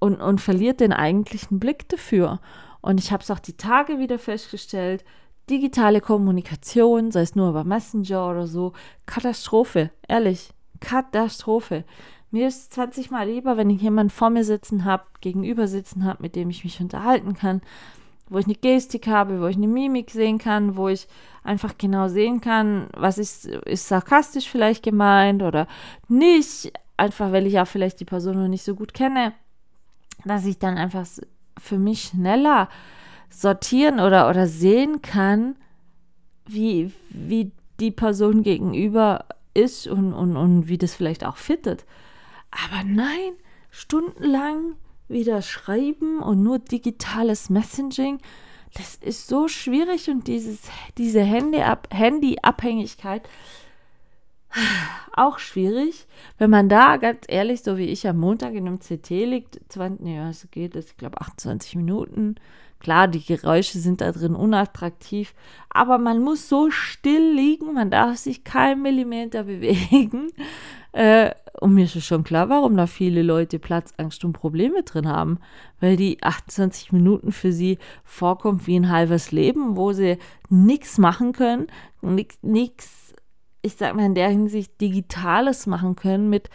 und, 0.00 0.20
und 0.20 0.40
verliert 0.40 0.80
den 0.80 0.92
eigentlichen 0.92 1.60
Blick 1.60 1.88
dafür. 1.88 2.40
Und 2.80 2.98
ich 2.98 3.12
habe 3.12 3.22
es 3.22 3.30
auch 3.30 3.38
die 3.38 3.56
Tage 3.56 3.98
wieder 3.98 4.18
festgestellt, 4.18 5.04
digitale 5.48 6.00
Kommunikation, 6.00 7.10
sei 7.10 7.22
es 7.22 7.34
nur 7.34 7.50
über 7.50 7.64
Messenger 7.64 8.28
oder 8.30 8.46
so, 8.46 8.72
Katastrophe, 9.06 9.90
ehrlich, 10.08 10.50
Katastrophe. 10.80 11.84
Mir 12.30 12.48
ist 12.48 12.72
20 12.74 13.10
Mal 13.10 13.28
lieber, 13.28 13.56
wenn 13.56 13.70
ich 13.70 13.82
jemanden 13.82 14.10
vor 14.10 14.30
mir 14.30 14.44
sitzen 14.44 14.84
habe, 14.84 15.04
gegenüber 15.20 15.66
sitzen 15.66 16.04
habe, 16.04 16.22
mit 16.22 16.36
dem 16.36 16.50
ich 16.50 16.64
mich 16.64 16.80
unterhalten 16.80 17.34
kann, 17.34 17.60
wo 18.28 18.38
ich 18.38 18.44
eine 18.44 18.54
Gestik 18.54 19.08
habe, 19.08 19.40
wo 19.40 19.46
ich 19.46 19.56
eine 19.56 19.66
Mimik 19.66 20.10
sehen 20.10 20.38
kann, 20.38 20.76
wo 20.76 20.88
ich 20.88 21.08
einfach 21.42 21.76
genau 21.76 22.08
sehen 22.08 22.40
kann, 22.40 22.86
was 22.96 23.18
ist, 23.18 23.46
ist 23.46 23.88
sarkastisch 23.88 24.48
vielleicht 24.48 24.84
gemeint 24.84 25.42
oder 25.42 25.66
nicht, 26.06 26.72
einfach 26.96 27.32
weil 27.32 27.46
ich 27.46 27.54
ja 27.54 27.64
vielleicht 27.64 27.98
die 27.98 28.04
Person 28.04 28.40
noch 28.40 28.48
nicht 28.48 28.64
so 28.64 28.74
gut 28.74 28.94
kenne 28.94 29.32
dass 30.24 30.44
ich 30.44 30.58
dann 30.58 30.76
einfach 30.76 31.06
für 31.58 31.78
mich 31.78 32.04
schneller 32.04 32.68
sortieren 33.28 34.00
oder, 34.00 34.28
oder 34.28 34.46
sehen 34.46 35.02
kann, 35.02 35.56
wie, 36.46 36.92
wie 37.10 37.52
die 37.78 37.90
Person 37.90 38.42
gegenüber 38.42 39.24
ist 39.54 39.86
und, 39.86 40.12
und, 40.12 40.36
und 40.36 40.68
wie 40.68 40.78
das 40.78 40.94
vielleicht 40.94 41.24
auch 41.24 41.36
fittet. 41.36 41.84
Aber 42.50 42.82
nein, 42.84 43.32
stundenlang 43.70 44.76
wieder 45.08 45.42
schreiben 45.42 46.20
und 46.20 46.42
nur 46.42 46.58
digitales 46.58 47.50
Messaging, 47.50 48.18
das 48.74 48.96
ist 48.96 49.26
so 49.26 49.48
schwierig 49.48 50.08
und 50.08 50.28
dieses, 50.28 50.60
diese 50.96 51.22
Handy-Abhängigkeit 51.22 53.28
auch 55.12 55.38
schwierig, 55.38 56.06
wenn 56.38 56.50
man 56.50 56.68
da 56.68 56.96
ganz 56.96 57.24
ehrlich, 57.28 57.62
so 57.62 57.78
wie 57.78 57.86
ich 57.86 58.08
am 58.08 58.18
Montag 58.18 58.54
in 58.54 58.66
einem 58.66 58.80
CT 58.80 59.10
liegt, 59.10 59.60
20, 59.68 60.04
nee, 60.04 60.18
es 60.28 60.48
geht, 60.50 60.74
ich 60.76 60.96
glaube 60.96 61.20
28 61.20 61.76
Minuten. 61.76 62.34
Klar, 62.80 63.08
die 63.08 63.24
Geräusche 63.24 63.78
sind 63.78 64.00
da 64.00 64.10
drin 64.10 64.34
unattraktiv, 64.34 65.34
aber 65.68 65.98
man 65.98 66.20
muss 66.20 66.48
so 66.48 66.70
still 66.70 67.34
liegen, 67.34 67.74
man 67.74 67.90
darf 67.90 68.16
sich 68.16 68.42
keinen 68.42 68.82
Millimeter 68.82 69.44
bewegen. 69.44 70.32
Äh, 70.92 71.30
und 71.60 71.74
mir 71.74 71.84
ist 71.84 72.04
schon 72.04 72.24
klar, 72.24 72.48
warum 72.48 72.76
da 72.76 72.86
viele 72.86 73.22
Leute 73.22 73.58
Platzangst 73.58 74.24
und 74.24 74.32
Probleme 74.32 74.82
drin 74.82 75.08
haben, 75.08 75.38
weil 75.80 75.96
die 75.96 76.22
28 76.22 76.92
Minuten 76.92 77.32
für 77.32 77.52
sie 77.52 77.78
vorkommt 78.04 78.66
wie 78.66 78.76
ein 78.76 78.90
halbes 78.90 79.30
Leben, 79.30 79.76
wo 79.76 79.92
sie 79.92 80.18
nichts 80.48 80.98
machen 80.98 81.32
können, 81.32 81.66
nichts 82.42 83.10
ich 83.62 83.76
sag 83.76 83.94
mal, 83.94 84.06
in 84.06 84.14
der 84.14 84.28
Hinsicht 84.28 84.80
Digitales 84.80 85.66
machen 85.66 85.96
können 85.96 86.30
mit 86.30 86.48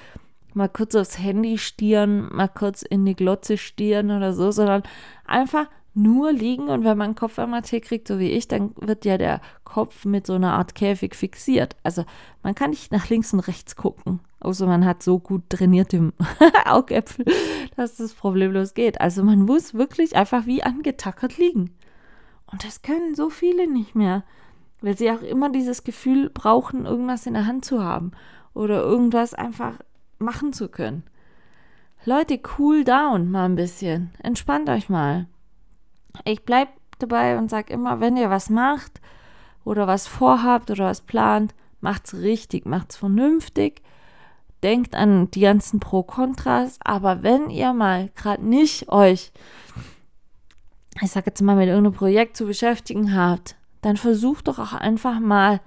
mal 0.53 0.69
kurz 0.69 0.95
aufs 0.95 1.19
Handy 1.19 1.57
stieren, 1.57 2.29
mal 2.33 2.47
kurz 2.47 2.81
in 2.81 3.05
die 3.05 3.15
Glotze 3.15 3.57
stieren 3.57 4.09
oder 4.11 4.33
so, 4.33 4.51
sondern 4.51 4.83
einfach 5.25 5.67
nur 5.95 6.31
liegen 6.31 6.67
und 6.67 6.83
wenn 6.83 6.97
man 6.97 7.15
Kopf-MRT 7.15 7.81
kriegt, 7.81 8.07
so 8.07 8.19
wie 8.19 8.31
ich, 8.31 8.47
dann 8.47 8.71
wird 8.79 9.05
ja 9.05 9.17
der 9.17 9.41
Kopf 9.63 10.05
mit 10.05 10.27
so 10.27 10.33
einer 10.33 10.53
Art 10.53 10.75
Käfig 10.75 11.15
fixiert. 11.15 11.75
Also 11.83 12.05
man 12.43 12.53
kann 12.53 12.71
nicht 12.71 12.91
nach 12.91 13.09
links 13.09 13.33
und 13.33 13.39
rechts 13.39 13.75
gucken, 13.75 14.19
außer 14.39 14.67
man 14.67 14.85
hat 14.85 15.01
so 15.01 15.19
gut 15.19 15.49
trainierte 15.49 16.11
Augäpfel, 16.65 17.25
dass 17.75 17.95
das 17.97 18.13
problemlos 18.13 18.73
geht. 18.73 18.99
Also 19.01 19.23
man 19.23 19.41
muss 19.41 19.73
wirklich 19.73 20.15
einfach 20.15 20.45
wie 20.45 20.63
angetackert 20.63 21.37
liegen. 21.37 21.71
Und 22.51 22.63
das 22.63 22.81
können 22.81 23.15
so 23.15 23.29
viele 23.29 23.71
nicht 23.71 23.95
mehr 23.95 24.23
weil 24.85 24.95
sie 24.95 25.09
auch 25.09 25.21
immer 25.21 25.49
dieses 25.49 25.83
Gefühl 25.83 26.29
brauchen, 26.29 26.85
irgendwas 26.85 27.25
in 27.25 27.33
der 27.33 27.47
Hand 27.47 27.65
zu 27.65 27.83
haben 27.83 28.11
oder 28.53 28.83
irgendwas 28.83 29.33
einfach 29.33 29.79
machen 30.19 30.53
zu 30.53 30.69
können. 30.69 31.03
Leute, 32.05 32.39
cool 32.59 32.83
down 32.83 33.31
mal 33.31 33.45
ein 33.45 33.55
bisschen. 33.55 34.11
Entspannt 34.21 34.69
euch 34.69 34.87
mal. 34.87 35.25
Ich 36.23 36.43
bleib 36.43 36.69
dabei 36.99 37.37
und 37.37 37.49
sag 37.49 37.69
immer, 37.69 37.99
wenn 37.99 38.17
ihr 38.17 38.29
was 38.29 38.49
macht 38.49 39.01
oder 39.63 39.87
was 39.87 40.07
vorhabt 40.07 40.71
oder 40.71 40.85
was 40.85 41.01
plant, 41.01 41.53
macht's 41.81 42.13
richtig, 42.13 42.65
macht's 42.65 42.95
vernünftig. 42.97 43.81
Denkt 44.63 44.95
an 44.95 45.29
die 45.31 45.41
ganzen 45.41 45.79
Pro-Kontras, 45.79 46.79
aber 46.83 47.23
wenn 47.23 47.49
ihr 47.49 47.73
mal 47.73 48.09
gerade 48.15 48.45
nicht 48.45 48.89
euch, 48.89 49.31
ich 51.01 51.11
sag 51.11 51.25
jetzt 51.25 51.41
mal, 51.41 51.55
mit 51.55 51.67
irgendeinem 51.67 51.93
Projekt 51.93 52.37
zu 52.37 52.45
beschäftigen 52.45 53.15
habt, 53.15 53.55
dann 53.81 53.97
versucht 53.97 54.47
doch 54.47 54.57
auch 54.57 54.73
einfach 54.73 55.19
mal 55.19 55.59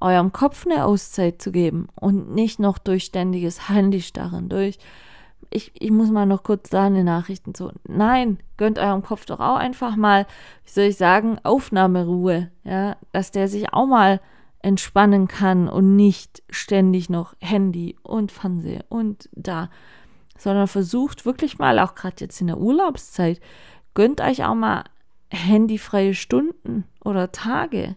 eurem 0.00 0.32
Kopf 0.32 0.66
eine 0.66 0.84
Auszeit 0.84 1.40
zu 1.40 1.52
geben 1.52 1.88
und 1.94 2.34
nicht 2.34 2.58
noch 2.58 2.78
durch 2.78 3.04
ständiges 3.04 3.68
Handystarren, 3.68 4.48
durch 4.48 4.78
ich, 5.50 5.72
ich 5.78 5.90
muss 5.90 6.10
mal 6.10 6.26
noch 6.26 6.42
kurz 6.42 6.70
da 6.70 6.84
eine 6.84 7.04
Nachrichten 7.04 7.54
so. 7.54 7.72
Nein, 7.86 8.38
gönnt 8.56 8.78
eurem 8.78 9.02
Kopf 9.02 9.26
doch 9.26 9.40
auch 9.40 9.56
einfach 9.56 9.96
mal, 9.96 10.26
wie 10.64 10.70
soll 10.70 10.84
ich 10.84 10.96
sagen, 10.96 11.38
Aufnahmeruhe, 11.42 12.50
ja, 12.64 12.96
dass 13.12 13.30
der 13.30 13.48
sich 13.48 13.72
auch 13.72 13.86
mal 13.86 14.20
entspannen 14.60 15.28
kann 15.28 15.68
und 15.68 15.96
nicht 15.96 16.42
ständig 16.48 17.10
noch 17.10 17.34
Handy 17.40 17.96
und 18.02 18.30
Fernseher 18.30 18.84
und 18.88 19.28
da, 19.32 19.70
sondern 20.38 20.68
versucht 20.68 21.26
wirklich 21.26 21.58
mal, 21.58 21.78
auch 21.78 21.94
gerade 21.94 22.16
jetzt 22.20 22.40
in 22.40 22.46
der 22.46 22.58
Urlaubszeit, 22.58 23.40
gönnt 23.94 24.20
euch 24.20 24.44
auch 24.44 24.54
mal 24.54 24.84
handyfreie 25.30 26.14
Stunden 26.14 26.84
oder 27.04 27.32
Tage. 27.32 27.96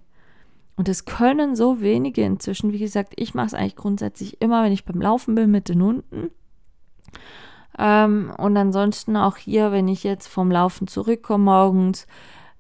Und 0.78 0.90
es 0.90 1.06
können 1.06 1.56
so 1.56 1.80
wenige 1.80 2.22
inzwischen. 2.24 2.74
Wie 2.74 2.80
gesagt, 2.80 3.14
ich 3.16 3.34
mache 3.34 3.48
es 3.48 3.54
eigentlich 3.54 3.78
grundsätzlich 3.78 4.42
immer, 4.42 4.64
wenn 4.64 4.74
ich 4.74 4.86
beim 4.86 5.02
Laufen 5.02 5.36
bin 5.36 5.52
mit 5.52 5.70
den 5.70 5.82
Hunden. 5.82 6.32
Ähm, 7.78 8.32
und 8.38 8.56
ansonsten 8.58 9.18
auch 9.18 9.38
hier, 9.38 9.72
wenn 9.72 9.88
ich 9.88 10.04
jetzt 10.04 10.28
vom 10.28 10.52
Laufen 10.52 10.88
zurückkomme 10.88 11.44
morgens, 11.44 12.08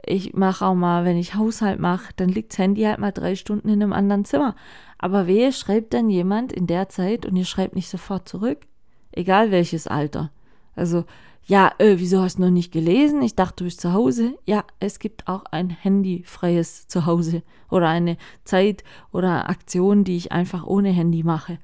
ich 0.05 0.33
mache 0.33 0.65
auch 0.65 0.75
mal, 0.75 1.05
wenn 1.05 1.17
ich 1.17 1.35
Haushalt 1.35 1.79
mache, 1.79 2.13
dann 2.15 2.29
liegt 2.29 2.51
das 2.51 2.59
Handy 2.59 2.83
halt 2.83 2.99
mal 2.99 3.11
drei 3.11 3.35
Stunden 3.35 3.69
in 3.69 3.81
einem 3.81 3.93
anderen 3.93 4.25
Zimmer. 4.25 4.55
Aber 4.97 5.27
wehe, 5.27 5.51
schreibt 5.51 5.93
dann 5.93 6.09
jemand 6.09 6.53
in 6.53 6.67
der 6.67 6.89
Zeit 6.89 7.25
und 7.25 7.35
ihr 7.35 7.45
schreibt 7.45 7.75
nicht 7.75 7.89
sofort 7.89 8.29
zurück. 8.29 8.59
Egal 9.11 9.51
welches 9.51 9.87
Alter. 9.87 10.31
Also, 10.75 11.05
ja, 11.47 11.71
äh, 11.77 11.95
wieso 11.97 12.21
hast 12.21 12.37
du 12.37 12.43
noch 12.43 12.49
nicht 12.49 12.71
gelesen? 12.71 13.21
Ich 13.21 13.35
dachte, 13.35 13.57
du 13.57 13.63
bist 13.65 13.81
zu 13.81 13.93
Hause. 13.93 14.37
Ja, 14.45 14.63
es 14.79 14.99
gibt 14.99 15.27
auch 15.27 15.45
ein 15.51 15.69
handyfreies 15.69 16.87
Zuhause 16.87 17.43
oder 17.69 17.87
eine 17.87 18.17
Zeit 18.43 18.83
oder 19.11 19.49
Aktion, 19.49 20.03
die 20.03 20.17
ich 20.17 20.31
einfach 20.31 20.65
ohne 20.65 20.89
Handy 20.89 21.23
mache. 21.23 21.59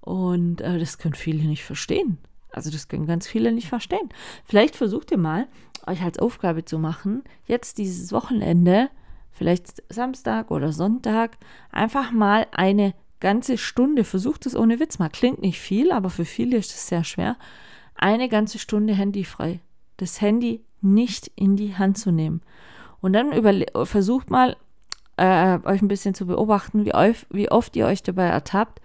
Und 0.00 0.60
äh, 0.60 0.78
das 0.78 0.98
können 0.98 1.14
viele 1.14 1.44
nicht 1.44 1.64
verstehen. 1.64 2.18
Also 2.54 2.70
das 2.70 2.88
können 2.88 3.06
ganz 3.06 3.26
viele 3.26 3.52
nicht 3.52 3.68
verstehen. 3.68 4.08
Vielleicht 4.44 4.76
versucht 4.76 5.10
ihr 5.10 5.18
mal, 5.18 5.48
euch 5.86 6.02
als 6.02 6.18
Aufgabe 6.18 6.64
zu 6.64 6.78
machen, 6.78 7.22
jetzt 7.46 7.78
dieses 7.78 8.12
Wochenende, 8.12 8.88
vielleicht 9.32 9.82
Samstag 9.88 10.50
oder 10.50 10.72
Sonntag, 10.72 11.36
einfach 11.70 12.12
mal 12.12 12.46
eine 12.52 12.94
ganze 13.20 13.58
Stunde, 13.58 14.04
versucht 14.04 14.46
es 14.46 14.56
ohne 14.56 14.80
Witz 14.80 14.98
mal, 14.98 15.08
klingt 15.08 15.42
nicht 15.42 15.60
viel, 15.60 15.92
aber 15.92 16.10
für 16.10 16.24
viele 16.24 16.56
ist 16.56 16.70
es 16.70 16.86
sehr 16.88 17.04
schwer, 17.04 17.36
eine 17.94 18.28
ganze 18.28 18.58
Stunde 18.58 18.94
handyfrei. 18.94 19.60
Das 19.96 20.20
Handy 20.20 20.62
nicht 20.80 21.30
in 21.36 21.56
die 21.56 21.76
Hand 21.76 21.98
zu 21.98 22.10
nehmen. 22.10 22.42
Und 23.00 23.12
dann 23.12 23.32
versucht 23.84 24.30
mal, 24.30 24.56
äh, 25.16 25.58
euch 25.64 25.80
ein 25.80 25.88
bisschen 25.88 26.14
zu 26.14 26.26
beobachten, 26.26 26.84
wie, 26.84 26.92
wie 27.30 27.50
oft 27.50 27.76
ihr 27.76 27.86
euch 27.86 28.02
dabei 28.02 28.26
ertappt, 28.26 28.80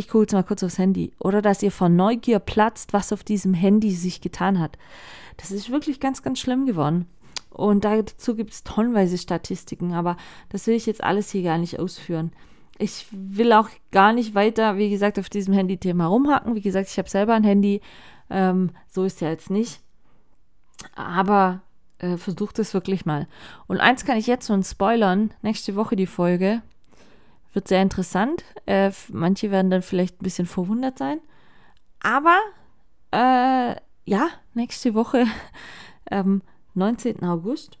ich 0.00 0.08
gucke 0.08 0.22
jetzt 0.22 0.32
mal 0.32 0.42
kurz 0.42 0.62
aufs 0.62 0.78
Handy. 0.78 1.12
Oder 1.18 1.42
dass 1.42 1.62
ihr 1.62 1.70
von 1.70 1.94
Neugier 1.94 2.38
platzt, 2.38 2.92
was 2.92 3.12
auf 3.12 3.22
diesem 3.22 3.54
Handy 3.54 3.92
sich 3.92 4.20
getan 4.20 4.58
hat. 4.58 4.78
Das 5.36 5.50
ist 5.50 5.70
wirklich 5.70 6.00
ganz, 6.00 6.22
ganz 6.22 6.38
schlimm 6.38 6.66
geworden. 6.66 7.06
Und 7.50 7.84
dazu 7.84 8.34
gibt 8.34 8.52
es 8.52 8.64
tonnenweise 8.64 9.18
Statistiken, 9.18 9.92
aber 9.92 10.16
das 10.48 10.66
will 10.66 10.74
ich 10.74 10.86
jetzt 10.86 11.04
alles 11.04 11.30
hier 11.30 11.42
gar 11.42 11.58
nicht 11.58 11.78
ausführen. 11.78 12.32
Ich 12.78 13.06
will 13.10 13.52
auch 13.52 13.68
gar 13.90 14.14
nicht 14.14 14.34
weiter, 14.34 14.78
wie 14.78 14.88
gesagt, 14.88 15.18
auf 15.18 15.28
diesem 15.28 15.52
Handy-Thema 15.52 16.06
rumhacken. 16.06 16.54
Wie 16.54 16.62
gesagt, 16.62 16.88
ich 16.88 16.96
habe 16.96 17.10
selber 17.10 17.34
ein 17.34 17.44
Handy. 17.44 17.82
Ähm, 18.30 18.70
so 18.88 19.04
ist 19.04 19.20
ja 19.20 19.28
jetzt 19.28 19.50
nicht. 19.50 19.80
Aber 20.94 21.60
äh, 21.98 22.16
versucht 22.16 22.58
es 22.58 22.72
wirklich 22.72 23.04
mal. 23.04 23.28
Und 23.66 23.80
eins 23.80 24.06
kann 24.06 24.16
ich 24.16 24.26
jetzt 24.26 24.46
schon 24.46 24.62
spoilern. 24.62 25.32
Nächste 25.42 25.76
Woche 25.76 25.94
die 25.94 26.06
Folge. 26.06 26.62
Wird 27.52 27.68
sehr 27.68 27.82
interessant. 27.82 28.44
Äh, 28.66 28.92
manche 29.08 29.50
werden 29.50 29.70
dann 29.70 29.82
vielleicht 29.82 30.20
ein 30.20 30.24
bisschen 30.24 30.46
verwundert 30.46 30.98
sein. 30.98 31.20
Aber 32.00 32.38
äh, 33.10 33.76
ja, 34.04 34.28
nächste 34.54 34.94
Woche, 34.94 35.26
ähm, 36.10 36.42
19. 36.74 37.24
August, 37.24 37.78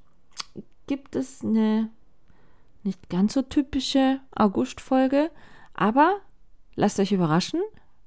gibt 0.86 1.14
es 1.14 1.44
eine 1.44 1.90
nicht 2.82 3.08
ganz 3.10 3.34
so 3.34 3.42
typische 3.42 4.20
August-Folge. 4.34 5.30
Aber 5.74 6.20
lasst 6.74 6.98
euch 6.98 7.12
überraschen. 7.12 7.60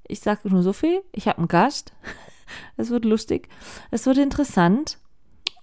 Ich 0.07 0.19
sage 0.19 0.49
nur 0.49 0.63
so 0.63 0.73
viel. 0.73 1.01
Ich 1.11 1.27
habe 1.27 1.37
einen 1.37 1.47
Gast. 1.47 1.93
es 2.77 2.89
wird 2.89 3.05
lustig. 3.05 3.47
Es 3.91 4.05
wird 4.05 4.17
interessant 4.17 4.97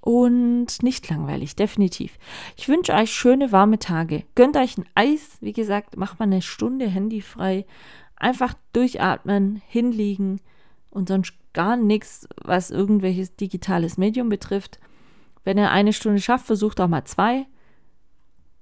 und 0.01 0.83
nicht 0.83 1.11
langweilig, 1.11 1.57
definitiv. 1.57 2.19
Ich 2.57 2.69
wünsche 2.69 2.95
euch 2.95 3.13
schöne 3.13 3.53
warme 3.53 3.79
Tage. 3.79 4.25
Gönnt 4.35 4.57
euch 4.57 4.79
ein 4.79 4.87
Eis, 4.95 5.37
wie 5.41 5.53
gesagt, 5.53 5.97
macht 5.97 6.19
mal 6.19 6.25
eine 6.25 6.43
Stunde 6.43 6.87
handyfrei. 6.87 7.67
Einfach 8.17 8.55
durchatmen, 8.73 9.63
hinliegen 9.67 10.41
und 10.91 11.09
sonst 11.09 11.35
gar 11.53 11.77
nichts, 11.77 12.29
was 12.43 12.71
irgendwelches 12.71 13.37
digitales 13.37 13.99
Medium 13.99 14.29
betrifft. 14.29 14.79
Wenn 15.45 15.59
ihr 15.59 15.71
eine 15.71 15.93
Stunde 15.93 16.21
schafft, 16.21 16.47
versucht 16.47 16.81
auch 16.81 16.89
mal 16.89 17.05
zwei. 17.05 17.47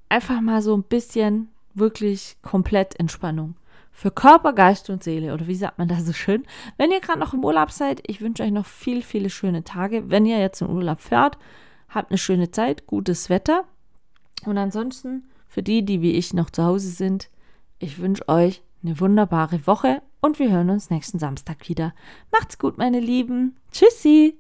Einfach 0.09 0.41
mal 0.41 0.63
so 0.63 0.77
ein 0.77 0.85
bisschen 0.85 1.49
wirklich 1.75 2.37
komplett 2.43 2.99
Entspannung 2.99 3.55
für 3.99 4.13
Körper, 4.13 4.53
Geist 4.53 4.91
und 4.91 5.03
Seele. 5.03 5.35
Oder 5.35 5.49
wie 5.49 5.57
sagt 5.57 5.79
man 5.79 5.89
das 5.89 6.07
so 6.07 6.13
schön? 6.13 6.45
Wenn 6.77 6.93
ihr 6.93 7.01
gerade 7.01 7.19
noch 7.19 7.35
im 7.35 7.45
Urlaub 7.45 7.73
seid, 7.73 8.01
ich 8.07 8.21
wünsche 8.21 8.45
euch 8.45 8.53
noch 8.53 8.65
viel, 8.65 9.03
viele 9.03 9.29
schöne 9.29 9.65
Tage. 9.65 10.09
Wenn 10.09 10.25
ihr 10.25 10.39
jetzt 10.39 10.61
in 10.61 10.71
Urlaub 10.71 11.01
fährt, 11.01 11.37
habt 11.89 12.13
eine 12.13 12.19
schöne 12.19 12.53
Zeit, 12.53 12.87
gutes 12.87 13.29
Wetter. 13.29 13.65
Und 14.47 14.57
ansonsten, 14.57 15.25
für 15.49 15.65
die, 15.65 15.85
die 15.85 16.01
wie 16.01 16.13
ich 16.13 16.33
noch 16.33 16.51
zu 16.51 16.63
Hause 16.63 16.91
sind, 16.91 17.29
ich 17.81 17.99
wünsche 17.99 18.29
euch 18.29 18.63
eine 18.85 19.01
wunderbare 19.01 19.67
Woche 19.67 20.01
und 20.21 20.39
wir 20.39 20.53
hören 20.53 20.71
uns 20.71 20.91
nächsten 20.91 21.19
Samstag 21.19 21.69
wieder. 21.69 21.93
Macht's 22.31 22.57
gut, 22.57 22.79
meine 22.79 23.01
Lieben. 23.01 23.57
Tschüssi. 23.73 24.39